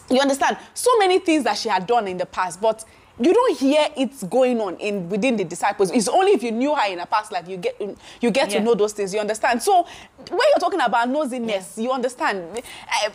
You 0.09 0.19
understand? 0.19 0.57
So 0.73 0.97
many 0.97 1.19
things 1.19 1.43
that 1.43 1.57
she 1.57 1.69
had 1.69 1.85
done 1.85 2.07
in 2.07 2.17
the 2.17 2.25
past, 2.25 2.59
but 2.59 2.83
you 3.19 3.33
don't 3.33 3.57
hear 3.57 3.87
it 3.97 4.29
going 4.29 4.61
on 4.61 4.77
in 4.77 5.09
within 5.09 5.35
the 5.35 5.43
disciples. 5.43 5.91
It's 5.91 6.07
only 6.07 6.31
if 6.31 6.41
you 6.41 6.51
knew 6.51 6.73
her 6.73 6.91
in 6.91 6.99
a 6.99 7.05
past 7.05 7.31
life 7.31 7.47
you 7.47 7.57
get 7.57 7.79
you 8.21 8.31
get 8.31 8.51
yeah. 8.51 8.59
to 8.59 8.63
know 8.63 8.75
those 8.75 8.93
things. 8.93 9.13
You 9.13 9.19
understand? 9.19 9.61
So 9.61 9.83
when 9.83 10.39
you're 10.49 10.59
talking 10.59 10.79
about 10.79 11.09
nosiness, 11.09 11.77
yeah. 11.77 11.83
you 11.83 11.91
understand. 11.91 12.57
Uh, 12.57 13.09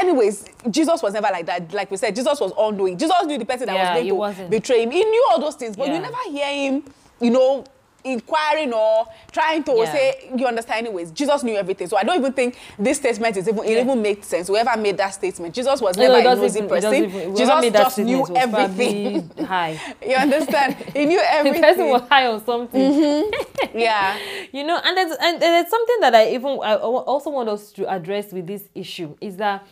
anyways, 0.00 0.44
Jesus 0.70 1.02
was 1.02 1.12
never 1.14 1.28
like 1.30 1.46
that. 1.46 1.72
Like 1.72 1.90
we 1.90 1.96
said, 1.96 2.14
Jesus 2.14 2.40
was 2.40 2.52
all 2.52 2.72
knowing. 2.72 2.96
Jesus 2.96 3.16
knew 3.24 3.38
the 3.38 3.44
person 3.44 3.66
that 3.66 3.74
yeah, 3.74 4.16
was 4.16 4.36
going 4.36 4.46
to 4.46 4.50
betray 4.50 4.82
him. 4.82 4.90
He 4.90 5.04
knew 5.04 5.26
all 5.30 5.40
those 5.40 5.54
things, 5.56 5.76
but 5.76 5.88
you 5.88 5.98
never 5.98 6.16
hear 6.30 6.46
him 6.46 6.84
you 7.20 7.30
know, 7.30 7.64
inquiring 8.12 8.72
or 8.72 9.06
trying 9.32 9.62
to 9.64 9.72
Yeah. 9.72 9.92
say 9.92 10.30
you 10.36 10.46
understand 10.46 10.86
anyways. 10.86 11.10
Jesus 11.10 11.42
knew 11.42 11.54
everything. 11.56 11.86
So 11.88 11.96
I 11.96 12.02
don't 12.04 12.16
even 12.16 12.32
think 12.32 12.56
this 12.78 12.98
statement 12.98 13.36
is 13.36 13.48
even 13.48 13.64
it 13.64 13.70
Yeah. 13.72 13.80
even 13.82 14.00
makes 14.00 14.26
sense. 14.28 14.48
Whoever 14.48 14.76
made 14.78 14.96
that 14.98 15.14
statement, 15.14 15.54
Jesus 15.54 15.80
was 15.80 15.96
No, 15.96 16.04
never 16.04 16.18
it 16.18 16.26
a 16.26 16.34
nosy 16.36 16.58
even- 16.58 16.68
person. 16.68 16.94
even- 16.94 17.36
Jesus 17.36 17.72
just 17.72 17.98
knew 17.98 18.26
everything. 18.36 19.30
high. 19.46 19.80
you 20.06 20.14
understand? 20.16 20.76
He 20.94 21.04
knew 21.06 21.20
everything 21.20 21.60
the 21.62 21.66
person 21.66 21.88
was 21.88 22.02
high 22.08 22.26
on 22.26 22.44
something. 22.44 22.92
Mm-hmm. 22.92 23.78
yeah. 23.78 24.16
you 24.52 24.64
know 24.64 24.78
and 24.84 24.96
there's 24.96 25.16
and 25.20 25.40
there's 25.40 25.68
something 25.68 25.96
that 26.00 26.14
i 26.14 26.28
even 26.30 26.58
i 26.62 26.74
also 26.76 27.30
want 27.30 27.48
us 27.48 27.72
to 27.72 27.88
address 27.92 28.32
with 28.32 28.46
this 28.46 28.68
issue 28.74 29.14
is 29.20 29.36
that 29.36 29.64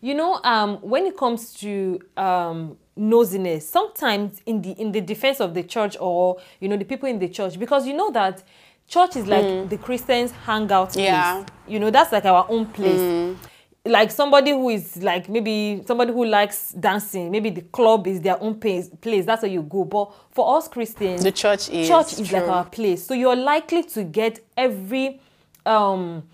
you 0.00 0.14
know 0.14 0.40
um 0.44 0.76
when 0.80 1.06
it 1.06 1.16
comes 1.16 1.52
to 1.54 1.98
um 2.16 2.76
nosiness 2.98 3.62
sometimes 3.62 4.40
in 4.46 4.60
the 4.62 4.70
in 4.72 4.92
the 4.92 5.00
defense 5.00 5.40
of 5.40 5.54
the 5.54 5.62
church 5.62 5.96
or 6.00 6.36
you 6.60 6.68
know 6.68 6.76
the 6.76 6.84
people 6.84 7.08
in 7.08 7.18
the 7.18 7.28
church 7.28 7.58
because 7.58 7.86
you 7.86 7.94
know 7.94 8.10
that 8.10 8.42
church 8.88 9.16
is 9.16 9.26
like 9.26 9.68
the 9.68 9.78
christians 9.78 10.30
hangout 10.32 10.92
place. 10.92 11.04
Yeah. 11.04 11.44
you 11.66 11.78
know 11.78 11.90
that's 11.90 12.12
like 12.12 12.24
our 12.24 12.46
own 12.48 12.66
place. 12.66 13.36
Like 13.84 14.10
somebody 14.10 14.50
who 14.50 14.68
is 14.68 14.96
like 15.02 15.28
maybe 15.28 15.82
somebody 15.86 16.12
who 16.12 16.24
likes 16.26 16.72
dancing 16.72 17.30
maybe 17.30 17.48
the 17.50 17.62
club 17.62 18.06
is 18.06 18.20
their 18.20 18.40
own 18.42 18.58
place 18.60 18.90
place 19.00 19.24
that's 19.24 19.42
where 19.42 19.50
you 19.50 19.62
go. 19.62 19.84
But 19.84 20.12
for 20.30 20.56
us 20.58 20.68
christians 20.68 21.22
The 21.22 21.32
church 21.32 21.68
is 21.70 21.88
church 21.88 22.12
is 22.14 22.32
like 22.32 22.48
our 22.48 22.64
place. 22.64 23.06
So 23.06 23.14
you're 23.14 23.36
likely 23.36 23.84
to 23.84 24.04
get 24.04 24.40
every 24.56 25.20
um 25.64 26.24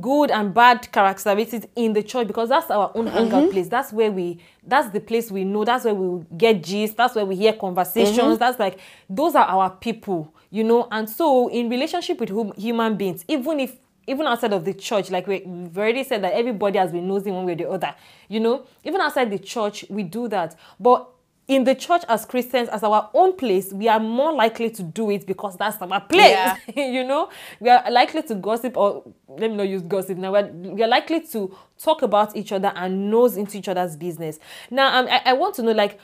good 0.00 0.30
and 0.30 0.54
bad 0.54 0.90
characteristics 0.92 1.66
in 1.76 1.92
the 1.92 2.02
church 2.02 2.26
because 2.26 2.48
that's 2.48 2.70
our 2.70 2.90
own 2.94 3.06
mm-hmm. 3.06 3.16
hangout 3.16 3.50
place. 3.50 3.68
That's 3.68 3.92
where 3.92 4.10
we 4.10 4.38
that's 4.66 4.90
the 4.90 5.00
place 5.00 5.30
we 5.30 5.44
know. 5.44 5.64
That's 5.64 5.84
where 5.84 5.94
we 5.94 6.24
get 6.36 6.62
gist. 6.62 6.96
That's 6.96 7.14
where 7.14 7.26
we 7.26 7.36
hear 7.36 7.52
conversations. 7.52 8.18
Mm-hmm. 8.18 8.38
That's 8.38 8.58
like 8.58 8.78
those 9.08 9.34
are 9.34 9.44
our 9.44 9.70
people 9.70 10.32
you 10.52 10.62
know? 10.62 10.86
And 10.92 11.10
so 11.10 11.48
in 11.48 11.68
relationship 11.68 12.20
with 12.20 12.28
hum- 12.28 12.52
human 12.56 12.96
beings 12.96 13.24
even 13.26 13.58
if 13.58 13.76
even 14.06 14.26
outside 14.26 14.52
of 14.52 14.64
the 14.64 14.74
church 14.74 15.10
like 15.10 15.26
we, 15.26 15.40
we've 15.40 15.78
already 15.78 16.04
said 16.04 16.22
that 16.22 16.34
everybody 16.34 16.78
has 16.78 16.92
been 16.92 17.08
nosing 17.08 17.34
one 17.34 17.46
way 17.46 17.52
or 17.52 17.56
the 17.56 17.68
other 17.68 17.94
you 18.28 18.40
know? 18.40 18.64
Even 18.84 19.00
outside 19.00 19.30
the 19.30 19.38
church 19.38 19.84
we 19.88 20.02
do 20.02 20.28
that. 20.28 20.56
But 20.78 21.08
in 21.48 21.64
the 21.64 21.74
church 21.74 22.02
as 22.08 22.24
Christians, 22.24 22.68
as 22.68 22.82
our 22.82 23.10
own 23.14 23.36
place, 23.36 23.72
we 23.72 23.88
are 23.88 23.98
more 23.98 24.32
likely 24.32 24.70
to 24.70 24.82
do 24.82 25.10
it 25.10 25.26
because 25.26 25.56
that's 25.56 25.80
our 25.82 26.00
place. 26.00 26.30
Yeah. 26.30 26.56
you 26.76 27.04
know, 27.04 27.30
we 27.60 27.68
are 27.68 27.90
likely 27.90 28.22
to 28.22 28.34
gossip, 28.36 28.76
or 28.76 29.02
let 29.28 29.50
me 29.50 29.56
not 29.56 29.68
use 29.68 29.82
gossip 29.82 30.18
now. 30.18 30.32
We're, 30.32 30.46
we 30.46 30.82
are 30.82 30.88
likely 30.88 31.20
to 31.28 31.56
talk 31.78 32.02
about 32.02 32.36
each 32.36 32.52
other 32.52 32.72
and 32.76 33.10
nose 33.10 33.36
into 33.36 33.58
each 33.58 33.68
other's 33.68 33.96
business. 33.96 34.38
Now, 34.70 34.98
um, 35.00 35.08
I, 35.08 35.22
I 35.26 35.32
want 35.32 35.56
to 35.56 35.62
know, 35.62 35.72
like, 35.72 35.98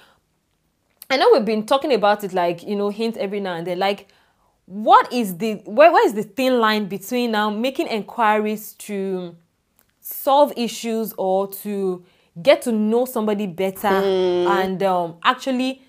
I 1.08 1.16
know 1.16 1.30
we've 1.32 1.44
been 1.44 1.64
talking 1.64 1.92
about 1.92 2.24
it, 2.24 2.32
like 2.32 2.62
you 2.64 2.76
know, 2.76 2.90
hint 2.90 3.16
every 3.16 3.40
now 3.40 3.54
and 3.54 3.66
then. 3.66 3.78
Like, 3.78 4.08
what 4.66 5.10
is 5.12 5.38
the 5.38 5.54
where, 5.64 5.90
where 5.90 6.06
is 6.06 6.14
the 6.14 6.24
thin 6.24 6.60
line 6.60 6.86
between 6.86 7.30
now 7.30 7.48
making 7.48 7.86
inquiries 7.86 8.74
to 8.74 9.34
solve 10.00 10.52
issues 10.56 11.14
or 11.16 11.48
to 11.48 12.04
get 12.42 12.62
to 12.62 12.72
know 12.72 13.04
somebody 13.04 13.46
better 13.46 13.88
and 13.88 14.82
um, 14.82 15.16
actually 15.24 15.82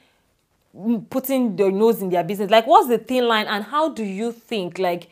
mm, 0.75 1.07
putting 1.09 1.55
their 1.55 1.71
nose 1.71 2.01
in 2.01 2.09
their 2.09 2.23
business 2.23 2.49
like 2.49 2.65
what's 2.67 2.87
the 2.87 2.97
thin 2.97 3.27
line 3.27 3.45
and 3.47 3.63
how 3.65 3.89
do 3.89 4.03
you 4.03 4.31
think 4.31 4.79
like 4.79 5.09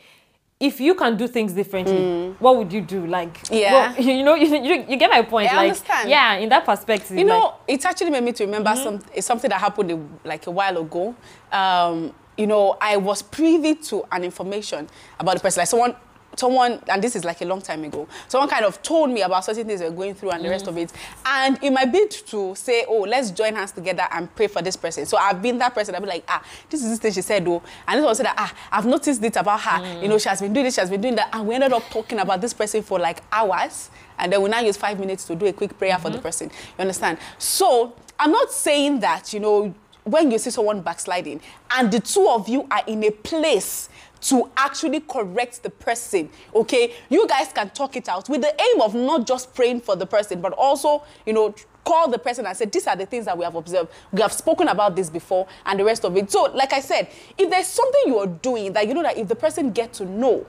if 0.59 0.79
you 0.79 0.95
can 0.95 1.15
do 1.15 1.27
things 1.27 1.53
differently 1.53 2.33
what 2.39 2.57
would 2.57 2.73
you 2.73 2.81
do 2.81 3.05
like 3.05 3.37
Yeah. 3.51 3.91
what- 3.91 4.03
you 4.03 4.23
know 4.23 4.35
you, 4.35 4.47
you, 4.63 4.85
you 4.89 4.97
get 4.97 5.09
my 5.11 5.21
point 5.21 5.51
I 5.51 5.55
like 5.55 5.69
understand. 5.69 6.09
yeah 6.09 6.33
in 6.37 6.49
that 6.49 6.65
perspective 6.65 7.11
You 7.17 7.25
like, 7.25 7.27
know, 7.27 7.53
it 7.67 7.85
actually 7.85 8.09
made 8.11 8.23
me 8.23 8.31
to 8.33 8.45
remember 8.45 8.71
Mm-hmm. 8.71 8.83
some 9.15 9.21
something 9.21 9.49
that 9.49 9.59
happened 9.59 9.91
a, 9.91 10.27
like 10.27 10.47
a 10.47 10.51
while 10.51 10.77
ago. 10.79 11.15
Um, 11.51 12.13
you 12.37 12.45
know, 12.45 12.77
I 12.79 12.97
was 12.97 13.23
privy 13.23 13.73
to 13.75 14.03
an 14.11 14.23
information 14.23 14.87
about 15.19 15.35
the 15.35 15.39
person. 15.41 15.61
Like 15.61 15.67
someone, 15.67 15.95
someone, 16.37 16.81
and 16.87 17.03
this 17.03 17.15
is 17.15 17.25
like 17.25 17.41
a 17.41 17.45
long 17.45 17.61
time 17.61 17.83
ago. 17.83 18.07
Someone 18.27 18.49
kind 18.49 18.65
of 18.65 18.81
told 18.81 19.09
me 19.09 19.21
about 19.21 19.45
certain 19.45 19.65
things 19.65 19.79
they're 19.79 19.91
going 19.91 20.15
through 20.15 20.31
and 20.31 20.43
the 20.43 20.49
rest 20.49 20.67
of 20.67 20.77
it. 20.77 20.91
And 21.25 21.61
in 21.63 21.73
my 21.73 21.85
bid 21.85 22.11
to 22.11 22.55
say, 22.55 22.85
oh, 22.87 23.01
let's 23.01 23.31
join 23.31 23.55
hands 23.55 23.71
together 23.71 24.07
and 24.11 24.33
pray 24.35 24.47
for 24.47 24.61
this 24.61 24.75
person. 24.75 25.05
So 25.05 25.17
I've 25.17 25.41
been 25.41 25.57
that 25.59 25.73
person. 25.73 25.95
I've 25.95 26.01
been 26.01 26.09
like, 26.09 26.25
ah, 26.27 26.43
this 26.69 26.83
is 26.83 26.89
this 26.89 26.99
thing 26.99 27.11
she 27.11 27.21
said, 27.21 27.45
though. 27.45 27.61
And 27.87 27.99
this 27.99 28.05
one 28.05 28.15
said 28.15 28.27
ah, 28.29 28.53
I've 28.71 28.85
noticed 28.85 29.23
it 29.23 29.35
about 29.35 29.61
her. 29.61 30.01
You 30.01 30.07
know, 30.07 30.17
she 30.17 30.29
has 30.29 30.41
been 30.41 30.53
doing 30.53 30.65
this, 30.65 30.75
she 30.75 30.81
has 30.81 30.89
been 30.89 31.01
doing 31.01 31.15
that. 31.15 31.29
And 31.33 31.47
we 31.47 31.55
ended 31.55 31.73
up 31.73 31.83
talking 31.89 32.19
about 32.19 32.41
this 32.41 32.53
person 32.53 32.83
for 32.83 32.99
like 32.99 33.21
hours. 33.31 33.89
And 34.19 34.31
then 34.31 34.41
we 34.41 34.49
now 34.49 34.61
use 34.61 34.77
five 34.77 34.99
minutes 34.99 35.25
to 35.25 35.35
do 35.35 35.45
a 35.45 35.53
quick 35.53 35.77
prayer 35.77 35.97
for 35.99 36.09
the 36.09 36.19
person. 36.19 36.49
You 36.49 36.81
understand? 36.81 37.19
So 37.37 37.93
I'm 38.19 38.31
not 38.31 38.51
saying 38.51 38.99
that, 39.01 39.33
you 39.33 39.39
know, 39.39 39.73
when 40.03 40.31
you 40.31 40.39
see 40.39 40.49
someone 40.49 40.81
backsliding 40.81 41.41
and 41.71 41.91
the 41.91 41.99
two 41.99 42.27
of 42.29 42.47
you 42.47 42.65
are 42.71 42.81
in 42.87 43.03
a 43.03 43.11
place 43.11 43.89
to 44.21 44.49
actually 44.57 44.99
correct 45.01 45.63
the 45.63 45.69
person, 45.69 46.29
okay, 46.53 46.93
you 47.09 47.27
guys 47.27 47.51
can 47.53 47.69
talk 47.71 47.95
it 47.95 48.09
out 48.09 48.29
with 48.29 48.41
the 48.41 48.61
aim 48.61 48.81
of 48.81 48.95
not 48.95 49.27
just 49.27 49.53
praying 49.53 49.81
for 49.81 49.95
the 49.95 50.05
person, 50.05 50.41
but 50.41 50.53
also, 50.53 51.03
you 51.25 51.33
know, 51.33 51.53
call 51.85 52.09
the 52.09 52.19
person 52.19 52.45
and 52.45 52.55
say, 52.55 52.65
these 52.65 52.85
are 52.85 52.95
the 52.95 53.05
things 53.05 53.25
that 53.25 53.37
we 53.37 53.45
have 53.45 53.55
observed. 53.55 53.89
We 54.11 54.21
have 54.21 54.33
spoken 54.33 54.67
about 54.67 54.95
this 54.95 55.09
before 55.09 55.47
and 55.65 55.79
the 55.79 55.85
rest 55.85 56.03
of 56.03 56.15
it. 56.17 56.29
So, 56.31 56.43
like 56.53 56.73
I 56.73 56.81
said, 56.81 57.09
if 57.37 57.49
there's 57.49 57.67
something 57.67 58.01
you 58.05 58.17
are 58.17 58.27
doing 58.27 58.73
that 58.73 58.87
you 58.87 58.93
know 58.93 59.03
that 59.03 59.17
if 59.17 59.27
the 59.27 59.35
person 59.35 59.71
get 59.71 59.93
to 59.93 60.05
know, 60.05 60.45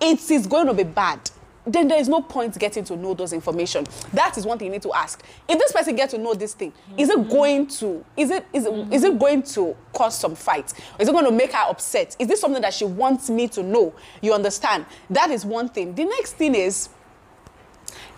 it 0.00 0.30
is 0.30 0.46
going 0.46 0.66
to 0.66 0.74
be 0.74 0.84
bad 0.84 1.30
then 1.72 1.88
there 1.88 1.98
is 1.98 2.08
no 2.08 2.20
point 2.22 2.58
getting 2.58 2.84
to 2.84 2.96
know 2.96 3.14
those 3.14 3.32
information. 3.32 3.86
That 4.12 4.36
is 4.38 4.46
one 4.46 4.58
thing 4.58 4.66
you 4.66 4.72
need 4.72 4.82
to 4.82 4.92
ask. 4.92 5.22
If 5.48 5.58
this 5.58 5.72
person 5.72 5.96
get 5.96 6.10
to 6.10 6.18
know 6.18 6.34
this 6.34 6.54
thing 6.54 6.72
is 6.96 7.08
it 7.10 7.28
going 7.28 7.66
to 7.68 8.04
is 8.16 8.30
it 8.30 8.46
is 8.52 8.66
it, 8.66 8.92
is 8.92 9.04
it 9.04 9.18
going 9.18 9.42
to 9.42 9.76
cause 9.92 10.18
some 10.18 10.34
fight? 10.34 10.72
Is 10.98 11.08
it 11.08 11.12
going 11.12 11.24
to 11.24 11.32
make 11.32 11.52
her 11.52 11.68
upset? 11.70 12.16
Is 12.18 12.28
this 12.28 12.40
something 12.40 12.62
that 12.62 12.74
she 12.74 12.84
wants 12.84 13.28
me 13.30 13.48
to 13.48 13.62
know? 13.62 13.94
You 14.22 14.32
understand? 14.34 14.86
That 15.10 15.30
is 15.30 15.44
one 15.44 15.68
thing. 15.68 15.94
The 15.94 16.04
next 16.04 16.34
thing 16.34 16.54
is 16.54 16.88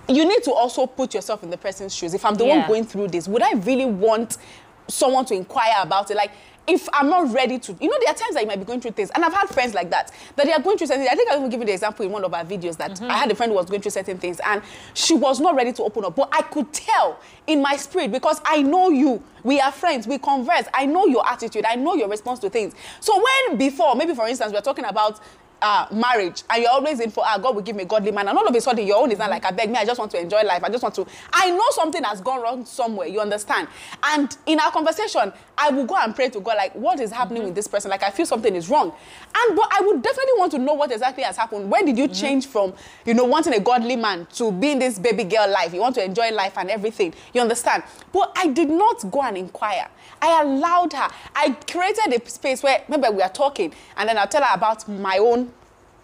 you 0.09 0.25
need 0.27 0.43
to 0.45 0.53
also 0.53 0.87
put 0.87 1.15
yourself 1.15 1.43
in 1.43 1.51
the 1.51 1.59
person's 1.59 1.95
shoes. 1.95 2.15
If 2.15 2.25
I'm 2.25 2.35
the 2.35 2.45
Yeah. 2.45 2.59
one 2.61 2.69
going 2.69 2.85
through 2.85 3.09
this, 3.09 3.29
would 3.29 3.43
I 3.43 3.53
really 3.53 3.87
want 3.87 4.39
someone 4.89 5.25
to 5.27 5.35
inquire 5.35 5.75
about 5.83 6.11
it? 6.11 6.17
Like, 6.17 6.33
if 6.67 6.89
I'm 6.93 7.09
not 7.09 7.33
ready 7.33 7.59
to, 7.59 7.77
you 7.81 7.89
know, 7.89 7.97
there 8.01 8.11
are 8.11 8.15
times 8.15 8.35
that 8.35 8.43
you 8.43 8.47
might 8.47 8.59
be 8.59 8.65
going 8.65 8.81
through 8.81 8.93
things, 8.93 9.11
and 9.15 9.25
I've 9.25 9.33
had 9.33 9.49
friends 9.49 9.75
like 9.75 9.91
that, 9.91 10.13
that 10.37 10.47
they 10.47 10.53
are 10.53 10.61
going 10.61 10.79
through 10.79 10.87
something. 10.87 11.09
I 11.11 11.15
think 11.15 11.31
I 11.31 11.37
even 11.37 11.51
given 11.51 11.67
the 11.67 11.73
example 11.73 12.05
in 12.05 12.13
one 12.13 12.25
of 12.25 12.33
our 12.33 12.45
videos 12.45 12.77
that 12.77 12.93
mm-hmm. 12.93 13.11
I 13.11 13.15
had 13.15 13.31
a 13.31 13.35
friend 13.35 13.51
who 13.51 13.57
was 13.57 13.67
going 13.67 13.83
through 13.83 13.91
certain 13.91 14.19
things, 14.19 14.41
and 14.45 14.63
she 14.95 15.15
was 15.15 15.41
not 15.41 15.55
ready 15.55 15.73
to 15.73 15.83
open 15.83 16.05
up. 16.05 16.17
But 16.17 16.29
I 16.33 16.43
could 16.43 16.73
tell 16.73 17.21
in 17.47 17.63
my 17.63 17.77
spirit 17.77 18.13
because 18.13 18.41
I 18.45 18.63
know 18.63 18.91
you. 18.91 19.23
We 19.43 19.61
are 19.61 19.73
friends. 19.73 20.07
We 20.07 20.19
converse. 20.19 20.67
I 20.75 20.87
know 20.87 21.07
your 21.07 21.27
attitude. 21.27 21.65
I 21.65 21.75
know 21.75 21.95
your 21.95 22.09
response 22.09 22.39
to 22.41 22.51
things. 22.51 22.75
So 23.01 23.17
when 23.17 23.57
before, 23.57 23.95
maybe 23.95 24.15
for 24.15 24.29
instance, 24.29 24.53
we're 24.53 24.61
talking 24.61 24.85
about 24.85 25.21
uh, 25.63 25.87
marriage 25.93 26.43
and 26.51 26.63
you're 26.63 26.71
always 26.71 27.01
in 27.01 27.11
for 27.11 27.25
ah 27.27 27.39
God 27.39 27.55
will 27.55 27.63
give 27.63 27.77
me 27.77 27.83
a 27.83 27.87
godly 27.87 28.11
man. 28.13 28.29
And 28.29 28.37
all 28.37 28.47
of 28.47 28.55
a 28.55 28.61
sudden 28.61 28.87
your 28.87 28.99
own 28.99 29.11
is 29.11 29.19
not 29.19 29.31
like 29.31 29.45
I 29.45 29.51
beg 29.51 29.71
me 29.71 29.77
I 29.77 29.85
just 29.85 29.99
want 29.99 30.11
to 30.13 30.21
enjoy 30.21 30.43
life. 30.43 30.63
I 30.65 30.69
just 30.69 30.83
want 30.83 30.95
to 30.97 31.07
I 31.33 31.51
know 31.51 31.67
something 31.71 32.03
has 32.05 32.21
gone 32.21 32.43
wrong 32.43 32.65
somewhere 32.65 33.07
you 33.07 33.21
understand? 33.21 33.69
And 34.03 34.37
in 34.47 34.61
our 34.61 34.71
conversation 34.71 35.33
I 35.59 35.71
will 35.71 35.87
go 35.87 35.97
and 35.97 36.15
pray 36.15 36.31
to 36.31 36.41
God 36.41 36.57
like 36.57 36.75
what 36.75 37.01
is 37.01 37.11
happening 37.11 37.45
with 37.45 37.55
this 37.55 37.69
person? 37.69 37.91
Like 37.91 38.03
I 38.03 38.11
feel 38.11 38.27
something 38.27 38.55
is 38.55 38.69
wrong. 38.69 38.93
And 39.35 39.57
but 39.57 39.69
I 39.71 39.83
would 39.85 40.03
definitely 40.03 40.35
want 40.39 40.53
to 40.53 40.59
know 40.59 40.75
what 40.75 40.93
exactly 40.93 41.23
has 41.25 41.37
happened. 41.37 41.71
When 41.71 41.85
did 41.85 41.99
you 41.99 42.09
change 42.09 42.47
from 42.47 42.73
you 43.05 43.15
know 43.15 43.25
wanting 43.25 43.55
a 43.55 43.61
godly 43.61 43.97
man 43.97 44.27
to 44.35 44.53
being 44.53 44.79
this 44.79 44.99
baby 44.99 45.25
girl 45.25 45.49
life? 45.51 45.75
You 45.75 45.81
want 45.81 45.95
to 45.97 46.05
enjoy 46.05 46.31
life 46.31 46.57
and 46.57 46.71
everything. 46.71 47.15
You 47.35 47.41
understand? 47.41 47.83
But 48.13 48.33
I 48.37 48.49
did 48.49 48.69
not 48.69 49.11
go 49.11 49.23
and 49.23 49.37
inquire. 49.37 49.89
I 50.23 50.43
allowed 50.43 50.93
her. 50.93 51.09
I 51.35 51.51
created 51.71 52.13
a 52.13 52.29
space 52.29 52.63
where 52.63 52.83
maybe 52.89 53.09
we 53.09 53.23
are 53.23 53.31
talking 53.31 53.73
and 53.97 54.09
then 54.09 54.19
I'll 54.19 54.27
tell 54.29 54.43
her 54.43 54.55
about 54.55 54.87
my 54.89 55.19
own 55.19 55.50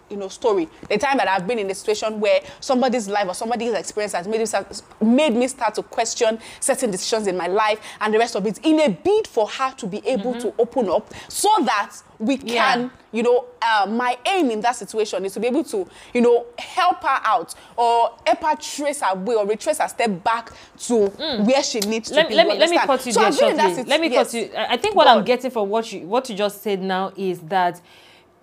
you 0.09 0.17
know, 0.17 0.29
story. 0.29 0.69
The 0.89 0.99
time 0.99 1.17
that 1.19 1.29
I've 1.29 1.47
been 1.47 1.59
in 1.59 1.71
a 1.71 1.75
situation 1.75 2.21
where 2.21 2.41
somebody's 2.61 3.09
life 3.09 3.27
or 3.29 3.35
somebody's 3.35 3.73
experience 3.75 4.13
has 4.13 4.29
made 4.29 4.39
me 4.41 4.47
start, 4.47 4.83
made 5.01 5.35
me 5.35 5.49
start 5.49 5.75
to 5.75 5.83
question 5.83 6.39
certain 6.61 6.91
decisions 6.91 7.27
in 7.27 7.37
my 7.37 7.47
life 7.49 7.81
and 8.01 8.15
the 8.15 8.19
rest 8.19 8.37
of 8.37 8.47
it 8.47 8.59
in 8.65 8.81
a 8.81 8.89
bid 8.91 9.27
for 9.27 9.49
her 9.49 9.73
to 9.77 9.87
be 9.87 10.07
able 10.07 10.35
to 10.41 10.55
open 10.59 10.89
up 10.89 11.13
so 11.29 11.49
that 11.65 11.93
we 12.19 12.37
Mm-hmm. 12.37 12.49
Yeah. 12.49 12.73
can, 12.75 12.91
you 13.13 13.23
know, 13.23 13.45
uh, 13.61 13.87
my 13.89 14.17
aim 14.27 14.51
in 14.51 14.61
that 14.63 14.77
situation 14.77 15.25
is 15.25 15.35
to 15.35 15.41
be 15.41 15.47
able 15.49 15.65
to, 15.65 15.87
you 16.15 16.21
know, 16.23 16.47
help 16.59 17.03
her 17.03 17.21
out 17.25 17.55
or 17.77 18.13
help 18.27 18.43
her 18.43 18.57
trace 18.57 19.01
her 19.03 19.15
way 19.15 19.35
or 19.35 19.47
retrace 19.47 19.79
her 19.79 19.89
step 19.89 20.23
back 20.25 20.51
to 20.79 21.07
where 21.09 21.63
she 21.63 21.81
needs 21.81 22.09
to 22.11 22.15
Mm. 22.15 22.17
let, 22.17 22.29
be. 22.29 22.35
let 22.37 22.47
me 22.47 22.59
let 22.59 22.71
me 22.71 22.79
cut 22.79 23.05
you 23.05 23.13
So 23.13 23.21
there 23.21 23.29
I've 23.29 23.39
been 23.39 23.51
in 23.51 23.57
that 23.59 23.75
shortly. 23.75 23.85
Let 23.85 24.01
me 24.01 24.09
yes. 24.09 24.33
cut 24.33 24.41
you. 24.41 24.51
I 24.57 24.77
think 24.79 24.95
what 24.95 25.07
I'm 25.09 25.19
God. 25.19 25.27
getting 25.27 25.51
from 25.51 25.69
what 25.69 25.93
you 25.93 26.01
what 26.07 26.29
you 26.31 26.37
just 26.37 26.63
said 26.63 26.81
now 26.83 27.13
is 27.17 27.41
that 27.41 27.81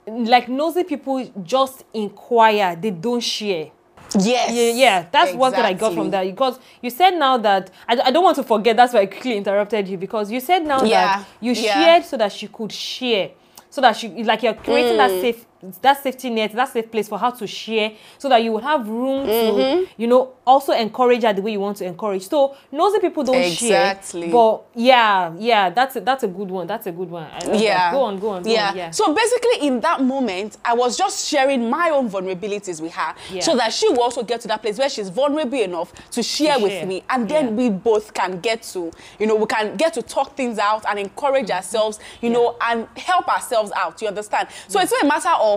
like 0.07 0.49
nosy 0.49 0.83
people 0.83 1.23
just 1.43 1.85
inquire, 1.93 2.75
they 2.75 2.91
don't 2.91 3.21
share. 3.21 3.71
Yes. 4.19 4.53
Yeah, 4.53 4.71
yeah, 4.73 5.05
that's 5.11 5.33
one 5.33 5.51
thing 5.53 5.61
I 5.65 5.73
got 5.73 5.93
from 5.95 6.11
that. 6.11 6.23
Because 6.25 6.59
you 6.81 6.89
said 6.91 7.11
now 7.11 7.37
that 7.37 7.71
I, 7.87 7.97
I 8.05 8.11
don't 8.11 8.23
want 8.23 8.35
to 8.35 8.43
forget. 8.43 8.77
That's 8.77 8.93
why 8.93 9.01
I 9.01 9.05
quickly 9.07 9.37
interrupted 9.37 9.87
you 9.87 9.97
because 9.97 10.31
you 10.31 10.39
said 10.39 10.63
now 10.65 10.83
Yeah, 10.83 11.17
that 11.17 11.27
you 11.41 11.53
yeah. 11.53 11.73
shared 11.73 12.05
so 12.05 12.17
that 12.17 12.31
she 12.31 12.47
could 12.47 12.71
share, 12.71 13.31
so 13.69 13.81
that 13.81 13.95
she 13.97 14.09
like 14.23 14.43
you're 14.43 14.53
creating 14.53 14.97
that 14.97 15.11
Mm. 15.11 15.21
safe 15.21 15.45
that 15.81 16.01
safety 16.03 16.29
net, 16.29 16.51
that 16.53 16.69
safe 16.69 16.91
place 16.91 17.07
for 17.07 17.17
her 17.17 17.31
to 17.31 17.47
share, 17.47 17.91
so 18.17 18.29
that 18.29 18.43
you 18.43 18.51
would 18.53 18.63
have 18.63 18.87
room 18.87 19.25
Mm-hmm. 19.27 19.83
to, 19.85 19.87
you 19.97 20.07
know, 20.07 20.33
also 20.45 20.73
encourage 20.73 21.23
her 21.23 21.31
the 21.33 21.41
way 21.41 21.51
you 21.51 21.59
want 21.59 21.77
to 21.77 21.85
encourage. 21.85 22.27
So 22.27 22.55
nosy 22.71 22.99
people 22.99 23.23
don't 23.23 23.35
Exactly. 23.35 24.21
share, 24.23 24.31
but 24.31 24.63
yeah, 24.75 25.33
yeah, 25.37 25.69
that's 25.69 25.95
a, 25.95 26.01
that's 26.01 26.23
a 26.23 26.27
good 26.27 26.49
one. 26.49 26.67
That's 26.67 26.87
a 26.87 26.91
good 26.91 27.09
one. 27.09 27.27
Yeah 27.53 27.73
that. 27.73 27.91
Go 27.93 28.01
on, 28.03 28.19
go 28.19 28.29
on, 28.29 28.43
go 28.43 28.49
yeah. 28.51 28.69
on. 28.69 28.77
Yeah. 28.77 28.91
so 28.91 29.13
basically 29.13 29.67
in 29.67 29.79
that 29.81 30.01
moment 30.01 30.57
i 30.65 30.73
was 30.73 30.97
just 30.97 31.27
sharing 31.27 31.69
my 31.69 31.89
own 31.89 32.09
vulnerabilities 32.09 32.81
with 32.81 32.93
her 32.93 33.13
Yeah. 33.31 33.41
so 33.41 33.55
that 33.55 33.71
she 33.73 33.87
will 33.89 34.01
also 34.01 34.23
get 34.23 34.41
to 34.41 34.47
that 34.49 34.61
place 34.61 34.77
where 34.77 34.89
she's 34.89 35.09
vulnerable 35.09 35.59
enough 35.59 35.91
to 36.11 36.23
share 36.23 36.59
with 36.59 36.71
share. 36.71 36.85
me 36.85 37.03
and 37.09 37.27
then 37.29 37.45
Yeah. 37.45 37.51
we 37.51 37.69
both 37.69 38.13
can 38.13 38.39
get 38.39 38.63
to 38.73 38.91
you 39.19 39.27
know 39.27 39.35
we 39.35 39.45
can 39.45 39.75
get 39.75 39.93
to 39.95 40.01
talk 40.01 40.35
things 40.35 40.57
out 40.59 40.83
and 40.87 40.99
encourage 40.99 41.47
Mm-hmm. 41.47 41.51
ourselves 41.57 41.99
you 42.21 42.29
know 42.29 42.55
and 42.61 42.87
help 42.97 43.27
ourselves 43.27 43.71
out 43.75 44.01
you 44.01 44.07
understand 44.07 44.47
so 44.67 44.79
it's 44.79 44.91
not 44.91 45.03
a 45.03 45.07
matter 45.07 45.33
of 45.41 45.52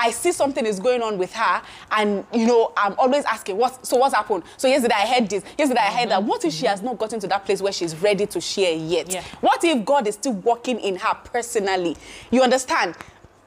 I 0.00 0.12
see 0.12 0.30
something 0.30 0.64
is 0.64 0.78
going 0.78 1.02
on 1.02 1.18
with 1.18 1.32
her, 1.32 1.62
and 1.90 2.24
you 2.32 2.46
know, 2.46 2.72
I'm 2.76 2.94
always 2.98 3.24
asking, 3.24 3.56
what? 3.56 3.84
So 3.84 3.96
what's 3.96 4.14
happened? 4.14 4.44
So 4.56 4.68
yesterday 4.68 4.94
I 4.96 5.06
heard 5.06 5.28
this. 5.28 5.42
Yesterday 5.58 5.80
I 5.80 5.90
heard 5.90 6.10
that. 6.10 6.22
What 6.22 6.44
if 6.44 6.52
she 6.52 6.66
has 6.66 6.82
not 6.82 6.98
gotten 6.98 7.18
to 7.18 7.26
that 7.26 7.44
place 7.44 7.60
where 7.60 7.72
she's 7.72 7.96
ready 7.96 8.26
to 8.26 8.40
share 8.40 8.74
yet? 8.74 9.06
Mm-hmm. 9.06 9.14
Yeah. 9.14 9.24
What 9.40 9.64
if 9.64 9.84
God 9.84 10.06
is 10.06 10.14
still 10.14 10.34
working 10.34 10.78
in 10.78 10.96
her 10.96 11.14
personally? 11.24 11.96
You 12.30 12.42
understand? 12.42 12.94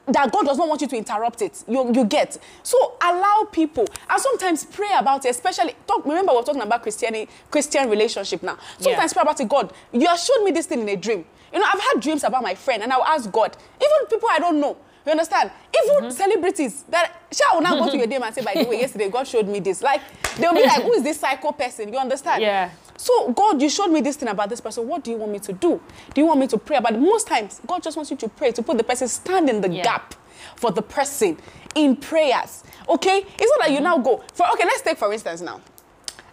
That 0.08 0.32
God 0.32 0.44
does 0.44 0.58
not 0.58 0.68
want 0.68 0.80
you 0.80 0.88
to 0.88 0.96
interrupt 0.96 1.42
it. 1.42 1.64
You, 1.68 1.90
you 1.94 2.04
get. 2.04 2.36
So 2.64 2.96
allow 3.00 3.46
people 3.50 3.86
and 4.10 4.20
sometimes 4.20 4.64
pray 4.64 4.90
about 4.98 5.24
it, 5.24 5.28
especially 5.30 5.74
talk, 5.86 6.04
remember 6.04 6.32
we're 6.34 6.42
talking 6.42 6.60
about 6.60 6.82
Christian 6.82 7.28
Christian 7.50 7.88
relationship 7.88 8.42
now. 8.42 8.58
Sometimes 8.80 9.12
pray 9.12 9.22
about 9.22 9.40
it, 9.40 9.48
God, 9.48 9.72
you 9.92 10.06
have 10.08 10.18
showed 10.18 10.42
me 10.42 10.50
this 10.50 10.66
thing 10.66 10.80
in 10.80 10.88
a 10.88 10.96
dream. 10.96 11.24
You 11.52 11.60
know, 11.60 11.66
I've 11.72 11.80
had 11.80 12.00
dreams 12.00 12.24
about 12.24 12.42
my 12.42 12.56
friend, 12.56 12.82
and 12.82 12.92
I'll 12.92 13.04
ask 13.04 13.30
God, 13.30 13.56
even 13.76 14.06
people 14.10 14.28
I 14.30 14.40
don't 14.40 14.60
know. 14.60 14.76
You 15.04 15.12
understand? 15.12 15.50
Even 15.84 16.04
mm-hmm. 16.04 16.10
celebrities 16.10 16.84
that 16.88 17.12
shall 17.32 17.60
now 17.60 17.78
go 17.78 17.90
to 17.90 17.96
your 17.96 18.06
DM 18.08 18.22
and 18.22 18.34
say, 18.34 18.42
by 18.42 18.54
the 18.54 18.68
way, 18.68 18.80
yesterday 18.80 19.08
God 19.08 19.26
showed 19.26 19.48
me 19.48 19.60
this. 19.60 19.82
Like 19.82 20.00
they'll 20.36 20.54
be 20.54 20.62
like, 20.62 20.82
who 20.82 20.92
is 20.92 21.02
this 21.02 21.20
psycho 21.20 21.52
person? 21.52 21.92
You 21.92 21.98
understand? 21.98 22.42
Yeah. 22.42 22.70
So 22.96 23.32
God, 23.32 23.60
you 23.60 23.68
showed 23.68 23.88
me 23.88 24.00
this 24.00 24.16
thing 24.16 24.28
about 24.28 24.48
this 24.48 24.60
person. 24.60 24.86
What 24.86 25.02
do 25.02 25.10
you 25.10 25.16
want 25.16 25.32
me 25.32 25.40
to 25.40 25.52
do? 25.52 25.80
Do 26.14 26.20
you 26.20 26.26
want 26.26 26.38
me 26.40 26.46
to 26.48 26.58
pray 26.58 26.76
about 26.76 26.94
it? 26.94 27.00
Most 27.00 27.26
times, 27.26 27.60
God 27.66 27.82
just 27.82 27.96
wants 27.96 28.10
you 28.10 28.16
to 28.18 28.28
pray 28.28 28.52
to 28.52 28.62
put 28.62 28.78
the 28.78 28.84
person 28.84 29.08
stand 29.08 29.50
in 29.50 29.60
the 29.60 29.68
Yeah. 29.68 29.82
gap 29.82 30.14
for 30.56 30.70
the 30.70 30.82
person 30.82 31.36
in 31.74 31.96
prayers. 31.96 32.62
Okay? 32.88 33.18
It's 33.18 33.50
not 33.50 33.60
that 33.60 33.70
you 33.70 33.76
mm-hmm. 33.76 33.84
now 33.84 33.98
go 33.98 34.22
for 34.34 34.48
okay. 34.52 34.64
Let's 34.64 34.82
take 34.82 34.98
for 34.98 35.12
instance 35.12 35.40
now. 35.40 35.60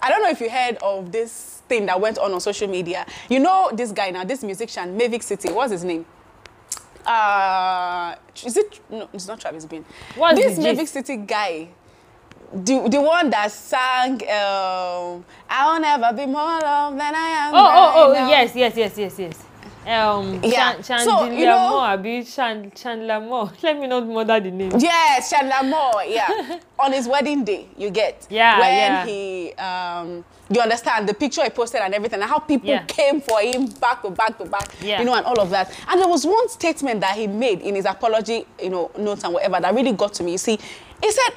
I 0.02 0.10
don't 0.10 0.22
know 0.22 0.30
if 0.30 0.40
you 0.40 0.50
heard 0.50 0.78
of 0.82 1.12
this 1.12 1.62
thing 1.68 1.86
that 1.88 2.00
went 2.00 2.18
on 2.18 2.32
on 2.34 2.40
social 2.40 2.68
media. 2.68 3.06
You 3.30 3.40
know 3.40 3.70
this 3.74 3.92
guy 3.92 4.12
now, 4.12 4.24
this 4.24 4.44
musician, 4.44 4.96
Maverick 4.96 5.24
City. 5.24 5.52
What's 5.52 5.72
his 5.72 5.84
name? 5.84 6.06
Uh, 7.06 8.16
is 8.46 8.58
it? 8.58 8.80
No, 8.90 9.10
it's 9.14 9.28
not 9.28 9.40
Travis 9.40 9.66
Bean. 9.66 9.86
What's 10.16 10.40
this 10.40 10.58
gist? 10.58 10.94
City 10.94 11.18
guy? 11.18 11.70
The, 12.52 12.88
the 12.90 13.00
one 13.02 13.30
that 13.30 13.52
sang 13.52 14.14
um, 14.24 15.24
I'll 15.50 15.80
never 15.80 16.12
be 16.18 16.26
more 16.26 16.60
loved 16.60 17.00
than 17.00 17.14
I 17.16 17.28
am. 17.48 17.54
Oh, 17.54 17.58
oh, 17.58 17.92
oh, 17.96 18.12
right 18.12 18.22
now." 18.22 18.30
yes, 18.30 18.56
yes, 18.56 18.76
yes, 18.76 18.98
yes, 18.98 19.20
yes. 19.20 19.46
Um, 19.88 20.40
Yeah. 20.44 20.80
Chan- 20.82 21.06
So, 21.06 21.26
you 21.32 21.46
know- 21.46 21.70
Moore, 21.70 21.82
Abi 21.82 22.24
Chan- 22.24 22.72
Chandler 22.76 23.20
Moore. 23.20 23.52
Let 23.64 23.80
me 23.80 23.88
not 23.88 24.06
murder 24.08 24.40
the 24.40 24.52
name. 24.52 24.72
Yes, 24.78 25.30
Chandler 25.30 25.64
Moore, 25.70 26.04
yeah. 26.06 26.60
On 26.80 26.92
his 26.92 27.08
wedding 27.08 27.44
day, 27.44 27.68
you 27.78 27.90
get. 27.92 28.28
Yeah, 28.30 28.60
When 28.60 28.74
yeah. 28.76 29.06
he, 29.06 29.54
um, 29.54 30.26
you 30.50 30.60
understand, 30.62 31.08
the 31.08 31.14
picture 31.14 31.44
he 31.44 31.50
posted 31.50 31.82
and 31.82 31.94
everything, 31.94 32.22
and 32.22 32.30
how 32.30 32.40
people 32.40 32.70
Yeah. 32.70 32.84
came 32.86 33.22
for 33.22 33.40
him 33.40 33.68
back 33.68 34.02
to 34.02 34.10
back 34.10 34.38
to 34.40 34.46
back, 34.46 34.68
Yeah. 34.82 35.00
you 35.00 35.06
know, 35.06 35.14
and 35.14 35.26
all 35.26 35.40
of 35.40 35.50
that. 35.52 35.72
And 35.88 36.00
there 36.02 36.08
was 36.08 36.26
one 36.26 36.50
statement 36.50 37.02
that 37.02 37.16
he 37.16 37.28
made 37.28 37.62
in 37.62 37.76
his 37.76 37.86
apology, 37.86 38.46
you 38.62 38.70
know, 38.70 38.90
notes 38.98 39.24
and 39.24 39.34
whatever 39.34 39.60
that 39.60 39.74
really 39.74 39.92
got 39.94 40.14
to 40.16 40.24
me. 40.24 40.32
You 40.34 40.38
see, 40.40 40.58
he 41.04 41.12
said, 41.12 41.34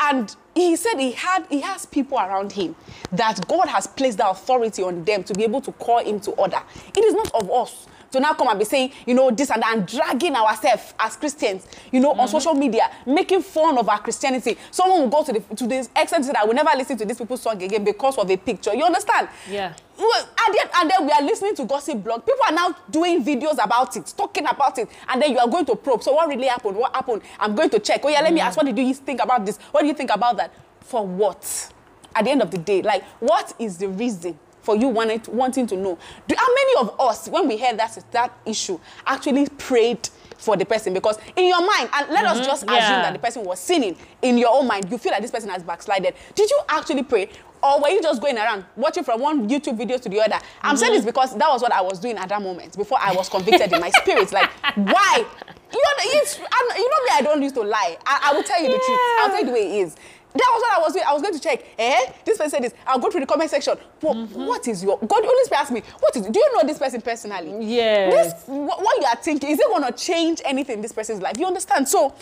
and 0.00 0.34
he 0.54 0.76
said 0.76 0.98
he 0.98 1.12
had 1.12 1.46
he 1.48 1.60
has 1.60 1.86
people 1.86 2.18
around 2.18 2.52
him 2.52 2.76
that 3.12 3.46
God 3.48 3.68
has 3.68 3.86
placed 3.86 4.18
the 4.18 4.28
authority 4.28 4.82
on 4.82 5.04
them 5.04 5.24
to 5.24 5.32
be 5.34 5.44
able 5.44 5.60
to 5.62 5.72
call 5.72 6.00
him 6.04 6.20
to 6.20 6.32
order. 6.32 6.60
It 6.94 7.04
is 7.04 7.14
not 7.14 7.30
of 7.34 7.50
us 7.50 7.86
to 8.14 8.20
now 8.20 8.32
come 8.32 8.48
and 8.48 8.58
be 8.58 8.64
saying, 8.64 8.92
you 9.06 9.14
know, 9.14 9.30
this 9.30 9.50
and 9.50 9.62
that, 9.62 9.76
and 9.76 9.86
dragging 9.86 10.34
ourselves 10.34 10.94
as 10.98 11.16
Christians, 11.16 11.66
you 11.92 12.00
know, 12.00 12.12
on 12.12 12.18
mm-hmm. 12.18 12.28
social 12.28 12.54
media, 12.54 12.90
making 13.06 13.42
fun 13.42 13.76
of 13.76 13.88
our 13.88 13.98
Christianity. 13.98 14.56
Someone 14.70 15.00
will 15.00 15.08
go 15.08 15.24
to 15.24 15.32
the 15.32 15.40
to 15.56 15.66
this 15.66 15.90
extent 15.94 16.26
that 16.26 16.36
I 16.36 16.44
will 16.44 16.54
never 16.54 16.70
listen 16.76 16.96
to 16.98 17.04
these 17.04 17.18
people's 17.18 17.42
song 17.42 17.62
again 17.62 17.84
because 17.84 18.16
of 18.16 18.30
a 18.30 18.36
picture. 18.36 18.74
You 18.74 18.84
understand? 18.84 19.28
Yeah. 19.50 19.74
And 19.96 20.54
then, 20.54 20.68
and 20.76 20.90
then 20.90 21.06
we 21.06 21.12
are 21.12 21.22
listening 21.22 21.54
to 21.56 21.64
gossip 21.64 22.02
blog. 22.02 22.26
People 22.26 22.44
are 22.46 22.52
now 22.52 22.76
doing 22.90 23.24
videos 23.24 23.62
about 23.62 23.96
it, 23.96 24.12
talking 24.16 24.46
about 24.46 24.78
it, 24.78 24.88
and 25.08 25.22
then 25.22 25.30
you 25.32 25.38
are 25.38 25.48
going 25.48 25.64
to 25.66 25.76
probe. 25.76 26.02
So 26.02 26.12
what 26.14 26.28
really 26.28 26.46
happened? 26.48 26.76
What 26.76 26.94
happened? 26.94 27.22
I'm 27.38 27.54
going 27.54 27.70
to 27.70 27.78
check. 27.78 28.00
Oh 28.04 28.08
yeah, 28.08 28.20
let 28.20 28.32
me 28.32 28.40
mm. 28.40 28.44
ask. 28.44 28.56
What 28.56 28.66
did 28.66 28.78
you 28.78 28.94
think 28.94 29.22
about 29.22 29.46
this? 29.46 29.58
What 29.70 29.82
do 29.82 29.86
you 29.86 29.94
think 29.94 30.10
about 30.10 30.36
that? 30.36 30.52
For 30.80 31.06
what? 31.06 31.72
At 32.14 32.24
the 32.24 32.30
end 32.30 32.42
of 32.42 32.50
the 32.50 32.58
day, 32.58 32.80
like 32.80 33.02
what 33.18 33.54
is 33.58 33.78
the 33.78 33.88
reason 33.88 34.38
for 34.64 34.76
you 34.76 34.88
wanting 34.88 35.20
to, 35.20 35.30
wanting 35.30 35.66
to 35.68 35.76
know? 35.76 35.98
Do, 36.26 36.34
how 36.36 36.48
many 36.54 36.88
of 36.88 37.00
us, 37.00 37.28
when 37.28 37.46
we 37.46 37.56
heard 37.58 37.78
that 37.78 37.96
that 38.12 38.36
issue, 38.46 38.78
actually 39.06 39.46
prayed? 39.58 40.08
For 40.36 40.58
the 40.58 40.66
person, 40.66 40.92
because 40.92 41.16
in 41.36 41.46
your 41.46 41.60
mind, 41.64 41.88
and 41.94 42.10
let 42.10 42.26
us 42.26 42.36
mm-hmm. 42.36 42.46
just 42.46 42.64
assume 42.64 42.74
yeah. 42.74 43.02
that 43.02 43.12
the 43.14 43.18
person 43.18 43.44
was 43.44 43.58
sinning 43.58 43.96
in 44.20 44.36
your 44.36 44.50
own 44.50 44.66
mind, 44.66 44.90
you 44.90 44.98
feel 44.98 45.12
that 45.12 45.22
this 45.22 45.30
person 45.30 45.48
has 45.48 45.62
backslided. 45.62 46.12
Did 46.34 46.50
you 46.50 46.60
actually 46.68 47.02
pray? 47.02 47.30
Or 47.64 47.80
were 47.80 47.88
you 47.88 48.02
just 48.02 48.20
going 48.20 48.36
around 48.36 48.66
watching 48.76 49.04
from 49.04 49.22
one 49.22 49.48
YouTube 49.48 49.78
video 49.78 49.96
to 49.96 50.08
the 50.08 50.20
other? 50.20 50.34
I'm 50.60 50.74
mm-hmm. 50.74 50.76
saying 50.76 50.92
this 50.92 51.04
because 51.06 51.34
that 51.34 51.48
was 51.48 51.62
what 51.62 51.72
I 51.72 51.80
was 51.80 51.98
doing 51.98 52.18
at 52.18 52.28
that 52.28 52.42
moment 52.42 52.76
before 52.76 52.98
I 53.00 53.14
was 53.14 53.30
convicted 53.30 53.72
in 53.72 53.80
my 53.80 53.90
spirit. 54.02 54.30
Like, 54.32 54.50
why? 54.74 55.24
You 55.72 55.82
know, 55.82 56.20
it's, 56.20 56.38
you 56.38 56.44
know 56.44 57.04
me, 57.04 57.10
I 57.12 57.20
don't 57.22 57.42
used 57.42 57.54
to 57.54 57.62
lie. 57.62 57.96
I, 58.04 58.30
I 58.30 58.34
will 58.34 58.42
tell 58.42 58.62
you 58.62 58.68
the 58.68 58.76
truth. 58.76 59.00
I'll 59.20 59.28
tell 59.30 59.40
you 59.40 59.46
the 59.46 59.52
way 59.52 59.80
it 59.80 59.86
is. 59.86 59.96
That 60.34 60.50
was 60.52 60.62
what 60.62 60.78
I 60.78 60.80
was 60.80 60.92
doing. 60.92 61.04
I 61.06 61.12
was 61.12 61.22
going 61.22 61.34
to 61.34 61.40
check. 61.40 61.64
Eh? 61.78 62.12
This 62.24 62.38
person 62.38 62.50
said 62.50 62.64
this. 62.64 62.74
I'll 62.86 62.98
go 62.98 63.08
through 63.08 63.20
the 63.20 63.26
comment 63.26 63.50
section. 63.50 63.74
But 64.00 64.14
mm-hmm. 64.14 64.46
what 64.46 64.66
is 64.66 64.82
your 64.82 64.98
God? 64.98 65.22
Spirit 65.44 65.60
asked 65.60 65.70
me, 65.70 65.82
what 66.00 66.16
is 66.16 66.26
do 66.26 66.38
you 66.38 66.56
know 66.56 66.66
this 66.66 66.78
person 66.78 67.00
personally? 67.00 67.64
Yes. 67.64 68.34
This 68.34 68.48
what, 68.48 68.82
what 68.82 69.00
you 69.00 69.06
are 69.06 69.16
thinking, 69.16 69.50
is 69.50 69.60
it 69.60 69.66
gonna 69.70 69.92
change 69.92 70.42
anything 70.44 70.76
in 70.76 70.82
this 70.82 70.92
person's 70.92 71.20
life? 71.22 71.38
You 71.38 71.46
understand? 71.46 71.88
So 71.88 72.14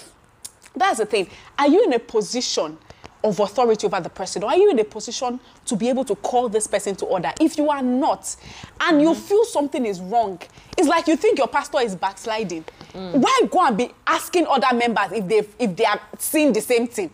that's 0.76 0.98
the 0.98 1.06
thing. 1.06 1.28
Are 1.58 1.68
you 1.68 1.84
in 1.84 1.92
a 1.94 1.98
position 1.98 2.76
of 3.24 3.38
authority 3.40 3.86
over 3.86 4.00
the 4.00 4.10
person? 4.10 4.42
Or 4.42 4.50
are 4.50 4.56
you 4.56 4.70
in 4.70 4.78
a 4.78 4.84
position 4.84 5.40
to 5.66 5.76
be 5.76 5.88
able 5.88 6.04
to 6.04 6.14
call 6.16 6.48
this 6.48 6.66
person 6.66 6.96
to 6.96 7.06
order? 7.06 7.32
If 7.40 7.56
you 7.56 7.70
are 7.70 7.82
not, 7.82 8.36
and 8.80 9.00
you 9.00 9.10
mm-hmm. 9.10 9.20
feel 9.20 9.44
something 9.44 9.86
is 9.86 10.00
wrong, 10.00 10.38
it's 10.76 10.88
like 10.88 11.06
you 11.06 11.16
think 11.16 11.38
your 11.38 11.48
pastor 11.48 11.80
is 11.80 11.94
backsliding. 11.94 12.64
Mm. 12.92 13.14
Why 13.14 13.40
go 13.50 13.66
and 13.66 13.76
be 13.76 13.90
asking 14.06 14.46
other 14.48 14.74
members 14.76 15.12
if 15.12 15.28
they 15.28 15.38
if 15.58 15.76
they 15.76 15.84
are 15.84 16.00
seeing 16.18 16.52
the 16.52 16.60
same 16.60 16.86
thing? 16.86 17.10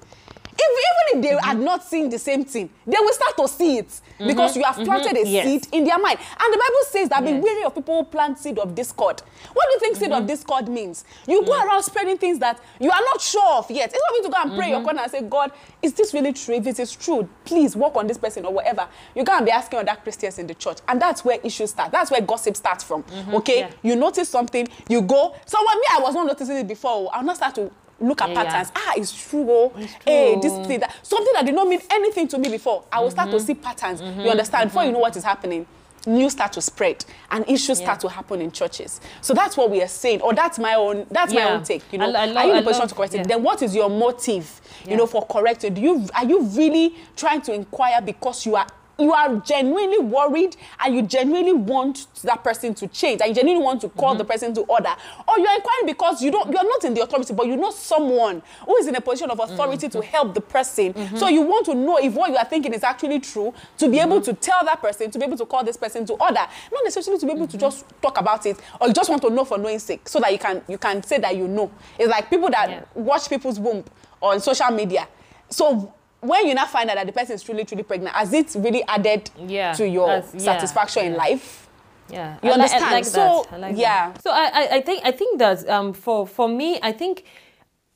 If, 0.61 0.71
even 0.71 1.19
if 1.19 1.23
they 1.23 1.37
mm-hmm. 1.37 1.47
had 1.47 1.59
not 1.61 1.85
seen 1.85 2.09
the 2.09 2.19
same 2.19 2.45
thing, 2.45 2.69
they 2.87 2.97
will 2.99 3.13
start 3.13 3.37
to 3.37 3.49
see 3.49 3.79
it 3.79 3.89
mm-hmm. 3.89 4.27
because 4.27 4.57
you 4.57 4.65
have 4.65 4.77
mm-hmm. 4.77 4.85
planted 4.85 5.17
a 5.17 5.29
Yes. 5.29 5.45
seed 5.47 5.69
in 5.73 5.85
their 5.85 5.99
mind. 5.99 6.19
And 6.19 6.53
the 6.53 6.59
Bible 6.59 6.85
says 6.91 7.09
that 7.11 7.25
be 7.25 7.31
Yes. 7.31 7.43
wary 7.43 7.65
of 7.65 7.75
people 7.75 7.99
who 7.99 8.05
plant 8.05 8.39
seed 8.39 8.59
of 8.59 8.75
discord. 8.75 9.23
What 9.53 9.67
do 9.69 9.75
you 9.75 9.81
think 9.81 9.97
seed 9.97 10.13
of 10.13 10.27
discord 10.27 10.69
means? 10.69 11.05
You 11.27 11.45
go 11.45 11.53
mm. 11.53 11.65
around 11.65 11.83
spreading 11.83 12.19
things 12.19 12.39
that 12.41 12.61
you 12.81 12.91
are 12.91 13.01
not 13.01 13.21
sure 13.21 13.55
of 13.55 13.71
yet. 13.71 13.91
It's 13.93 14.03
not 14.09 14.19
me 14.19 14.27
to 14.27 14.35
go 14.35 14.43
and 14.43 14.59
pray 14.59 14.71
your 14.71 14.83
corner 14.83 15.03
and 15.03 15.11
say, 15.11 15.23
God, 15.23 15.53
is 15.83 15.93
this 15.93 16.13
really 16.13 16.33
true? 16.33 16.55
If 16.57 16.67
it 16.67 16.79
is 16.79 16.95
true, 16.95 17.29
please 17.45 17.77
work 17.77 17.97
on 17.97 18.07
this 18.07 18.19
person 18.19 18.45
or 18.45 18.53
whatever. 18.53 18.89
You 19.15 19.25
can't 19.25 19.45
be 19.45 19.53
asking 19.53 19.79
other 19.81 19.97
Christians 20.03 20.39
in 20.39 20.47
the 20.47 20.55
church. 20.55 20.79
And 20.89 21.01
that's 21.01 21.25
where 21.25 21.39
issues 21.45 21.71
start. 21.71 21.93
That's 21.93 22.11
where 22.11 22.21
gossip 22.21 22.57
starts 22.57 22.83
from. 22.83 23.05
Okay? 23.33 23.61
Yeah. 23.61 23.71
You 23.83 23.97
notice 23.97 24.29
something, 24.29 24.67
you 24.89 25.03
go. 25.03 25.37
So 25.47 25.59
when 25.67 25.79
me, 25.79 25.85
I 25.93 26.01
was 26.01 26.15
not 26.15 26.27
noticing 26.27 26.57
it 26.57 26.67
before. 26.69 27.11
I'll 27.13 27.23
not 27.23 27.37
start 27.37 27.55
to 27.57 27.71
look 28.01 28.23
at 28.23 28.29
Yeah, 28.31 28.35
yeah. 28.43 28.45
patterns. 28.45 28.73
Ah, 28.77 28.93
it's 28.97 29.29
true. 29.29 29.47
Oh. 29.51 29.73
Hey, 30.05 30.39
this 30.41 30.53
thing 30.67 30.81
that 30.81 30.95
something 31.03 31.33
that 31.35 31.45
did 31.47 31.55
not 31.55 31.69
mean 31.69 31.81
anything 31.91 32.29
to 32.29 32.39
me 32.39 32.49
before. 32.51 32.85
I 32.93 33.01
will 33.01 33.11
start 33.11 33.31
to 33.31 33.41
see 33.41 33.55
patterns. 33.55 34.01
You 34.01 34.31
understand? 34.31 34.71
Before 34.71 34.85
you 34.85 34.93
know 34.93 34.99
what 35.01 35.17
is 35.17 35.25
happening, 35.25 35.67
news 36.07 36.33
start 36.33 36.53
to 36.53 36.63
spread 36.63 37.05
and 37.31 37.45
issues 37.49 37.79
start 37.79 38.01
to 38.01 38.09
happen 38.09 38.41
in 38.41 38.51
churches. 38.53 39.01
So 39.21 39.35
that's 39.35 39.57
what 39.57 39.71
we 39.71 39.83
are 39.83 39.89
saying. 39.89 40.21
Or 40.23 40.33
that's 40.33 40.59
my 40.59 40.75
own. 40.75 41.07
That's 41.11 41.35
my 41.35 41.51
own 41.51 41.65
take. 41.65 41.83
You 41.93 41.99
know, 41.99 42.07
I- 42.13 42.23
I 42.23 42.25
love- 42.27 42.37
are 42.37 42.47
you 42.47 42.53
in 42.53 42.59
a 42.59 42.63
position 42.63 42.89
to 42.89 42.95
correct 42.95 43.15
yeah. 43.15 43.21
it? 43.23 43.29
Then 43.29 43.43
what 43.43 43.63
is 43.63 43.75
your 43.75 43.91
motive? 43.91 44.61
Yeah. 44.85 44.93
You 44.93 44.97
know, 44.99 45.07
for 45.07 45.27
correcting. 45.27 45.75
Do 45.75 45.81
you 45.81 46.07
are 46.15 46.25
you 46.25 46.43
really 46.43 46.95
trying 47.17 47.43
to 47.43 47.53
inquire 47.53 48.01
because 48.01 48.47
you 48.47 48.55
are 48.57 48.67
you 48.99 49.13
are 49.13 49.37
genuinely 49.37 49.99
worried 50.01 50.57
and 50.81 50.95
you 50.95 51.03
genuinely 51.03 51.53
want 51.53 52.07
that 52.23 52.43
person 52.43 52.75
to 52.75 52.89
change 52.89 53.21
and 53.21 53.29
you 53.29 53.35
genuinely 53.35 53.63
want 53.65 53.81
to 53.81 53.89
call 53.91 54.15
the 54.15 54.25
Mm-hmm. 54.25 54.33
person 54.33 54.55
to 54.55 54.63
order 54.63 54.91
or 55.29 55.39
you're 55.39 55.55
inquiring 55.55 55.87
because 55.87 56.21
you 56.21 56.31
don't 56.33 56.51
you're 56.53 56.65
not 56.65 56.83
in 56.85 56.93
the 56.95 57.01
authority 57.03 57.33
but 57.33 57.47
you 57.47 57.57
know 57.57 57.71
someone 57.71 58.43
who 58.67 58.77
is 58.77 58.89
in 58.89 58.95
a 58.97 59.01
position 59.01 59.31
of 59.31 59.39
authority 59.39 59.87
Mm-hmm. 59.89 60.01
to 60.01 60.05
help 60.07 60.35
the 60.35 60.41
person 60.41 60.93
so 61.17 61.29
you 61.29 61.43
want 61.43 61.65
to 61.67 61.75
know 61.75 61.97
if 61.99 62.13
what 62.15 62.31
you 62.31 62.37
are 62.37 62.45
thinking 62.45 62.73
is 62.75 62.83
actually 62.83 63.21
true 63.21 63.55
to 63.77 63.89
be 63.89 64.01
able 64.01 64.21
to 64.21 64.33
Mm-hmm. 64.33 64.41
tell 64.41 64.65
that 64.65 64.81
person 64.83 65.11
to 65.11 65.19
be 65.19 65.25
able 65.25 65.37
to 65.37 65.47
call 65.47 65.63
this 65.63 65.77
person 65.77 66.05
to 66.07 66.15
order 66.15 66.35
not 66.73 66.83
necessarily 66.85 67.21
to 67.21 67.27
be 67.27 67.33
able 67.33 67.47
to 67.47 67.57
just 67.57 67.85
talk 68.03 68.19
about 68.19 68.45
it 68.47 68.59
or 68.81 68.89
you 68.89 68.93
just 68.95 69.09
want 69.09 69.23
to 69.23 69.31
know 69.31 69.45
for 69.45 69.59
knowing 69.59 69.79
sake 69.79 70.09
so 70.09 70.19
that 70.19 70.33
you 70.33 70.39
can 70.39 70.61
you 70.69 70.77
can 70.79 71.03
say 71.05 71.19
that 71.19 71.37
you 71.37 71.47
know 71.47 71.71
it's 71.99 72.09
like 72.11 72.29
people 72.29 72.51
that 72.51 72.69
Yeah. 72.69 72.83
watch 72.95 73.29
people's 73.29 73.61
womb 73.61 73.85
on 74.21 74.41
social 74.41 74.71
media 74.73 75.07
so 75.49 75.95
when 76.21 76.47
you 76.49 76.55
now 76.55 76.67
find 76.67 76.91
out 76.91 76.97
that 76.97 77.07
the 77.07 77.13
person 77.13 77.35
is 77.35 77.43
truly 77.43 77.65
truly 77.65 77.83
pregnant 77.85 78.15
has 78.15 78.33
it 78.33 78.55
really 78.59 78.83
added 78.89 79.31
Yeah, 79.47 79.73
to 79.75 79.87
your 79.89 80.07
that's- 80.09 80.35
yeah, 80.35 80.41
satisfaction 80.41 81.05
in 81.07 81.15
life 81.17 81.69
Yeah, 82.11 82.39
You 82.43 82.51
I 82.51 82.55
understand? 82.55 82.85
I 82.85 82.93
like 82.93 83.05
So, 83.05 83.47
like 83.59 83.77
yeah. 83.77 84.13
That. 84.13 84.23
So 84.23 84.31
I, 84.31 84.77
I, 84.77 84.81
think 84.81 85.05
I 85.05 85.13
think 85.13 85.39
that 85.39 85.69
um 85.69 85.93
for 85.93 86.27
for 86.27 86.49
me 86.49 86.79
I 86.83 86.91
think 86.93 87.25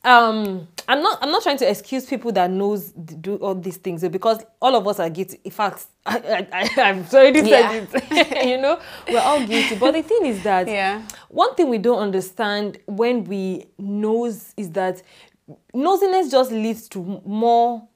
um 0.05 0.67
i'm 0.89 1.01
not 1.01 1.17
i'm 1.21 1.31
not 1.31 1.41
trying 1.41 1.57
to 1.57 1.69
excuse 1.69 2.05
people 2.05 2.29
that 2.33 2.51
knows 2.51 2.91
do 2.91 3.37
all 3.37 3.55
these 3.55 3.77
things 3.77 4.05
because 4.09 4.43
all 4.61 4.75
of 4.75 4.85
us 4.85 4.99
are 4.99 5.09
guilty 5.09 5.39
in 5.45 5.51
fact 5.51 5.85
i 6.05 6.17
i, 6.17 6.47
I 6.51 6.89
i've 6.89 7.13
already 7.13 7.39
said 7.49 7.87
it 7.93 8.45
you 8.51 8.57
know 8.57 8.77
we're 9.07 9.21
all 9.21 9.39
guilty 9.47 9.75
but 9.75 9.93
the 9.93 10.01
thing 10.03 10.25
is 10.25 10.43
that 10.43 10.67
Yeah. 10.67 11.01
one 11.29 11.55
thing 11.55 11.69
we 11.69 11.77
don't 11.77 11.99
understand 11.99 12.79
when 12.85 13.23
we 13.23 13.67
knows 13.77 14.53
is 14.57 14.71
that 14.71 15.01
nosiness 15.73 16.29
just 16.31 16.51
leads 16.51 16.89
to 16.89 17.21
more 17.25 17.87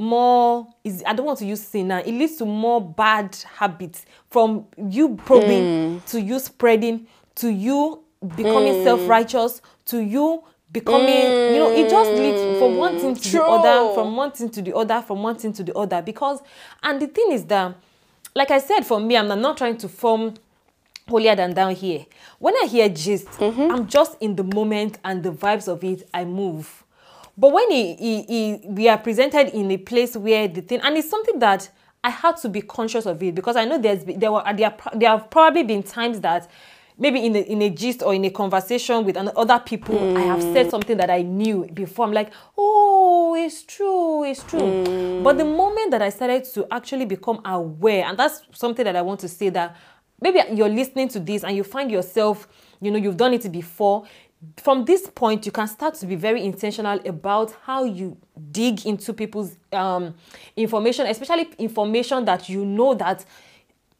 more 0.00 0.66
is 0.84 1.02
i 1.06 1.12
don't 1.12 1.26
want 1.26 1.38
to 1.38 1.46
use 1.46 1.60
sin 1.60 1.88
now 1.88 1.98
it 1.98 2.12
leads 2.12 2.36
to 2.36 2.44
more 2.44 2.80
bad 2.80 3.36
habits 3.56 4.06
from 4.30 4.66
you 4.88 5.16
probing 5.24 5.62
mm. 6.00 6.04
to 6.06 6.20
you 6.20 6.38
spreading 6.38 7.06
to 7.34 7.50
you 7.50 8.02
becoming 8.36 8.74
mm. 8.74 8.84
self-righteous 8.84 9.62
to 9.84 10.00
you 10.00 10.42
becoming 10.72 11.52
you 11.52 11.58
know 11.58 11.70
it 11.70 11.88
just 11.90 12.10
leads 12.12 12.58
from 12.58 12.76
one 12.76 12.98
thing 12.98 13.14
to 13.14 13.30
the 13.30 13.42
other 13.42 13.94
from 13.94 14.16
one 14.16 14.30
thing 14.30 14.48
to 14.48 14.62
the 14.62 14.74
other 14.74 15.02
from 15.02 15.22
one 15.22 15.36
thing 15.36 15.52
to 15.52 15.62
the 15.62 15.74
other 15.74 16.00
because 16.02 16.40
and 16.82 17.00
the 17.00 17.06
thing 17.06 17.32
is 17.32 17.44
that 17.46 17.74
like 18.34 18.50
i 18.50 18.58
said 18.58 18.80
for 18.80 19.00
me 19.00 19.16
i'm 19.16 19.28
not 19.40 19.56
trying 19.56 19.76
to 19.76 19.88
form 19.88 20.34
holier 21.10 21.34
than 21.34 21.52
down 21.52 21.74
here. 21.74 22.06
When 22.38 22.54
I 22.62 22.66
hear 22.66 22.88
gist, 22.88 23.26
mm-hmm. 23.32 23.70
I'm 23.72 23.86
just 23.86 24.16
in 24.20 24.36
the 24.36 24.44
moment 24.44 24.98
and 25.04 25.22
the 25.22 25.32
vibes 25.32 25.68
of 25.68 25.84
it, 25.84 26.08
I 26.14 26.24
move. 26.24 26.84
But 27.40 27.52
when 27.54 27.70
he, 27.70 27.94
he, 27.94 28.22
he, 28.22 28.60
we 28.64 28.86
are 28.90 28.98
presented 28.98 29.48
in 29.56 29.70
a 29.70 29.78
place 29.78 30.14
where 30.14 30.46
the 30.46 30.60
thing, 30.60 30.80
and 30.82 30.94
it's 30.98 31.08
something 31.08 31.38
that 31.38 31.70
I 32.04 32.10
had 32.10 32.36
to 32.38 32.50
be 32.50 32.60
conscious 32.60 33.06
of 33.06 33.22
it 33.22 33.34
because 33.34 33.56
I 33.56 33.64
know 33.64 33.78
there's 33.78 34.04
there 34.04 34.30
were 34.30 34.42
there, 34.54 34.68
are 34.70 34.98
there 34.98 35.08
have 35.08 35.30
probably 35.30 35.62
been 35.62 35.82
times 35.82 36.20
that 36.20 36.50
maybe 36.98 37.24
in 37.24 37.34
a, 37.34 37.38
in 37.38 37.62
a 37.62 37.70
gist 37.70 38.02
or 38.02 38.12
in 38.12 38.26
a 38.26 38.30
conversation 38.30 39.06
with 39.06 39.16
other 39.16 39.58
people, 39.58 40.18
I 40.18 40.20
have 40.20 40.42
said 40.42 40.66
hmm. 40.66 40.70
something 40.70 40.98
that 40.98 41.08
I 41.08 41.22
knew 41.22 41.66
before. 41.72 42.04
I'm 42.04 42.12
like, 42.12 42.30
oh, 42.58 43.34
it's 43.38 43.62
true, 43.62 44.24
it's 44.24 44.42
true. 44.42 44.84
Hmm. 44.84 45.22
But 45.22 45.38
the 45.38 45.46
moment 45.46 45.92
that 45.92 46.02
I 46.02 46.10
started 46.10 46.44
to 46.44 46.66
actually 46.70 47.06
become 47.06 47.40
aware, 47.46 48.04
and 48.04 48.18
that's 48.18 48.42
something 48.52 48.84
that 48.84 48.96
I 48.96 49.00
want 49.00 49.20
to 49.20 49.28
say 49.28 49.48
that 49.48 49.76
maybe 50.20 50.40
you're 50.52 50.68
listening 50.68 51.08
to 51.08 51.20
this 51.20 51.42
and 51.42 51.56
you 51.56 51.64
find 51.64 51.90
yourself, 51.90 52.46
you 52.82 52.90
know, 52.90 52.98
you've 52.98 53.16
done 53.16 53.32
it 53.32 53.50
before. 53.50 54.04
From 54.56 54.84
this 54.86 55.06
point, 55.06 55.44
you 55.44 55.52
can 55.52 55.68
start 55.68 55.94
to 55.96 56.06
be 56.06 56.14
very 56.16 56.42
intentional 56.44 56.98
about 57.06 57.52
how 57.64 57.84
you 57.84 58.16
dig 58.50 58.86
into 58.86 59.12
people's 59.12 59.56
um, 59.72 60.14
information, 60.56 61.06
especially 61.06 61.50
information 61.58 62.24
that 62.24 62.48
you 62.48 62.64
know 62.64 62.94
that 62.94 63.24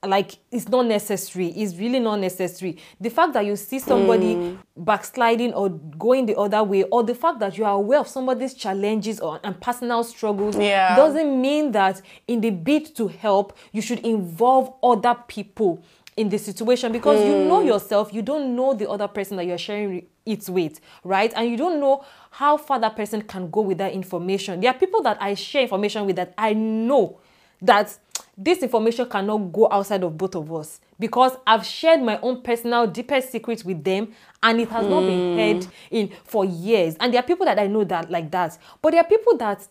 like 0.03 0.39
it's 0.51 0.67
not 0.67 0.87
necessary 0.87 1.49
it's 1.49 1.77
really 1.77 2.01
not 2.01 2.17
necessary. 2.19 2.79
The 2.99 3.11
fact 3.11 3.35
that 3.35 3.45
you 3.45 3.55
see 3.55 3.79
somebody 3.79 4.59
backsliding 4.75 5.53
or 5.53 5.69
going 5.69 6.25
the 6.25 6.37
other 6.39 6.65
way 6.65 6.85
or 6.85 7.03
the 7.03 7.15
fact 7.15 7.39
that 7.41 7.59
you 7.59 7.67
are 7.67 7.75
aware 7.75 7.99
of 8.01 8.09
somebody's 8.09 8.55
challenges 8.55 9.21
or 9.21 9.41
and 9.45 9.61
personal 9.61 10.03
struggles 10.05 10.57
Yeah. 10.57 10.97
doesn't 10.97 11.39
mean 11.41 11.73
that 11.73 12.01
in 12.27 12.41
the 12.41 12.49
bid 12.49 12.97
to 12.97 13.09
help 13.09 13.57
you 13.73 13.83
should 13.83 13.99
involve 14.01 14.73
other 14.83 15.15
people 15.29 15.83
in 16.17 16.31
the 16.31 16.39
situation. 16.39 16.93
Because 16.93 17.23
you 17.23 17.35
know 17.35 17.61
yourself 17.61 18.11
you 18.15 18.23
don't 18.23 18.57
know 18.57 18.73
the 18.73 18.89
other 18.89 19.07
person 19.09 19.37
that 19.37 19.45
you're 19.45 19.59
sharing 19.59 20.07
it 20.31 20.49
weight, 20.49 20.81
right 21.05 21.33
and 21.37 21.51
you 21.51 21.57
don't 21.57 21.81
know 21.81 22.05
how 22.31 22.57
far 22.57 22.79
that 22.79 22.97
person 22.97 23.23
can 23.23 23.51
go 23.51 23.61
with 23.61 23.79
that 23.79 23.93
information 23.93 24.61
there 24.61 24.71
are 24.71 24.79
people 24.79 25.03
that 25.03 25.21
i 25.21 25.35
share 25.35 25.63
information 25.63 26.07
with 26.07 26.17
that 26.17 26.33
i 26.39 26.53
know 26.53 27.19
that 27.61 27.99
this 28.37 28.63
information 28.63 29.07
cannot 29.09 29.53
go 29.53 29.69
outside 29.71 30.03
of 30.03 30.17
both 30.17 30.35
of 30.35 30.53
us 30.53 30.81
because 30.99 31.37
I've 31.47 31.67
shared 31.67 32.03
my 32.03 32.19
own 32.21 32.43
personal 32.43 32.87
deepest 32.87 33.33
secrets 33.33 33.65
with 33.65 33.85
them 33.85 34.15
and 34.43 34.61
it 34.61 34.69
has 34.71 34.87
not 34.87 35.01
been 35.01 35.33
hmm. 35.33 35.39
heard 35.39 35.67
in 35.91 36.11
for 36.25 36.45
years. 36.45 36.97
And 37.01 37.13
there 37.13 37.21
are 37.21 37.27
people 37.27 37.47
that 37.47 37.59
I 37.59 37.67
know 37.67 37.85
that 37.85 38.11
like 38.11 38.31
that. 38.31 38.59
But 38.81 38.93
there 38.93 39.01
are 39.01 39.09
people 39.09 39.37
that 39.39 39.67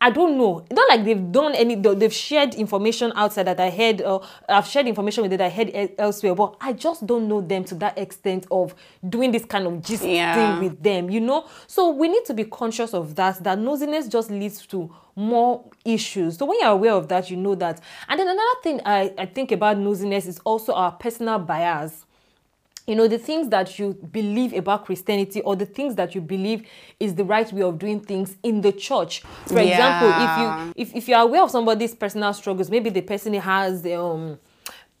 I 0.00 0.10
don't 0.10 0.38
know. 0.38 0.60
It's 0.60 0.76
not 0.76 0.88
like 0.88 1.04
they've 1.04 1.32
done 1.32 1.54
any. 1.56 1.74
they- 1.74 1.94
They've 1.94 2.12
shared 2.12 2.54
information 2.54 3.12
outside 3.16 3.48
that 3.48 3.58
I 3.58 3.68
heard. 3.70 4.00
Or 4.02 4.22
I've 4.48 4.66
shared 4.66 4.86
information 4.86 5.22
with 5.22 5.32
that 5.32 5.40
I 5.40 5.48
heard 5.50 5.72
elsewhere, 5.98 6.36
but 6.36 6.54
I 6.60 6.72
just 6.72 7.04
don't 7.04 7.26
know 7.26 7.40
them 7.40 7.64
to 7.64 7.74
that 7.76 7.98
extent 7.98 8.46
of 8.52 8.76
doing 9.08 9.32
this 9.32 9.44
kind 9.44 9.66
of 9.66 9.82
gist 9.82 10.04
Yeah. 10.04 10.34
thing 10.34 10.64
with 10.68 10.80
them. 10.82 11.10
You 11.10 11.20
know. 11.20 11.46
So 11.66 11.90
we 11.90 12.06
need 12.08 12.24
to 12.26 12.34
be 12.34 12.44
conscious 12.44 12.94
of 12.94 13.16
that. 13.16 13.42
That 13.42 13.58
nosiness 13.58 14.08
just 14.08 14.30
leads 14.30 14.64
to 14.68 14.88
more 15.16 15.64
issues. 15.84 16.36
So 16.38 16.46
when 16.46 16.60
you're 16.60 16.70
aware 16.70 16.92
of 16.92 17.08
that, 17.08 17.28
you 17.28 17.36
know 17.36 17.56
that. 17.56 17.80
And 18.08 18.20
then 18.20 18.28
another 18.28 18.60
thing 18.62 18.80
I, 18.86 19.12
I 19.18 19.26
think 19.26 19.50
about 19.50 19.78
nosiness 19.78 20.28
is 20.28 20.38
also 20.44 20.74
our 20.74 20.92
personal 20.92 21.40
bias 21.40 22.04
you 22.88 22.96
know 22.96 23.06
the 23.06 23.18
things 23.18 23.48
that 23.50 23.78
you 23.78 23.92
believe 24.10 24.54
about 24.54 24.86
christianity 24.86 25.42
or 25.42 25.54
the 25.54 25.66
things 25.66 25.94
that 25.94 26.14
you 26.14 26.20
believe 26.20 26.66
is 26.98 27.14
the 27.14 27.24
right 27.24 27.52
way 27.52 27.62
of 27.62 27.78
doing 27.78 28.00
things 28.00 28.36
in 28.42 28.60
the 28.62 28.72
church. 28.72 29.22
For 29.46 29.60
example 29.60 30.08
if 30.08 30.38
you 30.38 30.72
if, 30.82 30.96
if 30.96 31.08
you're 31.08 31.20
aware 31.20 31.42
of 31.42 31.50
somebody's 31.50 31.94
personal 31.94 32.32
struggles 32.32 32.70
maybe 32.70 32.90
the 32.90 33.02
person 33.02 33.34
has 33.34 33.86
um 33.86 34.38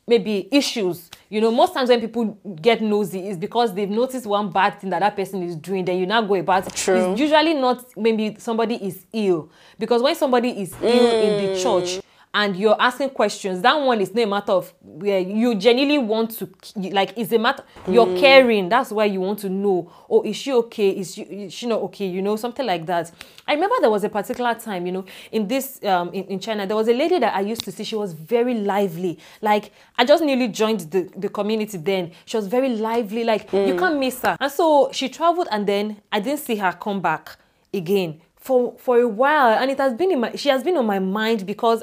maybe 0.06 0.48
issues. 0.50 1.10
You 1.28 1.40
know 1.40 1.50
most 1.50 1.74
times 1.74 1.88
when 1.88 2.00
people 2.00 2.38
get 2.60 2.80
nosy 2.82 3.28
is 3.28 3.36
because 3.36 3.74
they've 3.74 3.88
noticed 3.88 4.26
one 4.26 4.50
bad 4.50 4.80
thing 4.80 4.90
that 4.90 5.00
that 5.00 5.16
person 5.16 5.42
is 5.42 5.56
doing 5.56 5.84
then 5.84 5.98
you 5.98 6.06
now 6.06 6.22
go 6.22 6.34
about. 6.34 6.74
True. 6.74 7.12
it's 7.12 7.20
usually 7.20 7.54
not 7.54 7.84
maybe 7.96 8.36
somebody 8.38 8.74
is 8.76 9.06
ill. 9.12 9.50
Because 9.78 10.02
when 10.02 10.14
somebody 10.14 10.50
is 10.62 10.74
ill 10.82 11.10
in 11.10 11.54
the 11.54 11.62
church 11.62 12.00
and 12.34 12.56
you're 12.56 12.76
asking 12.80 13.10
questions 13.10 13.62
that 13.62 13.74
one 13.74 14.00
is 14.00 14.14
not 14.14 14.22
a 14.22 14.26
matter 14.26 14.52
of 14.52 14.72
where 14.82 15.18
you 15.18 15.54
genuinely 15.54 15.98
want 15.98 16.30
to 16.30 16.48
like 16.90 17.12
it's 17.16 17.32
a 17.32 17.38
matter 17.38 17.62
you're 17.88 18.18
caring 18.18 18.68
that's 18.68 18.90
why 18.90 19.04
you 19.04 19.20
want 19.20 19.38
to 19.38 19.48
know 19.48 19.90
oh 20.10 20.22
is 20.22 20.36
she 20.36 20.52
okay 20.52 20.90
is 20.90 21.14
she, 21.14 21.22
is 21.22 21.52
she 21.52 21.66
not 21.66 21.80
okay 21.80 22.06
you 22.06 22.20
know 22.20 22.36
something 22.36 22.66
like 22.66 22.84
that. 22.86 23.10
I 23.46 23.54
remember 23.54 23.76
there 23.80 23.90
was 23.90 24.04
a 24.04 24.08
particular 24.08 24.54
time 24.54 24.86
you 24.86 24.92
know 24.92 25.04
in 25.32 25.48
this 25.48 25.82
um 25.84 26.10
in, 26.12 26.24
in 26.24 26.40
china 26.40 26.66
there 26.66 26.76
was 26.76 26.88
a 26.88 26.92
lady 26.92 27.18
that 27.18 27.34
i 27.34 27.40
used 27.40 27.64
to 27.64 27.72
see 27.72 27.84
she 27.84 27.96
was 27.96 28.12
very 28.12 28.54
lively. 28.54 29.18
Like 29.40 29.72
i 29.96 30.04
just 30.04 30.22
newly 30.22 30.48
joined 30.48 30.80
the, 30.80 31.10
the 31.16 31.28
community 31.28 31.78
then. 31.78 32.12
She 32.26 32.36
was 32.36 32.46
very 32.46 32.68
lively 32.68 33.24
like 33.24 33.52
you 33.52 33.74
can't 33.76 33.98
miss 33.98 34.20
her. 34.22 34.36
And 34.38 34.52
so 34.52 34.90
she 34.92 35.08
traveled 35.08 35.48
and 35.50 35.66
then 35.66 36.02
i 36.12 36.20
didn't 36.20 36.40
see 36.40 36.56
her 36.56 36.72
come 36.72 37.00
back 37.00 37.36
again 37.72 38.20
for 38.36 38.76
for 38.78 38.98
a 39.00 39.08
while. 39.08 39.58
And 39.58 39.70
it 39.70 39.78
has 39.78 39.94
been 39.94 40.10
in 40.10 40.20
my 40.20 40.34
she 40.36 40.48
has 40.48 40.62
been 40.62 40.76
on 40.76 40.86
my 40.86 40.98
mind 40.98 41.46
because 41.46 41.82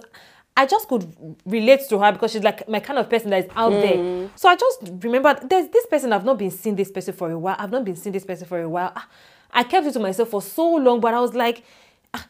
I 0.57 0.65
just 0.65 0.87
could 0.87 1.13
relate 1.45 1.81
to 1.89 1.99
her 1.99 2.11
because 2.13 2.31
she's 2.31 2.43
like 2.43 2.67
my 2.69 2.79
kind 2.79 2.97
of 2.97 3.09
person 3.09 3.29
that 3.31 3.45
is 3.45 3.51
out 3.55 3.71
there. 3.71 4.29
So 4.35 4.47
I 4.47 4.55
just 4.55 4.83
remember 5.03 5.37
there's 5.43 5.67
this 5.69 5.85
person 5.85 6.13
I've 6.13 6.23
not 6.23 6.37
been 6.37 6.51
seeing 6.51 6.75
this 6.75 6.89
person 6.91 7.13
for 7.13 7.29
a 7.29 7.37
while. 7.37 7.57
I've 7.59 7.71
not 7.71 7.83
been 7.83 7.95
seeing 7.97 8.13
this 8.13 8.25
person 8.25 8.47
for 8.47 8.61
a 8.61 8.69
while. 8.69 8.93
Ah, 8.95 9.07
I 9.51 9.63
kept 9.63 9.85
it 9.85 9.91
to 9.93 9.99
myself 9.99 10.29
for 10.29 10.41
so 10.41 10.75
long, 10.75 11.01
but 11.01 11.13
I 11.13 11.19
was 11.19 11.33
like, 11.33 11.63
ah, 12.13 12.25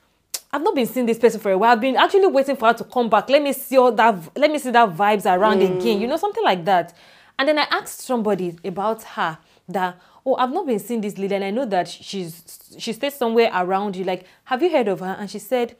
I've 0.51 0.63
not 0.63 0.73
been 0.73 0.87
seeing 0.87 1.05
this 1.05 1.19
person 1.19 1.39
for 1.39 1.51
a 1.51 1.57
while. 1.57 1.73
I've 1.73 1.81
been 1.81 1.95
actually 1.97 2.25
waiting 2.27 2.55
for 2.55 2.67
her 2.67 2.73
to 2.73 2.83
come 2.83 3.09
back. 3.09 3.29
Let 3.29 3.43
me 3.43 3.53
see 3.53 3.77
all 3.77 3.91
that. 3.91 4.15
Let 4.35 4.51
me 4.51 4.57
see 4.57 4.71
that 4.71 4.95
vibes 4.95 5.31
around 5.31 5.61
again. 5.61 6.01
You 6.01 6.07
know, 6.07 6.17
something 6.17 6.43
like 6.43 6.65
that. 6.65 6.95
And 7.37 7.47
then 7.47 7.59
I 7.59 7.67
asked 7.69 8.01
somebody 8.01 8.57
about 8.63 9.03
her 9.03 9.37
that 9.69 9.99
oh 10.25 10.35
I've 10.35 10.51
not 10.51 10.65
been 10.65 10.79
seeing 10.79 11.01
this 11.01 11.17
lady 11.19 11.35
and 11.35 11.43
I 11.43 11.51
know 11.51 11.65
that 11.65 11.87
she's 11.87 12.59
she 12.79 12.91
stays 12.93 13.13
somewhere 13.13 13.51
around 13.53 13.95
you. 13.95 14.03
Like, 14.03 14.25
have 14.45 14.63
you 14.63 14.71
heard 14.71 14.87
of 14.87 15.01
her? 15.01 15.15
And 15.19 15.29
she 15.29 15.37
said 15.37 15.75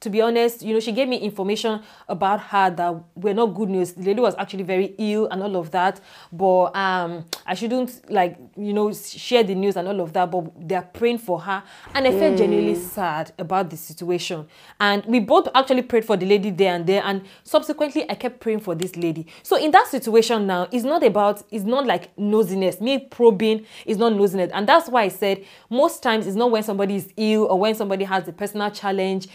to 0.00 0.08
be 0.08 0.22
honest, 0.22 0.62
you 0.62 0.72
know, 0.72 0.80
she 0.80 0.92
gave 0.92 1.08
me 1.08 1.18
information 1.18 1.82
about 2.08 2.40
her 2.40 2.70
that 2.70 2.94
were 3.14 3.34
not 3.34 3.46
good 3.54 3.68
news. 3.68 3.92
The 3.92 4.02
lady 4.02 4.20
was 4.20 4.34
actually 4.38 4.62
very 4.62 4.94
ill 4.96 5.26
and 5.26 5.42
all 5.42 5.56
of 5.56 5.70
that. 5.72 6.00
But 6.32 6.74
um, 6.74 7.26
I 7.44 7.54
shouldn't 7.54 8.10
like, 8.10 8.38
you 8.56 8.72
know, 8.72 8.92
share 8.94 9.42
the 9.42 9.54
news 9.54 9.76
and 9.76 9.86
all 9.86 10.00
of 10.00 10.14
that. 10.14 10.30
But 10.30 10.52
they're 10.56 10.82
praying 10.82 11.18
for 11.18 11.40
her. 11.40 11.62
And 11.94 12.06
I 12.06 12.12
felt 12.12 12.38
genuinely 12.38 12.76
sad 12.76 13.32
about 13.38 13.68
the 13.68 13.76
situation. 13.76 14.46
And 14.80 15.04
we 15.04 15.20
both 15.20 15.48
actually 15.54 15.82
prayed 15.82 16.06
for 16.06 16.16
the 16.16 16.24
lady 16.24 16.50
there 16.50 16.74
and 16.74 16.86
there. 16.86 17.02
And 17.04 17.22
subsequently, 17.44 18.08
I 18.10 18.14
kept 18.14 18.40
praying 18.40 18.60
for 18.60 18.74
this 18.74 18.96
lady. 18.96 19.26
So 19.42 19.56
in 19.56 19.70
that 19.72 19.86
situation 19.88 20.46
now, 20.46 20.66
it's 20.72 20.84
not 20.84 21.04
about, 21.04 21.42
it's 21.50 21.64
not 21.64 21.86
like 21.86 22.16
nosiness. 22.16 22.80
Me 22.80 22.98
probing 22.98 23.66
is 23.84 23.98
not 23.98 24.14
nosiness. 24.14 24.50
And 24.54 24.66
that's 24.66 24.88
why 24.88 25.02
I 25.02 25.08
said 25.08 25.44
most 25.68 26.02
times 26.02 26.26
it's 26.26 26.36
not 26.36 26.50
when 26.50 26.62
somebody 26.62 26.96
is 26.96 27.12
ill 27.18 27.44
or 27.44 27.58
when 27.58 27.74
somebody 27.74 28.04
has 28.04 28.26
a 28.26 28.32
personal 28.32 28.70
challenge 28.70 29.28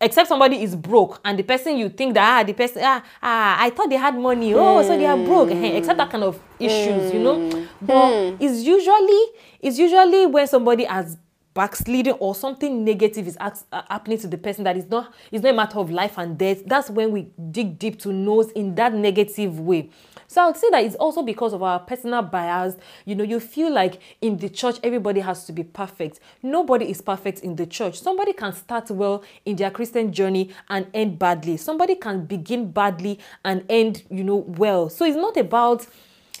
except 0.00 0.28
somebody 0.28 0.62
is 0.62 0.74
broke 0.74 1.20
and 1.24 1.38
the 1.38 1.42
person 1.42 1.76
you 1.76 1.88
think 1.88 2.14
that 2.14 2.40
ah 2.40 2.42
the 2.46 2.52
person 2.52 2.82
ah, 2.84 3.02
ah 3.22 3.56
I 3.60 3.70
thought 3.70 3.90
they 3.90 3.96
had 3.96 4.16
money. 4.16 4.54
Oh 4.54 4.82
so 4.82 4.96
they 4.96 5.06
are 5.06 5.16
broke. 5.16 5.50
Eh, 5.50 5.76
except 5.78 5.98
that 5.98 6.10
kind 6.10 6.24
of 6.24 6.40
issues 6.58 7.12
you 7.12 7.20
know? 7.20 7.66
But 7.80 8.36
it's 8.40 8.62
usually 8.62 9.22
it's 9.60 9.78
usually 9.78 10.26
when 10.26 10.46
somebody 10.46 10.84
has 10.84 11.16
backsliding 11.54 12.12
or 12.14 12.34
something 12.34 12.84
negative 12.84 13.26
is 13.26 13.36
act- 13.40 13.64
uh, 13.72 13.82
happening 13.88 14.18
to 14.18 14.28
the 14.28 14.38
person 14.38 14.64
that 14.64 14.76
is 14.76 14.88
not 14.88 15.12
it's 15.32 15.42
not 15.42 15.50
a 15.50 15.56
matter 15.56 15.78
of 15.78 15.90
life 15.90 16.16
and 16.18 16.38
death 16.38 16.62
that's 16.66 16.90
when 16.90 17.10
we 17.10 17.28
dig 17.50 17.78
deep 17.78 17.98
to 17.98 18.12
nose 18.12 18.50
in 18.52 18.74
that 18.74 18.94
negative 18.94 19.58
way 19.58 19.90
so 20.30 20.40
I 20.40 20.46
would 20.46 20.56
say 20.56 20.70
that 20.70 20.84
it's 20.84 20.94
also 20.94 21.24
because 21.24 21.52
of 21.52 21.60
our 21.64 21.80
personal 21.80 22.22
bias. 22.22 22.76
You 23.04 23.16
know, 23.16 23.24
you 23.24 23.40
feel 23.40 23.72
like 23.72 24.00
in 24.20 24.36
the 24.36 24.48
church, 24.48 24.76
everybody 24.84 25.18
has 25.18 25.44
to 25.46 25.52
be 25.52 25.64
perfect. 25.64 26.20
Nobody 26.40 26.88
is 26.88 27.00
perfect 27.00 27.40
in 27.40 27.56
the 27.56 27.66
church. 27.66 27.98
Somebody 28.00 28.32
can 28.32 28.52
start 28.52 28.92
well 28.92 29.24
in 29.44 29.56
their 29.56 29.72
Christian 29.72 30.12
journey 30.12 30.50
and 30.68 30.86
end 30.94 31.18
badly. 31.18 31.56
Somebody 31.56 31.96
can 31.96 32.26
begin 32.26 32.70
badly 32.70 33.18
and 33.44 33.64
end, 33.68 34.04
you 34.08 34.22
know, 34.22 34.36
well. 34.36 34.88
So 34.88 35.04
it's 35.04 35.16
not 35.16 35.36
about, 35.36 35.88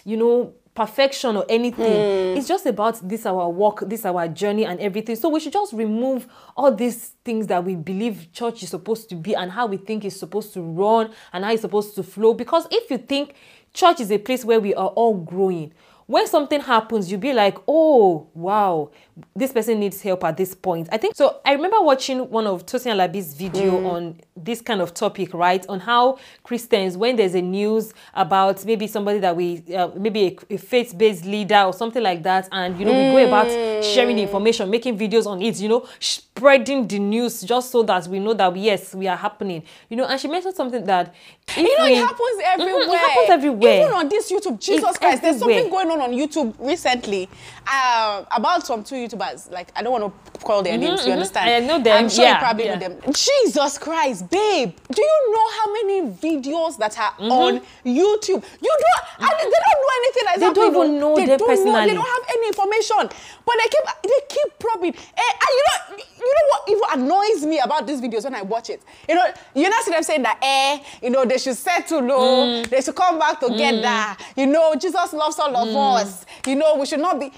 you 0.04 0.16
know, 0.16 0.54
perfection 0.80 1.36
or 1.36 1.44
anything. 1.46 1.92
Mm. 1.92 2.36
It's 2.38 2.48
just 2.48 2.64
about 2.64 3.06
this 3.06 3.26
our 3.26 3.50
walk, 3.50 3.82
this 3.86 4.06
our 4.06 4.26
journey 4.28 4.64
and 4.64 4.80
everything. 4.80 5.14
So 5.14 5.28
we 5.28 5.38
should 5.38 5.52
just 5.52 5.74
remove 5.74 6.26
all 6.56 6.74
these 6.74 7.08
things 7.22 7.48
that 7.48 7.62
we 7.62 7.74
believe 7.74 8.32
church 8.32 8.62
is 8.62 8.70
supposed 8.70 9.10
to 9.10 9.14
be 9.14 9.34
and 9.36 9.52
how 9.52 9.66
we 9.66 9.76
think 9.76 10.06
it's 10.06 10.16
supposed 10.16 10.54
to 10.54 10.62
run 10.62 11.12
and 11.34 11.44
how 11.44 11.52
it's 11.52 11.60
supposed 11.60 11.94
to 11.96 12.02
flow. 12.02 12.32
Because 12.32 12.66
if 12.70 12.90
you 12.90 12.96
think 12.96 13.34
church 13.74 14.00
is 14.00 14.10
a 14.10 14.16
place 14.16 14.42
where 14.42 14.58
we 14.58 14.74
are 14.74 14.88
all 14.88 15.18
growing, 15.18 15.74
when 16.10 16.26
something 16.26 16.60
happens, 16.60 17.08
you'll 17.08 17.20
be 17.20 17.32
like, 17.32 17.56
oh, 17.68 18.26
wow, 18.34 18.90
this 19.36 19.52
person 19.52 19.78
needs 19.78 20.02
help 20.02 20.24
at 20.24 20.36
this 20.36 20.56
point. 20.56 20.88
I 20.90 20.96
think 20.96 21.14
so. 21.14 21.40
I 21.44 21.52
remember 21.52 21.80
watching 21.80 22.28
one 22.30 22.48
of 22.48 22.66
Tosin 22.66 22.92
Alabi's 22.92 23.34
video 23.34 23.80
mm. 23.80 23.86
on 23.88 24.20
this 24.36 24.60
kind 24.60 24.80
of 24.80 24.92
topic, 24.92 25.32
right? 25.32 25.64
On 25.68 25.78
how 25.78 26.18
Christians, 26.42 26.96
when 26.96 27.14
there's 27.14 27.36
a 27.36 27.42
news 27.42 27.94
about 28.12 28.64
maybe 28.64 28.88
somebody 28.88 29.20
that 29.20 29.36
we, 29.36 29.62
uh, 29.72 29.90
maybe 29.96 30.36
a, 30.50 30.54
a 30.54 30.58
faith-based 30.58 31.26
leader 31.26 31.60
or 31.60 31.72
something 31.72 32.02
like 32.02 32.24
that, 32.24 32.48
and 32.50 32.76
you 32.76 32.86
know, 32.86 32.92
mm. 32.92 33.14
we 33.14 33.20
go 33.22 33.28
about 33.28 33.84
sharing 33.84 34.16
the 34.16 34.22
information, 34.22 34.68
making 34.68 34.98
videos 34.98 35.26
on 35.26 35.40
it, 35.40 35.60
you 35.60 35.68
know, 35.68 35.86
spreading 36.00 36.88
the 36.88 36.98
news 36.98 37.42
just 37.42 37.70
so 37.70 37.84
that 37.84 38.08
we 38.08 38.18
know 38.18 38.34
that 38.34 38.56
yes, 38.56 38.96
we 38.96 39.06
are 39.06 39.16
happening. 39.16 39.62
You 39.88 39.98
know, 39.98 40.06
and 40.06 40.18
she 40.20 40.26
mentioned 40.26 40.56
something 40.56 40.84
that 40.86 41.14
you 41.56 41.78
know, 41.78 41.84
we, 41.84 41.92
it 41.92 41.98
happens 41.98 42.40
everywhere. 42.44 42.80
Mm-hmm, 42.80 42.90
it 42.90 42.98
happens 42.98 43.30
everywhere. 43.30 43.80
Even 43.82 43.92
on 43.92 44.08
this 44.08 44.32
YouTube, 44.32 44.58
Jesus 44.60 44.88
it's 44.88 44.98
Christ, 44.98 45.22
everywhere. 45.22 45.22
there's 45.22 45.38
something 45.38 45.70
going 45.70 45.90
on 45.90 45.99
on 46.00 46.12
YouTube 46.12 46.54
recently 46.58 47.28
uh, 47.66 48.24
about 48.34 48.66
some 48.66 48.84
two 48.84 48.96
YouTubers. 48.96 49.50
Like 49.50 49.72
I 49.76 49.82
don't 49.82 49.92
want 49.92 50.12
to 50.34 50.40
call 50.40 50.62
their 50.62 50.74
mm-hmm, 50.74 50.82
names. 50.82 51.00
You 51.00 51.06
mm-hmm. 51.06 51.12
understand? 51.12 51.50
I 51.50 51.66
know 51.66 51.82
them. 51.82 52.04
I'm 52.04 52.08
sure 52.08 52.24
yeah, 52.24 52.34
you 52.34 52.38
probably 52.38 52.64
yeah. 52.64 52.74
know 52.74 52.88
them. 52.88 53.12
Jesus 53.12 53.78
Christ, 53.78 54.30
babe! 54.30 54.74
Do 54.90 55.02
you 55.02 55.32
know 55.32 55.46
how 55.58 55.72
many 55.72 56.00
videos 56.12 56.78
that 56.78 56.98
are 56.98 57.12
mm-hmm. 57.12 57.30
on 57.30 57.60
YouTube? 57.84 58.44
You 58.62 58.74
don't. 58.82 59.02
I 59.20 59.28
they 59.36 59.60
don't 59.64 59.80
know 59.80 59.92
anything. 60.00 60.24
Like 60.26 60.40
they 60.40 60.52
don't 60.52 60.74
even 60.74 61.00
know 61.00 61.16
they 61.16 61.26
them 61.26 61.38
don't 61.38 61.48
personally. 61.48 61.72
Know, 61.72 61.86
they 61.86 61.94
don't 61.94 62.08
have 62.08 62.36
any 62.36 62.46
information. 62.48 63.18
But 63.46 63.54
they 63.58 63.68
keep 63.68 63.84
they 64.02 64.26
keep 64.28 64.58
probing. 64.58 64.94
Eh, 64.94 65.32
and 65.40 65.50
you 65.50 65.64
know, 65.66 66.04
you 66.20 66.34
know 66.34 66.46
what 66.48 66.68
even 66.68 67.04
annoys 67.04 67.46
me 67.46 67.58
about 67.58 67.86
these 67.86 68.00
videos 68.00 68.24
when 68.24 68.34
I 68.34 68.42
watch 68.42 68.70
it. 68.70 68.82
You 69.08 69.14
know, 69.14 69.24
you 69.54 69.68
know, 69.68 69.76
see 69.82 69.90
them 69.90 70.02
saying 70.02 70.22
that, 70.22 70.38
eh, 70.42 70.82
you 71.02 71.10
know, 71.10 71.24
they 71.24 71.38
should 71.38 71.56
settle 71.56 72.00
low, 72.00 72.46
mm. 72.46 72.68
they 72.68 72.80
should 72.80 72.94
come 72.94 73.18
back 73.18 73.40
together. 73.40 73.80
Mm. 73.82 74.16
You 74.36 74.46
know, 74.46 74.74
Jesus 74.74 75.12
loves 75.12 75.38
all 75.38 75.56
of 75.56 75.68
mm. 75.68 75.72
Us. 75.90 76.24
You 76.46 76.56
know, 76.56 76.76
we 76.76 76.86
should 76.86 77.00
not 77.00 77.18
be. 77.20 77.32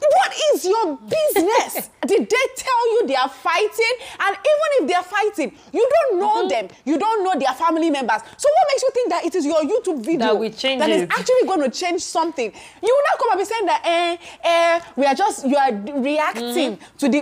What 0.00 0.32
is 0.54 0.64
your 0.64 0.96
business? 0.96 1.90
Did 2.06 2.28
they 2.28 2.46
tell 2.56 2.92
you 2.92 3.06
they 3.06 3.14
are 3.16 3.28
fighting? 3.28 3.94
And 4.18 4.34
even 4.34 4.68
if 4.80 4.88
they 4.88 4.94
are 4.94 5.04
fighting, 5.04 5.52
you 5.72 5.88
don't 5.94 6.18
know 6.20 6.36
mm 6.36 6.42
-hmm. 6.44 6.48
them. 6.48 6.68
You 6.84 6.96
don't 6.98 7.20
know 7.24 7.34
their 7.38 7.54
family 7.54 7.90
members. 7.90 8.22
So 8.42 8.46
what 8.56 8.64
makes 8.70 8.82
you 8.86 8.90
think 8.96 9.08
that 9.12 9.22
it 9.28 9.34
is 9.34 9.44
your 9.44 9.62
YouTube 9.72 10.00
video 10.10 10.26
that, 10.32 10.38
we 10.40 10.48
change 10.50 10.78
that 10.80 10.90
is 10.90 11.02
actually 11.18 11.44
going 11.46 11.62
to 11.62 11.70
change 11.70 12.00
something? 12.00 12.48
You 12.86 12.92
will 12.94 13.06
not 13.10 13.16
come 13.20 13.30
and 13.32 13.38
be 13.40 13.46
saying 13.52 13.66
that, 13.72 13.80
eh, 13.84 14.16
eh, 14.52 14.80
we 14.96 15.04
are 15.06 15.14
just, 15.24 15.44
you 15.50 15.56
are 15.64 15.72
reacting 16.10 16.70
mm 16.72 16.78
-hmm. 16.80 16.98
to 17.00 17.06
the 17.14 17.20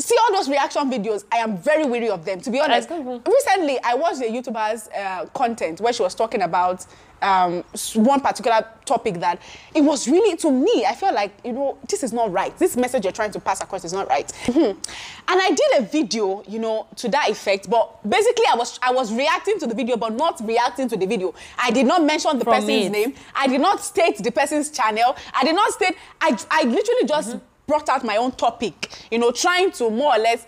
see 0.00 0.16
all 0.22 0.32
those 0.36 0.48
reaction 0.48 0.90
videos 0.90 1.24
i 1.32 1.36
am 1.36 1.56
very 1.58 1.84
weary 1.84 2.08
of 2.08 2.24
them 2.24 2.40
to 2.40 2.50
be 2.50 2.60
honest. 2.60 2.90
Recently 2.90 3.78
i 3.84 3.94
watched 3.94 4.20
a 4.20 4.24
youtuber's 4.24 4.88
uh, 4.88 5.26
content 5.34 5.80
where 5.80 5.92
she 5.92 6.02
was 6.02 6.14
talking 6.14 6.42
about 6.42 6.86
um, 7.22 7.62
one 7.94 8.20
particular 8.22 8.66
topic 8.86 9.20
that 9.20 9.42
it 9.74 9.82
was 9.82 10.08
really 10.08 10.36
to 10.38 10.50
me 10.50 10.86
i 10.86 10.94
felt 10.94 11.14
like 11.14 11.32
you 11.44 11.52
know 11.52 11.76
this 11.88 12.02
is 12.02 12.12
not 12.12 12.32
right. 12.32 12.56
This 12.58 12.76
message 12.76 13.04
you're 13.04 13.12
trying 13.12 13.32
to 13.32 13.40
pass 13.40 13.60
across 13.60 13.84
is 13.84 13.92
not 13.92 14.08
right. 14.08 14.32
Mm 14.46 14.54
-hmm. 14.54 14.70
and 15.28 15.40
i 15.40 15.48
did 15.48 15.70
a 15.78 15.82
video 15.82 16.42
you 16.48 16.58
know 16.58 16.86
to 16.96 17.08
that 17.08 17.28
effect 17.28 17.68
but 17.68 17.84
basically 18.02 18.46
i 18.52 18.56
was 18.56 18.78
i 18.82 18.92
was 18.92 19.12
reacting 19.12 19.58
to 19.60 19.66
the 19.66 19.74
video 19.74 19.96
but 19.96 20.12
not 20.12 20.40
reacting 20.40 20.88
to 20.88 20.96
the 20.96 21.06
video. 21.06 21.34
I 21.68 21.70
did 21.72 21.86
not 21.86 22.02
mention 22.02 22.38
the 22.38 22.44
From 22.44 22.54
person's 22.54 22.86
it. 22.86 22.92
name. 22.92 23.12
I 23.34 23.48
did 23.48 23.60
not 23.60 23.80
state 23.80 24.16
the 24.22 24.30
person's 24.30 24.70
channel. 24.70 25.14
I 25.40 25.44
did 25.44 25.54
not 25.54 25.68
state 25.72 25.96
i, 26.20 26.28
I 26.50 26.60
literally 26.64 27.06
just 27.06 27.28
mm 27.28 27.34
-hmm 27.34 27.49
brought 27.70 27.88
out 27.88 28.04
my 28.04 28.16
own 28.16 28.32
topic, 28.32 28.90
you 29.12 29.18
know, 29.18 29.30
trying 29.30 29.70
to 29.70 29.88
more 29.90 30.16
or 30.16 30.18
less 30.18 30.44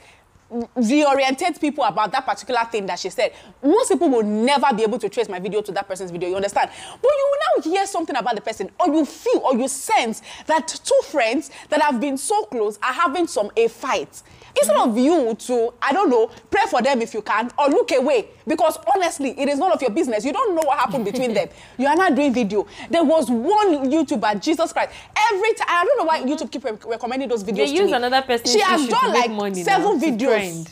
reorientate 0.76 1.60
people 1.60 1.84
about 1.84 2.10
that 2.10 2.26
particular 2.26 2.60
thing 2.70 2.84
that 2.86 2.98
she 2.98 3.08
said. 3.08 3.32
Most 3.62 3.90
people 3.90 4.10
will 4.10 4.24
never 4.24 4.74
be 4.74 4.82
able 4.82 4.98
to 4.98 5.08
trace 5.08 5.28
my 5.28 5.38
video 5.38 5.62
to 5.62 5.72
that 5.72 5.86
person's 5.86 6.10
video, 6.10 6.28
you 6.30 6.36
understand? 6.36 6.68
But 7.00 7.10
you 7.10 7.30
will 7.30 7.38
now 7.62 7.70
hear 7.70 7.86
something 7.86 8.16
about 8.16 8.34
the 8.34 8.40
person, 8.40 8.70
or 8.80 8.88
you 8.88 9.06
feel 9.06 9.40
or 9.44 9.56
you 9.56 9.68
sense 9.68 10.20
that 10.46 10.66
two 10.66 11.00
friends 11.06 11.50
that 11.70 11.80
have 11.80 12.00
been 12.00 12.18
so 12.18 12.44
close 12.46 12.76
are 12.82 12.92
having 12.92 13.28
some 13.28 13.50
a 13.56 13.68
fight. 13.68 14.22
Instead 14.56 14.76
of 14.76 14.96
you 14.96 15.34
to, 15.34 15.74
I 15.80 15.92
don't 15.92 16.10
know, 16.10 16.30
pray 16.50 16.62
for 16.68 16.82
them 16.82 17.02
if 17.02 17.14
you 17.14 17.22
can, 17.22 17.50
or 17.58 17.68
look 17.68 17.90
away. 17.92 18.28
Because 18.46 18.78
honestly, 18.94 19.38
it 19.38 19.48
is 19.48 19.58
none 19.58 19.72
of 19.72 19.80
your 19.80 19.90
business. 19.90 20.24
You 20.24 20.32
don't 20.32 20.54
know 20.54 20.62
what 20.62 20.78
happened 20.78 21.04
between 21.04 21.34
them. 21.38 21.48
You 21.78 21.86
are 21.86 21.96
not 21.96 22.14
doing 22.14 22.32
video. 22.32 22.66
There 22.90 23.04
was 23.04 23.30
one 23.30 23.90
YouTuber, 23.90 24.42
Jesus 24.42 24.72
Christ. 24.72 24.92
Every 25.32 25.54
time, 25.54 25.68
I 25.68 25.84
don't 25.84 25.98
know 25.98 26.04
why 26.04 26.22
YouTube 26.22 26.50
keep 26.50 26.64
re 26.64 26.72
recommending 26.86 27.28
those 27.28 27.44
videos 27.44 27.56
they 27.56 27.66
use 27.66 27.90
me. 27.90 27.92
another 27.94 28.22
person. 28.22 28.46
She 28.46 28.60
has 28.60 28.86
done 28.88 29.12
like 29.12 29.56
seven 29.56 30.00
videos 30.00 30.68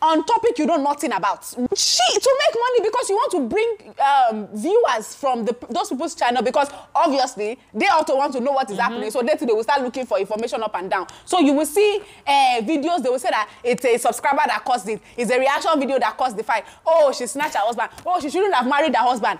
on 0.00 0.24
topic 0.24 0.58
you 0.58 0.66
know 0.66 0.76
nothing 0.76 1.12
about. 1.12 1.44
She 1.44 2.18
to 2.20 2.38
make 2.38 2.54
money 2.54 2.80
because 2.88 3.08
you 3.08 3.16
want 3.16 3.32
to 3.32 3.48
bring 3.48 3.94
um, 3.98 4.48
viewers 4.54 5.14
from 5.14 5.44
the, 5.44 5.56
those 5.70 5.88
people's 5.88 6.14
channel 6.14 6.42
because 6.42 6.68
obviously 6.94 7.58
they 7.74 7.86
also 7.86 8.16
want 8.16 8.32
to 8.34 8.40
know 8.40 8.52
what 8.52 8.70
is 8.70 8.76
mm 8.76 8.80
-hmm. 8.80 8.82
happening. 8.82 9.10
So 9.10 9.22
they 9.22 9.36
too, 9.36 9.46
they 9.46 9.54
will 9.54 9.62
start 9.64 9.82
looking 9.82 10.06
for 10.06 10.18
information 10.18 10.62
up 10.62 10.74
and 10.74 10.90
down. 10.90 11.06
So 11.24 11.40
you 11.40 11.52
will 11.54 11.66
see 11.66 12.02
uh, 12.26 12.60
videos 12.62 13.02
they 13.02 13.10
will 13.10 13.20
say 13.20 13.30
that 13.30 13.48
it's 13.62 13.84
a 13.84 13.98
subscriber 13.98 14.44
that 14.46 14.64
caused 14.64 14.88
it. 14.88 15.00
It's 15.16 15.30
a 15.30 15.38
reaction 15.38 15.78
video 15.80 15.98
that 15.98 16.16
caused 16.16 16.36
the 16.36 16.44
fight. 16.44 16.64
Oh, 16.84 17.12
she 17.12 17.26
snatched 17.26 17.56
her 17.56 17.66
husband. 17.66 17.90
Oh, 18.04 18.20
she 18.20 18.30
shouldn't 18.30 18.54
have 18.54 18.68
married 18.68 18.94
her 18.96 19.06
husband 19.10 19.38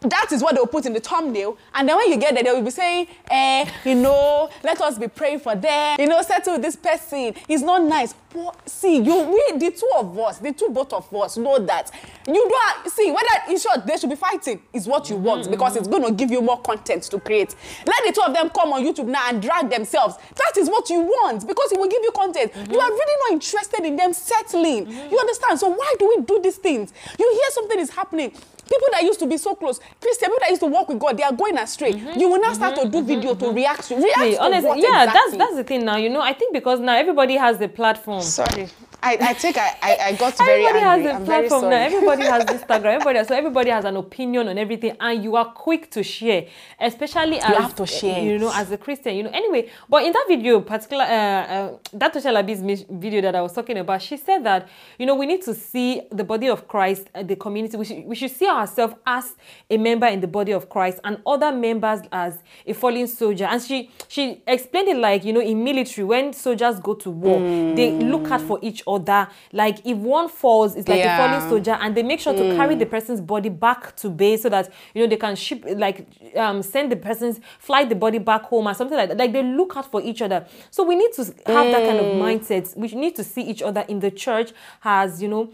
that 0.00 0.28
is 0.32 0.42
what 0.42 0.54
they'll 0.54 0.66
put 0.66 0.86
in 0.86 0.92
the 0.92 1.00
thumbnail. 1.00 1.56
And 1.74 1.88
then 1.88 1.96
when 1.96 2.10
you 2.10 2.16
get 2.16 2.34
there, 2.34 2.42
they 2.42 2.52
will 2.52 2.62
be 2.62 2.70
saying, 2.70 3.06
eh, 3.30 3.68
you 3.84 3.94
know, 3.94 4.50
let 4.62 4.80
us 4.80 4.98
be 4.98 5.08
praying 5.08 5.40
for 5.40 5.54
them. 5.54 5.96
You 5.98 6.06
know, 6.06 6.20
settle 6.22 6.58
this 6.58 6.76
person. 6.76 7.34
He's 7.46 7.62
not 7.62 7.82
nice. 7.82 8.14
But 8.32 8.68
see, 8.68 8.98
you, 8.98 9.22
we, 9.24 9.58
the 9.58 9.72
two 9.72 9.90
of 9.96 10.16
us, 10.18 10.38
the 10.38 10.52
two 10.52 10.68
both 10.68 10.92
of 10.92 11.12
us 11.14 11.36
know 11.36 11.58
that. 11.58 11.90
You 12.26 12.48
don't, 12.48 12.92
see, 12.92 13.10
whether, 13.10 13.52
in 13.52 13.58
short, 13.58 13.84
they 13.86 13.96
should 13.96 14.10
be 14.10 14.16
fighting 14.16 14.62
is 14.72 14.86
what 14.86 15.10
you 15.10 15.16
want 15.16 15.42
mm 15.42 15.46
-hmm. 15.46 15.50
because 15.50 15.76
it's 15.76 15.88
going 15.88 16.04
to 16.04 16.12
give 16.12 16.30
you 16.34 16.40
more 16.42 16.60
content 16.62 17.10
to 17.10 17.18
create. 17.18 17.54
Let 17.86 18.00
the 18.06 18.12
two 18.12 18.22
of 18.28 18.32
them 18.34 18.50
come 18.50 18.72
on 18.72 18.84
YouTube 18.84 19.08
now 19.10 19.28
and 19.28 19.42
drag 19.42 19.70
themselves. 19.70 20.14
That 20.36 20.56
is 20.56 20.68
what 20.68 20.90
you 20.90 21.00
want 21.00 21.46
because 21.46 21.72
it 21.74 21.78
will 21.80 21.90
give 21.90 22.02
you 22.04 22.12
content. 22.12 22.54
Mm 22.54 22.62
-hmm. 22.62 22.72
You 22.72 22.80
are 22.80 22.90
really 23.00 23.18
not 23.22 23.30
interested 23.32 23.84
in 23.84 23.96
them 23.96 24.12
settling. 24.12 24.82
Mm 24.86 24.92
-hmm. 24.92 25.10
You 25.10 25.18
understand? 25.24 25.58
So 25.58 25.66
why 25.80 25.90
do 25.98 26.04
we 26.12 26.16
do 26.30 26.40
these 26.40 26.60
things? 26.60 26.86
You 27.18 27.26
hear 27.38 27.50
something 27.58 27.78
is 27.80 27.90
happening 27.90 28.32
people 28.70 28.88
that 28.92 29.02
used 29.02 29.18
to 29.18 29.26
be 29.26 29.36
so 29.36 29.54
close 29.54 29.80
christian 30.00 30.28
people 30.30 30.38
that 30.40 30.50
used 30.50 30.60
to 30.62 30.66
work 30.68 30.88
with 30.88 30.98
god 30.98 31.16
they 31.18 31.24
are 31.24 31.32
going 31.32 31.58
astray 31.58 31.92
mm 31.92 31.98
-hmm. 32.00 32.20
you 32.20 32.28
will 32.30 32.40
now 32.40 32.54
start 32.54 32.72
mm 32.76 32.78
-hmm. 32.78 32.90
to 32.90 32.94
do 32.94 32.98
mm-hmm. 32.98 33.14
video 33.14 33.30
mm 33.32 33.38
-hmm. 33.40 33.46
to 33.46 33.60
react 33.60 33.88
to 33.88 33.94
react 33.96 34.24
hey, 34.24 34.34
to 34.36 34.42
honestly, 34.44 34.82
yeah 34.86 35.02
exactly? 35.02 35.18
that's 35.18 35.32
that's 35.42 35.56
the 35.60 35.64
thing 35.70 35.80
now 35.90 35.96
you 36.04 36.10
know 36.14 36.22
i 36.30 36.34
think 36.38 36.50
because 36.52 36.78
now 36.88 36.94
everybody 37.02 37.36
has 37.44 37.54
the 37.64 37.68
platform 37.68 38.19
sorry 38.22 38.68
I, 39.02 39.16
I 39.20 39.34
think 39.34 39.56
I, 39.56 39.76
I, 39.82 39.96
I 40.02 40.12
got 40.14 40.36
very 40.36 40.66
everybody 40.66 40.84
angry. 40.84 41.12
has 41.12 41.22
a 41.22 41.24
platform 41.24 41.70
now. 41.70 41.76
Everybody 41.76 42.22
has 42.24 42.44
Instagram. 42.56 42.84
Everybody 42.84 43.18
has, 43.18 43.28
so 43.28 43.34
everybody 43.34 43.70
has 43.70 43.84
an 43.84 43.96
opinion 43.96 44.48
on 44.48 44.58
everything, 44.58 44.96
and 45.00 45.24
you 45.24 45.36
are 45.36 45.46
quick 45.46 45.90
to 45.92 46.02
share, 46.02 46.46
especially 46.78 47.36
you 47.36 47.42
as 47.42 47.56
have 47.56 47.74
to 47.76 47.86
share. 47.86 48.22
You 48.22 48.38
know, 48.38 48.52
as 48.54 48.70
a 48.70 48.76
Christian. 48.76 49.16
You 49.16 49.22
know. 49.24 49.30
Anyway, 49.30 49.70
but 49.88 50.04
in 50.04 50.12
that 50.12 50.26
video, 50.28 50.60
particular 50.60 51.04
uh, 51.04 51.06
uh, 51.06 51.76
that 51.94 52.12
Tosin 52.12 52.32
Alabi's 52.32 52.84
video 52.90 53.22
that 53.22 53.34
I 53.34 53.40
was 53.40 53.54
talking 53.54 53.78
about, 53.78 54.02
she 54.02 54.18
said 54.18 54.44
that 54.44 54.68
you 54.98 55.06
know 55.06 55.14
we 55.14 55.24
need 55.24 55.42
to 55.42 55.54
see 55.54 56.02
the 56.10 56.24
body 56.24 56.48
of 56.48 56.68
Christ, 56.68 57.08
uh, 57.14 57.22
the 57.22 57.36
community. 57.36 57.76
We 57.78 57.84
should, 57.86 58.04
we 58.04 58.14
should 58.14 58.30
see 58.30 58.48
ourselves 58.48 58.94
as 59.06 59.34
a 59.70 59.78
member 59.78 60.06
in 60.08 60.20
the 60.20 60.28
body 60.28 60.52
of 60.52 60.68
Christ 60.68 61.00
and 61.04 61.18
other 61.26 61.52
members 61.52 62.00
as 62.12 62.38
a 62.66 62.74
fallen 62.74 63.06
soldier. 63.06 63.46
And 63.46 63.62
she 63.62 63.90
she 64.08 64.42
explained 64.46 64.88
it 64.88 64.96
like 64.98 65.24
you 65.24 65.32
know 65.32 65.40
in 65.40 65.64
military 65.64 66.04
when 66.04 66.34
soldiers 66.34 66.78
go 66.80 66.94
to 66.94 67.10
war, 67.10 67.38
mm. 67.38 67.74
they 67.74 67.92
look 67.92 68.30
out 68.30 68.42
for 68.42 68.58
each 68.60 68.82
other. 68.86 68.89
That, 68.98 69.32
like 69.52 69.84
if 69.84 69.96
one 69.96 70.28
falls, 70.28 70.76
it's 70.76 70.88
like 70.88 70.98
yeah. 70.98 71.16
a 71.16 71.28
fallen 71.28 71.48
soldier, 71.48 71.78
and 71.80 71.96
they 71.96 72.02
make 72.02 72.20
sure 72.20 72.34
mm. 72.34 72.50
to 72.50 72.56
carry 72.56 72.74
the 72.74 72.86
person's 72.86 73.20
body 73.20 73.48
back 73.48 73.96
to 73.96 74.10
base 74.10 74.42
so 74.42 74.48
that 74.48 74.72
you 74.94 75.02
know 75.02 75.08
they 75.08 75.16
can 75.16 75.36
ship 75.36 75.64
like 75.76 76.06
um, 76.36 76.62
send 76.62 76.90
the 76.90 76.96
person's 76.96 77.40
fly 77.58 77.84
the 77.84 77.94
body 77.94 78.18
back 78.18 78.42
home 78.42 78.66
or 78.66 78.74
something 78.74 78.96
like 78.96 79.08
that. 79.08 79.18
Like 79.18 79.32
they 79.32 79.42
look 79.42 79.76
out 79.76 79.90
for 79.90 80.02
each 80.02 80.22
other. 80.22 80.46
So 80.70 80.84
we 80.84 80.96
need 80.96 81.12
to 81.12 81.24
have 81.24 81.34
mm. 81.34 81.72
that 81.72 81.86
kind 81.86 81.98
of 81.98 82.06
mm. 82.06 82.20
mindset. 82.20 82.76
We 82.76 82.88
need 82.88 83.16
to 83.16 83.24
see 83.24 83.42
each 83.42 83.62
other 83.62 83.84
in 83.88 84.00
the 84.00 84.10
church 84.10 84.52
as 84.84 85.22
you 85.22 85.28
know 85.28 85.50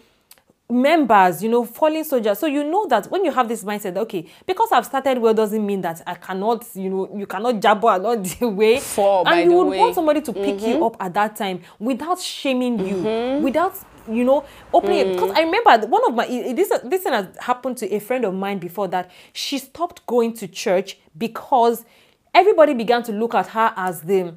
members, 0.68 1.42
you 1.42 1.48
know, 1.48 1.64
fallen 1.64 2.04
soldiers. 2.04 2.38
So 2.38 2.46
you 2.46 2.64
know 2.64 2.86
that 2.88 3.10
when 3.10 3.24
you 3.24 3.32
have 3.32 3.48
this 3.48 3.62
mindset, 3.64 3.96
okay, 3.96 4.26
because 4.46 4.72
I've 4.72 4.84
started 4.86 5.18
well 5.18 5.34
doesn't 5.34 5.64
mean 5.64 5.80
that 5.82 6.02
I 6.06 6.14
cannot, 6.14 6.66
you 6.74 6.90
know, 6.90 7.16
you 7.16 7.26
cannot 7.26 7.60
jabber 7.60 7.88
along 7.88 8.22
the 8.40 8.48
way. 8.48 8.80
Fall, 8.80 9.26
and 9.28 9.50
you 9.50 9.56
would 9.56 9.68
way. 9.68 9.78
want 9.78 9.94
somebody 9.94 10.20
to 10.22 10.32
pick 10.32 10.42
mm 10.42 10.58
-hmm. 10.58 10.68
you 10.68 10.74
mm-hmm. 10.74 10.82
up 10.82 10.96
at 11.00 11.14
that 11.14 11.36
time 11.36 11.60
without 11.80 12.18
shaming 12.20 12.80
you, 12.80 12.96
mm 12.96 13.04
-hmm. 13.04 13.42
without 13.44 13.72
you 14.08 14.24
know 14.24 14.44
opening 14.72 15.04
mm. 15.06 15.12
because 15.12 15.30
i 15.36 15.40
remember 15.40 15.86
one 15.88 16.02
of 16.08 16.14
my 16.14 16.26
this 16.54 16.68
this 16.84 17.02
thing 17.02 17.12
has 17.12 17.26
happened 17.40 17.76
to 17.78 17.86
a 17.96 17.98
friend 17.98 18.24
of 18.24 18.32
mine 18.34 18.58
before 18.58 18.88
that 18.88 19.10
she 19.32 19.58
stopped 19.58 20.00
going 20.06 20.32
to 20.32 20.46
church 20.46 20.96
because 21.18 21.84
everybody 22.32 22.74
began 22.74 23.02
to 23.02 23.12
look 23.12 23.34
at 23.34 23.46
her 23.48 23.72
as 23.76 24.00
the 24.02 24.34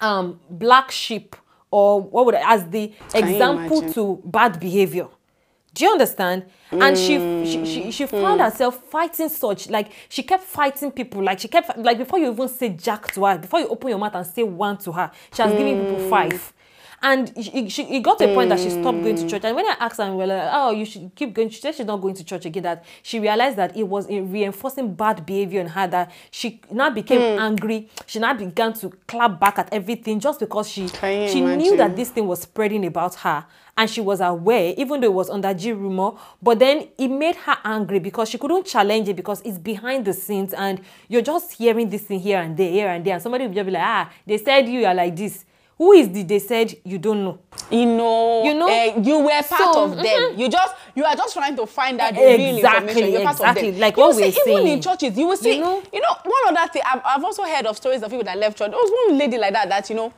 um 0.00 0.40
black 0.50 0.90
sheep 0.90 1.36
or 1.70 2.00
what 2.00 2.24
would 2.24 2.34
I, 2.34 2.54
as 2.54 2.64
the 2.70 2.92
example 3.14 3.92
to 3.92 4.22
bad 4.24 4.58
behavior 4.58 5.08
Do 5.78 5.84
you 5.84 5.92
understand? 5.92 6.44
And 6.72 6.98
she, 6.98 7.14
she 7.46 7.64
she 7.64 7.90
she 7.92 8.06
found 8.06 8.40
herself 8.40 8.82
fighting 8.90 9.28
such 9.28 9.70
like 9.70 9.92
she 10.08 10.24
kept 10.24 10.42
fighting 10.42 10.90
people 10.90 11.22
like 11.22 11.38
she 11.38 11.46
kept 11.46 11.78
like 11.78 11.98
before 11.98 12.18
you 12.18 12.32
even 12.32 12.48
say 12.48 12.70
jack 12.70 13.12
to 13.12 13.24
her 13.26 13.38
before 13.38 13.60
you 13.60 13.68
open 13.68 13.90
your 13.90 13.98
mouth 13.98 14.16
and 14.16 14.26
say 14.26 14.42
one 14.42 14.76
to 14.78 14.90
her 14.90 15.08
she 15.32 15.40
has 15.40 15.52
given 15.52 15.78
people 15.78 16.10
five. 16.10 16.52
And 17.00 17.32
she, 17.40 17.68
she, 17.68 17.84
it 17.84 18.00
got 18.02 18.18
to 18.18 18.28
a 18.28 18.34
point 18.34 18.48
that 18.48 18.58
she 18.58 18.70
stopped 18.70 19.04
going 19.04 19.14
to 19.14 19.28
church. 19.28 19.44
And 19.44 19.54
when 19.54 19.64
I 19.66 19.76
asked 19.78 19.98
her, 19.98 20.02
and 20.02 20.14
we 20.14 20.18
were 20.18 20.26
like, 20.26 20.48
oh, 20.52 20.72
you 20.72 20.84
should 20.84 21.14
keep 21.14 21.32
going, 21.32 21.48
she 21.48 21.60
said 21.60 21.76
she's 21.76 21.86
not 21.86 21.98
going 21.98 22.14
to 22.14 22.24
church 22.24 22.44
again. 22.44 22.64
That 22.64 22.84
she 23.04 23.20
realized 23.20 23.54
that 23.56 23.76
it 23.76 23.84
was 23.84 24.08
reinforcing 24.08 24.94
bad 24.94 25.24
behavior 25.24 25.60
in 25.60 25.68
her. 25.68 25.86
That 25.86 26.10
she 26.32 26.60
now 26.72 26.90
became 26.90 27.38
angry. 27.38 27.88
She 28.06 28.18
now 28.18 28.34
began 28.34 28.72
to 28.72 28.90
clap 29.06 29.38
back 29.38 29.60
at 29.60 29.72
everything 29.72 30.18
just 30.18 30.40
because 30.40 30.68
she 30.68 30.88
she 30.88 31.40
knew 31.40 31.76
that 31.76 31.94
this 31.94 32.10
thing 32.10 32.26
was 32.26 32.40
spreading 32.40 32.84
about 32.84 33.14
her 33.14 33.46
and 33.78 33.88
she 33.88 34.00
was 34.02 34.20
aware 34.20 34.74
even 34.76 35.00
though 35.00 35.06
it 35.06 35.14
was 35.14 35.30
under 35.30 35.54
G 35.54 35.72
rumor 35.72 36.10
but 36.42 36.58
then 36.58 36.88
it 36.98 37.08
made 37.08 37.36
her 37.36 37.56
angry 37.64 38.00
because 38.00 38.28
she 38.28 38.36
couldn't 38.36 38.66
challenge 38.66 39.08
it 39.08 39.14
because 39.16 39.40
it's 39.42 39.56
behind 39.56 40.04
the 40.04 40.12
scenes 40.12 40.52
and 40.52 40.80
you're 41.08 41.22
just 41.22 41.52
hearing 41.52 41.88
this 41.88 42.02
thing 42.02 42.20
here 42.20 42.40
and 42.40 42.56
there 42.56 42.70
here 42.70 42.88
and 42.88 43.04
there 43.04 43.14
and 43.14 43.22
somebody 43.22 43.46
will 43.46 43.54
just 43.54 43.66
be 43.66 43.72
like 43.72 43.82
ah 43.82 44.10
they 44.26 44.36
said 44.36 44.68
you 44.68 44.84
are 44.84 44.94
like 44.94 45.16
this 45.16 45.44
who 45.78 45.92
is 45.92 46.10
the 46.10 46.24
they 46.24 46.40
said 46.40 46.74
you 46.84 46.98
don't 46.98 47.22
know 47.24 47.38
you 47.70 47.84
know, 47.86 48.44
You 48.44 48.54
know? 48.54 48.66
eh, 48.68 48.98
you 49.00 49.18
were 49.20 49.28
part 49.42 49.74
So, 49.74 49.84
of 49.84 49.96
them. 49.96 50.38
You 50.38 50.48
just, 50.48 50.74
you 50.94 51.04
are 51.04 51.14
just 51.14 51.34
trying 51.34 51.54
to 51.56 51.66
find 51.66 52.00
out 52.00 52.14
the 52.14 52.20
real 52.20 52.56
Exactly, 52.56 52.88
information. 52.88 53.12
You're 53.12 53.22
part 53.24 53.34
exactly, 53.36 53.68
of 53.68 53.74
them. 53.74 53.80
like 53.82 53.96
you 53.96 54.02
what 54.02 54.16
we're 54.16 54.32
see, 54.32 54.40
Even 54.50 54.58
in 54.66 54.66
saying. 54.66 54.82
churches, 54.82 55.18
you 55.18 55.26
will 55.26 55.36
see, 55.36 55.56
You 55.56 55.60
know? 55.60 55.82
you 55.92 56.00
know, 56.00 56.16
one 56.24 56.56
other 56.56 56.72
thing, 56.72 56.82
I've, 56.86 57.02
I've 57.04 57.22
also 57.24 57.42
heard 57.44 57.66
of 57.66 57.76
stories 57.76 58.02
of 58.02 58.08
people 58.10 58.24
that 58.24 58.38
left 58.38 58.56
church. 58.56 58.70
There 58.70 58.78
was 58.78 58.90
one 59.08 59.18
lady 59.18 59.36
like 59.36 59.52
that, 59.52 59.68
that, 59.68 59.90
you 59.90 59.96
know, 59.96 60.12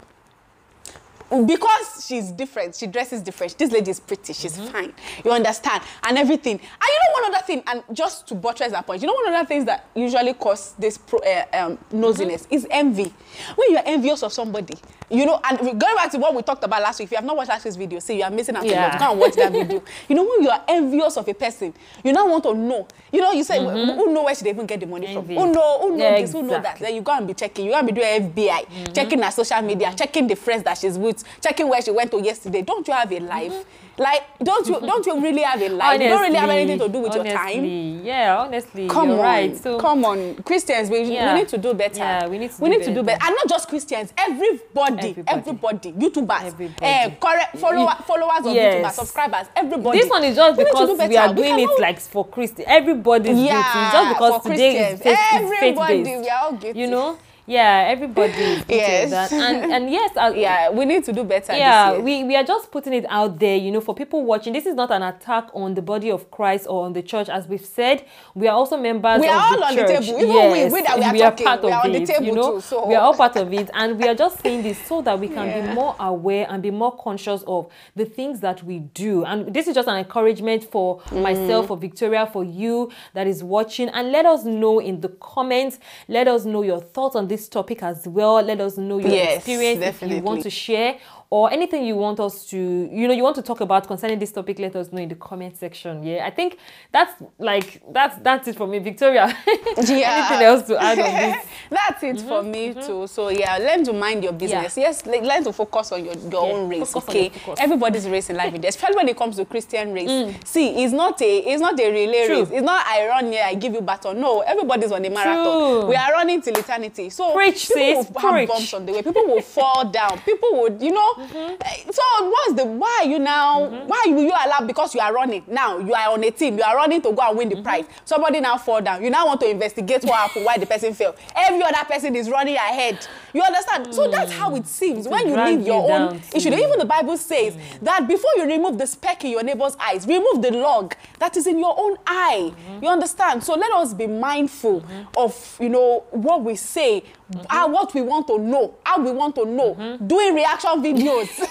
because 1.46 2.04
she's 2.06 2.30
different, 2.32 2.74
she 2.74 2.86
dresses 2.86 3.22
different. 3.22 3.56
This 3.56 3.70
lady 3.72 3.90
is 3.90 4.00
pretty, 4.00 4.32
she's 4.32 4.50
Mm-hmm. 4.56 4.66
fine. 4.72 4.92
You 5.24 5.30
understand? 5.30 5.82
And 6.02 6.18
everything. 6.18 6.54
And 6.54 6.60
you 6.60 6.98
know 7.14 7.22
one 7.22 7.34
other 7.34 7.44
thing, 7.46 7.62
and 7.66 7.82
just 7.92 8.26
to 8.28 8.34
buttress 8.34 8.72
that 8.72 8.86
point, 8.86 9.00
you 9.00 9.06
know 9.06 9.14
one 9.14 9.32
other 9.34 9.46
things 9.46 9.64
that 9.66 9.86
usually 9.94 10.34
cause 10.34 10.74
this 10.78 10.98
pro, 10.98 11.18
uh, 11.20 11.44
um, 11.52 11.78
nosiness 11.92 12.30
Mm-hmm. 12.42 12.54
is 12.54 12.66
envy. 12.70 13.12
When 13.56 13.70
you're 13.72 13.82
envious 13.86 14.22
of 14.22 14.32
somebody, 14.32 14.74
you 15.08 15.24
know, 15.26 15.40
and 15.44 15.58
going 15.58 15.96
back 15.96 16.10
to 16.12 16.18
what 16.18 16.34
we 16.34 16.42
talked 16.42 16.64
about 16.64 16.82
last 16.82 16.98
week, 16.98 17.06
if 17.06 17.12
you 17.12 17.16
have 17.16 17.24
not 17.24 17.36
watched 17.36 17.48
last 17.48 17.64
week's 17.64 17.76
video, 17.76 17.98
see, 18.00 18.18
you 18.18 18.22
are 18.24 18.30
missing 18.30 18.56
out 18.56 18.64
Yeah. 18.64 18.98
Go 18.98 19.10
and 19.10 19.20
watch 19.20 19.34
that 19.36 19.52
video. 19.52 19.82
you 20.08 20.14
know, 20.16 20.24
when 20.24 20.42
you 20.42 20.50
are 20.50 20.64
envious 20.68 21.16
of 21.16 21.26
a 21.28 21.34
person, 21.34 21.72
you 22.04 22.12
now 22.12 22.28
want 22.28 22.42
to 22.44 22.54
know. 22.54 22.86
You 23.12 23.20
know, 23.20 23.32
you 23.32 23.42
say, 23.44 23.58
who 23.58 24.12
know 24.12 24.24
where 24.24 24.34
should 24.34 24.44
they 24.46 24.50
even 24.50 24.66
get 24.66 24.80
the 24.80 24.86
money 24.86 25.06
Envy. 25.08 25.34
from? 25.34 25.46
Who 25.46 25.52
know, 25.52 25.80
who 25.80 25.96
know 25.96 26.10
Yeah, 26.10 26.20
this, 26.20 26.32
who 26.32 26.42
know 26.42 26.48
that? 26.50 26.58
exactly. 26.58 26.86
Then 26.86 26.94
you 26.96 27.02
go 27.02 27.12
and 27.12 27.26
be 27.26 27.34
checking. 27.34 27.64
You 27.66 27.72
go 27.72 27.78
and 27.78 27.86
be 27.86 27.92
doing 27.92 28.30
FBI, 28.32 28.94
checking 28.94 29.22
her 29.22 29.30
social 29.30 29.62
media, 29.62 29.92
checking 29.96 30.26
the 30.26 30.36
friends 30.36 30.62
that 30.64 30.78
she's 30.78 30.96
with, 30.98 31.19
checking 31.42 31.68
where 31.68 31.80
she 31.82 31.90
went 31.90 32.10
to 32.12 32.20
yesterday. 32.22 32.62
Don't 32.62 32.86
you 32.86 32.94
have 32.94 33.10
a 33.12 33.20
life? 33.20 33.64
Like, 33.98 34.22
don't 34.42 34.66
you 34.66 34.80
don't 34.80 35.04
you 35.04 35.20
really 35.20 35.42
have 35.42 35.60
a 35.60 35.68
life? 35.68 36.00
you 36.00 36.08
don't 36.08 36.22
really 36.22 36.34
have 36.36 36.48
anything 36.48 36.78
to 36.78 36.88
do 36.88 37.00
with 37.00 37.14
your 37.14 37.24
time. 37.24 37.58
honestly, 37.58 38.00
yeah 38.02 38.36
honestly 38.38 38.88
Come 38.88 39.10
on, 39.10 39.18
right 39.18 39.56
so 39.56 39.78
come 39.78 40.04
on, 40.06 40.36
Christians, 40.42 40.88
we, 40.88 41.02
Yeah. 41.02 41.34
we 41.34 41.40
need 41.40 41.48
to 41.48 41.58
do 41.58 41.74
better. 41.74 41.98
Yeah, 41.98 42.26
we 42.26 42.38
need 42.38 42.50
to 42.50 42.62
we 42.62 42.70
do 42.70 42.78
need 42.78 42.84
to 42.86 42.94
do 42.94 43.02
better. 43.02 43.18
better, 43.18 43.26
and 43.26 43.34
not 43.36 43.48
just 43.48 43.68
Christians. 43.68 44.14
Everybody, 44.16 45.08
Everybody. 45.08 45.22
everybody, 45.28 45.92
YouTubers, 45.92 46.44
Everybody. 46.44 46.86
eh, 46.86 47.10
correct 47.20 47.58
follower, 47.58 47.94
followers 48.06 48.46
of 48.46 48.54
Yes. 48.54 48.74
YouTubers, 48.86 48.92
subscribers, 48.92 49.46
everybody. 49.54 49.98
this 50.00 50.08
one 50.10 50.24
is 50.24 50.36
just 50.36 50.56
We 50.56 50.64
because 50.64 50.86
do 50.88 50.92
we 50.92 50.98
better. 51.08 51.18
are 51.18 51.34
doing 51.34 51.56
cannot- 51.56 51.70
it 51.74 51.80
like 51.80 52.00
for 52.00 52.24
Christy. 52.24 52.64
Everybody's 52.66 53.36
Yeah, 53.38 53.52
guilty. 53.62 53.92
Just 53.92 54.08
because 54.14 54.42
today 54.44 54.92
is 54.92 55.00
faith, 55.02 55.12
is 55.12 55.18
Everybody, 55.34 56.04
faith-based. 56.04 56.20
we 56.22 56.28
are 56.30 56.40
all 56.44 56.52
guilty. 56.52 56.78
You 56.80 56.86
know? 56.86 57.18
Yeah, 57.50 57.86
everybody 57.88 58.32
is 58.32 58.64
Yes. 58.68 59.10
that. 59.10 59.32
And 59.32 59.72
and 59.72 59.90
yes, 59.90 60.16
I, 60.16 60.28
Yeah, 60.30 60.70
we 60.70 60.84
need 60.84 61.02
to 61.04 61.12
do 61.12 61.24
better. 61.24 61.52
yeah 61.56 61.98
we, 61.98 62.22
we 62.22 62.36
are 62.36 62.44
just 62.44 62.70
putting 62.70 62.92
it 62.92 63.04
out 63.08 63.40
there 63.40 63.56
you 63.56 63.72
know 63.72 63.80
for 63.80 63.92
people 63.94 64.24
watching 64.24 64.52
this 64.52 64.66
is 64.66 64.74
not 64.76 64.90
an 64.92 65.02
attack 65.02 65.48
on 65.52 65.74
the 65.74 65.82
body 65.82 66.10
of 66.12 66.30
christ 66.30 66.66
or 66.68 66.84
on 66.84 66.92
the 66.92 67.02
church 67.02 67.28
as 67.28 67.48
we've 67.48 67.64
said 67.64 68.04
we 68.34 68.46
are 68.46 68.54
also 68.54 68.76
members 68.76 69.20
We 69.20 69.26
are 69.28 69.56
the 69.56 69.56
all 69.56 69.64
on 69.64 69.74
the 69.76 69.82
table. 69.84 70.04
Even 70.04 70.28
we- 70.28 70.58
yes 70.58 70.72
we 70.72 70.82
that 70.82 70.98
we 70.98 71.04
are 71.04 71.12
we 71.12 71.22
are 71.22 71.30
talking, 71.32 71.46
part 71.46 71.62
we 71.62 71.68
of 71.68 71.74
are 71.74 71.84
on 71.86 71.92
the 71.92 72.02
it 72.02 72.06
table 72.06 72.24
you 72.26 72.32
know 72.32 72.52
too, 72.54 72.60
so- 72.60 72.86
we 72.86 72.94
are 72.94 73.02
all 73.02 73.14
part 73.14 73.34
of 73.36 73.52
it 73.52 73.68
and 73.74 73.98
we 73.98 74.06
are 74.08 74.14
just 74.14 74.40
saying 74.42 74.62
this 74.62 74.78
so 74.86 75.02
that 75.02 75.18
we 75.18 75.26
can 75.28 75.46
Yeah. 75.48 75.66
be 75.68 75.74
more 75.74 75.96
aware 75.98 76.46
and 76.48 76.62
be 76.62 76.70
more 76.70 76.92
conscious 76.96 77.42
of 77.48 77.66
the 77.96 78.04
things 78.04 78.38
that 78.40 78.62
we 78.62 78.78
do 78.78 79.24
and 79.24 79.52
this 79.52 79.66
is 79.66 79.74
just 79.74 79.88
an 79.88 79.96
encouragement 79.96 80.62
for 80.70 81.00
Mm. 81.10 81.22
myself 81.22 81.66
for 81.66 81.76
victoria 81.76 82.26
for 82.26 82.44
you 82.44 82.90
that 83.14 83.26
is 83.26 83.42
watching 83.42 83.88
and 83.88 84.12
let 84.12 84.24
us 84.24 84.44
know 84.44 84.78
in 84.78 85.00
the 85.00 85.08
comments 85.20 85.78
let 86.08 86.28
us 86.28 86.44
know 86.44 86.62
your 86.62 86.78
thoughts 86.80 87.16
on 87.16 87.26
this 87.28 87.39
topic 87.48 87.82
as 87.82 88.06
well. 88.06 88.42
Let 88.42 88.60
us 88.60 88.76
know 88.76 88.98
your 88.98 89.10
Yes, 89.10 89.38
experience 89.38 89.84
if 89.84 90.02
you 90.02 90.20
want 90.22 90.42
to 90.42 90.50
share 90.50 90.98
or 91.32 91.52
anything 91.52 91.84
you 91.84 91.94
want 91.94 92.18
us 92.18 92.44
to 92.46 92.56
you 92.92 93.06
know 93.06 93.14
you 93.14 93.22
want 93.22 93.36
to 93.36 93.42
talk 93.42 93.60
about 93.60 93.86
concerning 93.86 94.18
this 94.18 94.32
topic 94.32 94.58
let 94.58 94.74
us 94.74 94.90
know 94.92 95.00
in 95.00 95.08
the 95.08 95.14
comment 95.14 95.56
section 95.56 96.02
yeah 96.02 96.26
i 96.26 96.30
think 96.30 96.58
that's 96.90 97.22
like 97.38 97.80
that's 97.92 98.16
that's 98.22 98.48
it 98.48 98.56
for 98.56 98.66
me 98.66 98.80
victoria 98.80 99.24
anything 99.76 100.02
else 100.02 100.62
to 100.66 100.76
add 100.80 100.98
on 100.98 101.12
this 101.12 101.46
That's 101.70 102.02
it 102.02 102.20
for 102.22 102.42
me 102.42 102.74
too. 102.74 103.06
So 103.06 103.28
yeah, 103.28 103.56
learn 103.58 103.84
to 103.84 103.92
mind 103.92 104.24
your 104.24 104.32
business. 104.32 104.76
Yes, 104.76 105.06
learn 105.06 105.44
to 105.44 105.52
focus 105.52 105.92
on 105.92 106.04
your, 106.04 106.14
your 106.14 106.44
Yeah, 106.48 106.52
own 106.52 106.68
race. 106.68 106.92
focus 106.92 107.08
Okay, 107.08 107.30
everybody's 107.58 108.08
race 108.08 108.28
in 108.28 108.36
life, 108.36 108.52
especially 108.64 108.96
when 108.96 109.08
it 109.08 109.16
comes 109.16 109.36
to 109.36 109.44
Christian 109.44 109.92
race. 109.92 110.34
See, 110.44 110.82
it's 110.82 110.92
not 110.92 111.22
a 111.22 111.38
it's 111.38 111.60
not 111.60 111.78
a 111.78 111.90
relay 111.92 112.20
Mm. 112.22 112.26
True. 112.26 112.38
race. 112.40 112.50
It's 112.50 112.62
not 112.64 112.84
I 112.88 113.06
run 113.06 113.30
here, 113.30 113.44
I 113.46 113.54
give 113.54 113.72
you 113.72 113.80
baton. 113.82 114.20
No, 114.20 114.40
everybody's 114.40 114.90
on 114.90 115.04
a 115.04 115.10
marathon. 115.10 115.44
True. 115.44 115.86
We 115.90 115.94
are 115.94 116.10
running 116.10 116.42
till 116.42 116.58
eternity. 116.58 117.08
So 117.10 117.34
Preach, 117.34 117.68
people 117.68 118.04
sis, 118.04 118.10
will 118.10 118.20
have 118.20 118.48
bumps 118.48 118.74
on 118.74 118.86
the 118.86 118.92
way. 118.92 119.02
People 119.02 119.26
will 119.26 119.42
fall 119.42 119.84
down. 119.88 120.18
People 120.20 120.60
would, 120.62 120.82
you 120.82 120.90
know. 120.90 121.19
Eh, 121.20 121.84
So 121.90 122.02
what's 122.30 122.54
the 122.54 122.64
why 122.64 123.04
you 123.06 123.18
now? 123.18 123.66
Why 123.86 124.02
will 124.06 124.22
you 124.22 124.30
allow 124.32 124.60
because 124.66 124.94
you 124.94 125.00
are 125.00 125.12
running 125.12 125.42
now? 125.46 125.78
You 125.78 125.92
are 125.94 126.12
on 126.12 126.24
a 126.24 126.30
team. 126.30 126.56
You 126.58 126.64
are 126.64 126.76
running 126.76 127.02
to 127.02 127.12
go 127.12 127.22
and 127.22 127.36
win 127.38 127.48
the 127.48 127.62
prize. 127.62 127.84
Somebody 128.04 128.40
now 128.40 128.56
fall 128.58 128.80
down. 128.80 129.02
You 129.02 129.10
now 129.10 129.26
want 129.26 129.40
to 129.40 129.48
investigate 129.50 130.02
what 130.04 130.14
happened, 130.16 130.44
why 130.44 130.58
the 130.58 130.66
person 130.66 130.94
fell. 130.94 131.14
Every 131.36 131.62
other 131.62 131.84
person 131.84 132.16
is 132.16 132.28
running 132.30 132.56
ahead. 132.56 133.06
You 133.32 133.42
understand? 133.42 133.94
So 133.94 134.10
that's 134.10 134.32
how 134.32 134.54
it 134.56 134.66
seems 134.66 135.06
when 135.08 135.28
you 135.28 135.36
leave 135.36 135.66
your 135.66 135.86
you 135.86 135.92
own 135.94 136.20
issue. 136.34 136.48
Even 136.50 136.78
the 136.78 136.84
Bible 136.84 137.16
says 137.16 137.56
that 137.82 138.06
before 138.08 138.30
you 138.36 138.44
remove 138.46 138.78
the 138.78 138.86
speck 138.86 139.24
in 139.24 139.30
your 139.30 139.42
neighbor's 139.42 139.76
eyes, 139.78 140.06
remove 140.06 140.42
the 140.42 140.50
log 140.52 140.94
that 141.18 141.36
is 141.36 141.46
in 141.46 141.58
your 141.58 141.74
own 141.78 141.96
eye. 142.06 142.52
You 142.82 142.88
understand? 142.88 143.44
So 143.44 143.54
let 143.54 143.70
us 143.72 143.94
be 143.94 144.06
mindful 144.06 144.84
of 145.16 145.56
you 145.60 145.68
know 145.68 146.04
what 146.10 146.42
we 146.42 146.56
say, 146.56 147.02
how, 147.48 147.68
what 147.68 147.92
we 147.94 148.02
want 148.02 148.26
to 148.28 148.38
know, 148.38 148.74
how 148.84 149.00
we 149.02 149.10
want 149.12 149.34
to 149.36 149.44
know. 149.44 149.98
Doing 150.06 150.34
reaction 150.34 150.70
videos. 150.82 151.28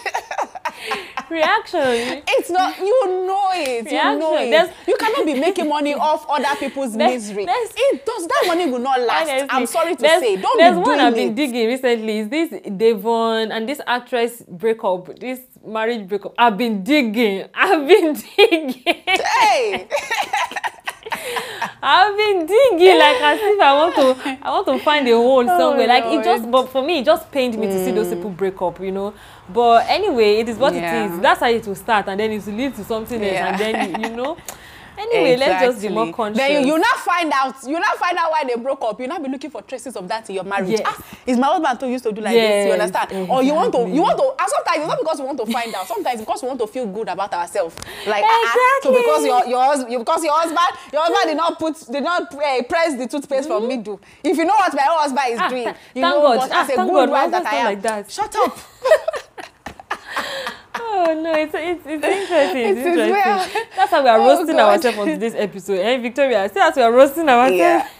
reaction 1.29 2.23
it's 2.27 2.49
not 2.49 2.77
you 2.79 3.25
know 3.27 3.49
it. 3.51 3.85
You 3.85 3.97
know 4.17 4.31
Reaction. 4.31 4.47
it. 4.47 4.51
There's- 4.51 4.69
You 4.87 4.95
cannot 4.97 5.25
be 5.25 5.33
making 5.39 5.67
money 5.67 5.93
off 5.93 6.25
other 6.29 6.55
people's 6.57 6.95
There's- 6.95 7.13
misery. 7.27 7.45
there's- 7.45 7.73
It 7.75 8.05
does 8.05 8.25
that 8.27 8.43
money 8.47 8.65
will 8.71 8.79
not 8.79 8.99
last. 9.01 9.29
I'm 9.29 9.47
Honestly, 9.49 9.65
sorry 9.79 9.95
to 9.95 10.01
there's- 10.01 10.21
say. 10.21 10.35
Don't 10.37 10.57
there's 10.57 10.75
be 10.75 10.81
one 10.81 10.99
I've 10.99 11.13
been 11.15 11.29
it. 11.31 11.35
digging 11.35 11.67
recently. 11.67 12.19
Is 12.19 12.29
this 12.29 12.49
Devon 12.77 13.51
and 13.51 13.67
this 13.67 13.81
actress 13.85 14.41
breakup, 14.47 15.19
this 15.19 15.39
marriage 15.65 16.07
breakup? 16.07 16.33
I've 16.37 16.57
been 16.57 16.83
digging. 16.83 17.45
I've 17.53 17.85
been 17.87 18.13
digging. 18.37 18.83
Hey. 18.85 19.87
I've 21.81 22.15
been 22.17 22.45
digging 22.45 22.97
like 22.97 23.21
as 23.21 23.39
if 23.41 23.59
I 23.61 23.73
want 23.73 23.95
to 23.95 24.37
I 24.41 24.49
want 24.51 24.67
to 24.67 24.79
find 24.79 25.07
a 25.07 25.13
hole 25.13 25.45
somewhere. 25.45 25.87
like 25.87 26.03
it 26.05 26.09
Lord. 26.09 26.23
just 26.23 26.51
but 26.51 26.67
for 26.69 26.83
me 26.83 26.99
it 26.99 27.05
just 27.05 27.31
pained 27.31 27.57
me 27.57 27.67
to 27.67 27.85
see 27.85 27.91
those 27.91 28.09
people 28.09 28.29
break 28.29 28.61
up, 28.61 28.79
you 28.81 28.91
know. 28.91 29.13
But 29.51 29.85
anyway, 29.89 30.39
it 30.39 30.49
is 30.49 30.57
what 30.57 30.73
it 30.73 30.81
Yeah. 30.81 31.13
is. 31.15 31.19
That's 31.21 31.39
how 31.39 31.47
it 31.49 31.65
will 31.65 31.75
start 31.75 32.07
and 32.07 32.19
then 32.19 32.31
it 32.31 32.45
will 32.45 32.53
lead 32.53 32.75
to 32.75 32.83
something 32.83 33.21
else 33.23 33.37
and 33.37 33.59
Yeah. 33.59 33.71
then 33.71 34.01
you 34.01 34.09
know. 34.15 34.37
Anyway, 34.99 35.37
let's 35.37 35.63
just 35.63 35.81
be 35.81 35.87
more 35.87 36.03
Exactly. 36.03 36.13
conscious. 36.13 36.37
Then 36.37 36.51
you, 36.67 36.73
you 36.73 36.77
now 36.79 36.93
find 37.05 37.31
out. 37.33 37.55
You 37.65 37.79
now 37.79 37.93
find 37.97 38.17
out 38.17 38.31
why 38.31 38.43
they 38.43 38.55
broke 38.55 38.81
up. 38.83 38.99
You 38.99 39.07
now 39.07 39.17
be 39.17 39.29
looking 39.29 39.49
for 39.49 39.61
traces 39.61 39.95
of 39.95 40.07
that 40.09 40.29
in 40.29 40.35
your 40.35 40.43
marriage. 40.43 40.71
Yes. 40.71 40.81
Ah, 40.85 41.03
is 41.25 41.37
my 41.37 41.47
husband 41.47 41.79
too 41.79 41.87
used 41.87 42.03
to 42.03 42.11
do 42.11 42.19
like 42.21 42.33
this? 42.33 42.65
You 42.65 42.71
Yes, 42.73 42.81
understand? 42.81 43.29
Or 43.31 43.41
you 43.41 43.53
want 43.53 43.71
to, 43.71 43.77
exactly. 43.79 43.95
you 43.95 44.01
want 44.01 44.17
to. 44.17 44.43
And 44.43 44.49
sometimes 44.51 44.77
it's 44.79 44.87
not 44.87 44.99
because 44.99 45.19
we 45.21 45.25
want 45.25 45.37
to 45.39 45.45
find 45.45 45.73
out. 45.73 45.87
Sometimes 45.87 46.19
because 46.19 46.41
we 46.41 46.47
want 46.49 46.59
to 46.59 46.67
feel 46.67 46.85
good 46.85 47.07
about 47.07 47.33
ourselves. 47.33 47.75
Like 48.05 48.23
ah, 48.27 48.27
ah, 48.27 48.79
so 48.83 48.89
Exactly. 48.89 49.01
because 49.01 49.25
your 49.25 49.45
your 49.47 49.99
because 49.99 50.23
your 50.23 50.33
husband, 50.33 50.77
your 50.91 51.01
husband 51.01 51.25
did 51.31 51.37
not 51.37 51.57
put, 51.59 51.75
did 51.91 52.03
not 52.03 52.33
uh, 52.35 52.63
press 52.63 52.95
the 52.97 53.07
toothpaste 53.07 53.47
from 53.47 53.67
middle. 53.69 54.01
If 54.23 54.35
you 54.37 54.43
know 54.45 54.55
what 54.55 54.73
my 54.73 54.81
husband 54.83 55.27
is 55.31 55.39
Mm-hmm. 55.39 55.45
Ah, 55.45 55.49
doing, 55.49 55.63
th- 55.63 55.75
you 55.95 56.01
thank 56.01 56.15
know 56.15 56.21
God. 56.21 56.37
what 56.37 56.51
Ah, 56.51 56.61
as 56.63 56.69
a 56.69 56.75
good 56.75 56.87
God, 56.91 57.09
wife 57.09 57.31
that 57.31 57.45
I 57.45 57.55
am. 57.55 57.65
like 57.65 57.81
that. 57.83 58.11
Shut 58.11 58.35
up. 58.35 58.57
Oh 60.75 61.19
no, 61.23 61.33
it's 61.33 61.53
it's, 61.55 61.85
it's 61.85 62.05
interesting. 62.19 62.61
It's 62.61 62.79
It 62.79 62.79
is 62.79 62.85
interesting. 62.85 63.11
well. 63.11 63.47
That's 63.75 63.91
how 63.91 64.03
we 64.03 64.09
are 64.09 64.19
Oh, 64.19 64.27
roasting 64.27 64.55
God. 64.57 64.73
ourselves 64.75 64.97
on 64.97 65.07
today's 65.07 65.35
episode. 65.35 65.79
Eh, 65.79 65.97
Victoria, 65.97 66.49
see 66.53 66.59
as 66.59 66.75
we 66.75 66.81
are 66.81 66.91
roasting 66.91 67.27
ourselves. 67.29 67.57
Yeah. 67.57 67.87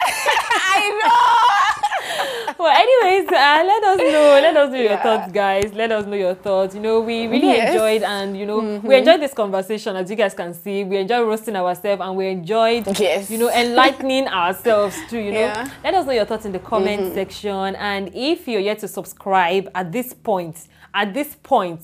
I 0.72 0.90
know. 1.00 2.54
Well, 2.58 2.76
anyways, 2.76 3.26
uh, 3.28 3.62
let 3.66 3.82
us 3.84 3.98
know. 3.98 4.38
Let 4.42 4.56
us 4.56 4.70
know 4.70 4.78
your 4.78 4.96
thoughts, 4.98 5.32
guys. 5.32 5.72
Let 5.72 5.90
us 5.92 6.04
know 6.06 6.16
your 6.16 6.34
thoughts. 6.34 6.74
You 6.74 6.80
know, 6.82 7.00
we 7.00 7.26
really 7.26 7.46
Yes. 7.46 7.72
enjoyed, 7.72 8.02
and 8.02 8.36
you 8.36 8.44
know, 8.44 8.58
we 8.84 8.96
enjoyed 8.96 9.20
this 9.20 9.32
conversation. 9.32 9.96
As 9.96 10.10
you 10.10 10.16
guys 10.16 10.34
can 10.34 10.52
see, 10.52 10.84
we 10.84 10.98
enjoyed 10.98 11.26
roasting 11.26 11.56
ourselves, 11.56 12.02
and 12.04 12.16
we 12.16 12.28
enjoyed, 12.28 12.86
Yes. 12.98 13.30
you 13.30 13.38
know, 13.38 13.50
enlightening 13.50 14.28
ourselves 14.28 14.96
too. 15.08 15.18
You 15.18 15.32
know, 15.32 15.40
Yeah. 15.40 15.68
let 15.82 15.94
us 15.94 16.04
know 16.06 16.12
your 16.12 16.26
thoughts 16.26 16.44
in 16.44 16.52
the 16.52 16.58
comment 16.58 17.14
section, 17.14 17.74
and 17.76 18.10
if 18.14 18.46
you're 18.46 18.60
yet 18.60 18.78
to 18.80 18.88
subscribe 18.88 19.70
at 19.74 19.90
this 19.90 20.12
point, 20.12 20.56
at 20.94 21.14
this 21.14 21.34
point. 21.42 21.80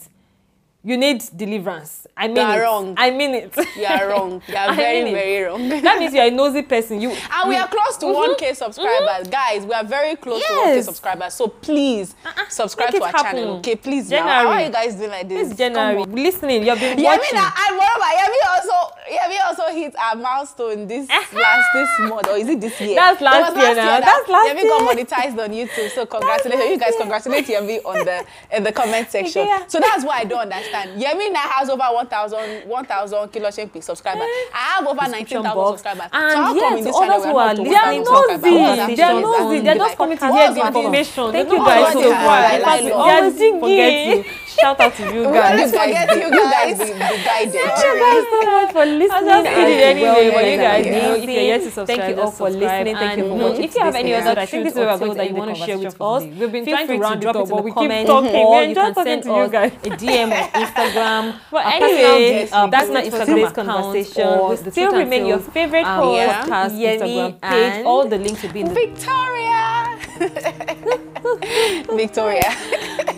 You 0.86 0.96
need 0.96 1.20
deliverance. 1.36 2.06
I 2.16 2.28
mean 2.28 2.36
You 2.36 2.42
are 2.42 2.58
it. 2.60 2.62
wrong. 2.62 2.94
I 2.96 3.10
mean 3.10 3.34
it. 3.34 3.52
You 3.76 3.86
are 3.86 4.08
wrong. 4.08 4.40
You 4.48 4.54
are 4.56 4.72
very, 4.82 5.02
mean 5.04 5.14
very 5.14 5.42
wrong. 5.44 5.68
that 5.86 5.98
means 5.98 6.14
you're 6.14 6.24
a 6.24 6.30
nosy 6.30 6.62
person. 6.62 7.00
You 7.00 7.10
And 7.10 7.48
we 7.50 7.56
are 7.56 7.66
close 7.68 7.96
to 7.98 8.06
1k 8.06 8.54
subscribers. 8.54 9.28
Guys, 9.28 9.66
we 9.66 9.72
are 9.74 9.84
very 9.84 10.14
close 10.16 10.42
to 10.46 10.52
1k 10.52 10.66
Mm-hmm. 10.66 10.82
Subscribers. 10.82 11.34
So 11.34 11.48
please 11.48 12.14
subscribe 12.48 12.92
Make 12.92 13.00
to 13.02 13.06
our 13.06 13.12
happen. 13.12 13.36
channel. 13.40 13.56
Okay, 13.58 13.76
please 13.76 14.08
now. 14.10 14.18
January. 14.18 14.46
How 14.46 14.52
are 14.52 14.62
you 14.66 14.70
guys 14.70 14.94
doing 14.94 15.10
like 15.10 15.28
this? 15.28 15.50
It's 15.50 15.58
January. 15.58 16.04
Listening, 16.04 16.64
you've 16.66 16.78
been 16.78 16.96
Yemi, 16.98 17.04
watching. 17.04 17.34
na, 17.34 17.50
and 17.66 17.72
moreover, 17.76 18.08
Yemi 18.22 18.40
also, 18.54 18.76
Yemi 19.10 19.38
also 19.46 19.64
hit 19.74 19.92
a 19.94 20.16
milestone 20.16 20.86
this 20.86 21.08
last 21.08 21.68
this 21.74 21.90
month, 22.08 22.28
or 22.28 22.36
is 22.36 22.48
it 22.48 22.60
this 22.60 22.80
year? 22.80 22.94
That's 22.94 23.20
last 23.20 23.54
was 23.54 23.62
year 23.64 23.74
now. 23.74 24.00
That's 24.00 24.28
last 24.28 24.48
Yemi 24.50 24.62
got 24.62 24.80
monetized 24.96 25.38
on 25.44 25.50
YouTube, 25.50 25.90
so 25.90 26.06
congratulations. 26.06 26.70
You 26.70 26.78
guys 26.78 26.94
congratulate 26.98 27.46
Yemi 27.46 27.84
on 27.84 28.04
the 28.04 28.24
in 28.56 28.62
the 28.62 28.72
comment 28.72 29.10
section. 29.10 29.46
yeah. 29.46 29.66
So 29.66 29.80
that's 29.80 30.04
why 30.04 30.18
I 30.20 30.24
don't 30.24 30.40
understand. 30.40 30.75
Yemi 31.00 31.32
now 31.32 31.40
has 31.40 31.68
over 31.70 31.82
1,000 31.82 32.68
1,000 32.68 33.28
Kilo 33.32 33.48
Shempi 33.48 33.82
subscribers. 33.82 34.22
I 34.54 34.76
have 34.76 34.86
over 34.86 35.08
19,000 35.08 35.78
subscribers. 35.78 36.08
And 36.12 36.32
so 36.48 36.54
yes, 36.54 36.84
this 36.84 36.96
others 36.96 37.24
who 37.24 37.36
are 37.36 37.54
to 37.54 37.62
listening, 37.62 37.70
they 37.72 37.76
are 37.76 37.94
nosy. 37.94 38.94
They 38.96 39.02
are 39.02 39.20
nosy. 39.20 39.60
They're 39.60 39.74
just 39.76 39.96
coming 39.96 40.18
to 40.18 40.32
hear 40.32 40.52
the 40.54 40.66
information. 40.66 41.32
Thank 41.32 41.50
you 41.52 41.58
guys 41.58 41.92
so 41.92 42.00
much. 42.00 42.54
In 42.54 42.62
fact, 42.62 42.82
it. 42.82 42.84
they 42.84 42.92
always 42.92 43.34
forget 43.34 44.24
to 44.24 44.30
shout 44.46 44.80
out 44.80 44.94
to 44.94 45.02
you 45.14 45.20
We 45.28 45.34
guys. 45.34 45.52
always 45.52 45.70
forget 45.72 46.08
you 46.16 46.30
guys. 46.30 46.78
You 46.78 46.94
guys 46.94 46.94
be 46.94 47.24
guided. 47.24 47.52
Thank 47.52 47.78
you 47.84 47.92
guys 48.00 48.24
so 48.30 48.50
much 48.50 48.72
for 48.72 48.84
listening. 48.86 49.08
just 49.08 49.46
and 49.46 49.46
kidding 49.46 49.80
anyway, 49.80 50.30
but 50.32 50.44
you 50.46 50.56
guys 50.58 50.86
if 50.86 51.30
you're 51.30 51.42
yet 51.42 51.58
to 51.62 51.70
subscribe, 51.70 51.86
Thank 51.86 52.16
you 52.16 52.22
all 52.22 52.30
for 52.30 52.50
listening. 52.50 52.96
Thank 52.96 53.18
you 53.18 53.24
for 53.28 53.34
watching 53.36 53.64
If 53.64 53.74
you 53.74 53.82
have 53.82 53.94
any 53.94 54.14
other 54.14 54.34
I 54.38 54.46
think 54.46 54.62
truth 54.62 54.64
this 54.64 54.72
is 54.74 54.78
where 54.78 54.88
or 54.88 54.92
we're 54.92 54.98
going 54.98 55.14
tales 55.14 55.16
to 55.16 55.18
that 55.18 55.28
you 55.30 55.34
want 55.36 55.50
to 55.50 55.56
share 55.56 55.78
with 55.78 56.00
us, 56.00 56.24
we've 56.24 56.52
been 56.52 56.66
trying 56.66 56.88
to 56.88 56.94
to 56.94 56.98
round 56.98 57.22
it 57.24 57.36
up 57.36 57.36
in 57.36 57.46
in 57.48 57.48
the 57.48 57.62
the 57.62 57.72
comments, 57.72 58.10
comments, 58.10 58.34
or 58.34 58.54
or 58.54 58.62
you 58.64 58.68
you 58.70 58.74
can 58.74 58.94
can 58.94 58.94
send 58.94 59.24
send 59.24 59.54
us 59.54 59.54
us 59.54 59.72
a 59.84 59.90
DM 59.90 60.32
Instagram, 60.66 61.38
But 61.50 61.66
anyway, 61.66 62.48
uh, 62.52 62.66
that's 62.66 62.90
not 62.90 63.04
today's 63.04 63.52
conversation. 63.52 64.48
We 64.50 64.56
the 64.56 64.70
still 64.70 64.92
remain 64.92 65.26
your 65.26 65.38
favorite 65.38 65.84
um, 65.84 65.98
host, 66.02 66.16
Yeah. 66.16 66.44
podcast, 66.44 66.72
Yemi, 66.78 67.00
Instagram 67.00 67.40
page. 67.40 67.84
All 67.86 68.08
the 68.08 68.18
links 68.18 68.42
will 68.42 68.52
be 68.52 68.60
in 68.60 68.68
the 68.68 68.74
Victoria. 68.74 69.98
Victoria. 71.96 72.50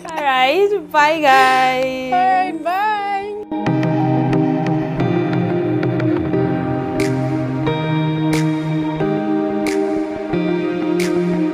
All 0.09 0.23
right, 0.23 0.91
bye 0.91 1.19
guys. 1.21 2.13
All 2.13 2.19
right, 2.19 2.63
bye. 2.63 4.08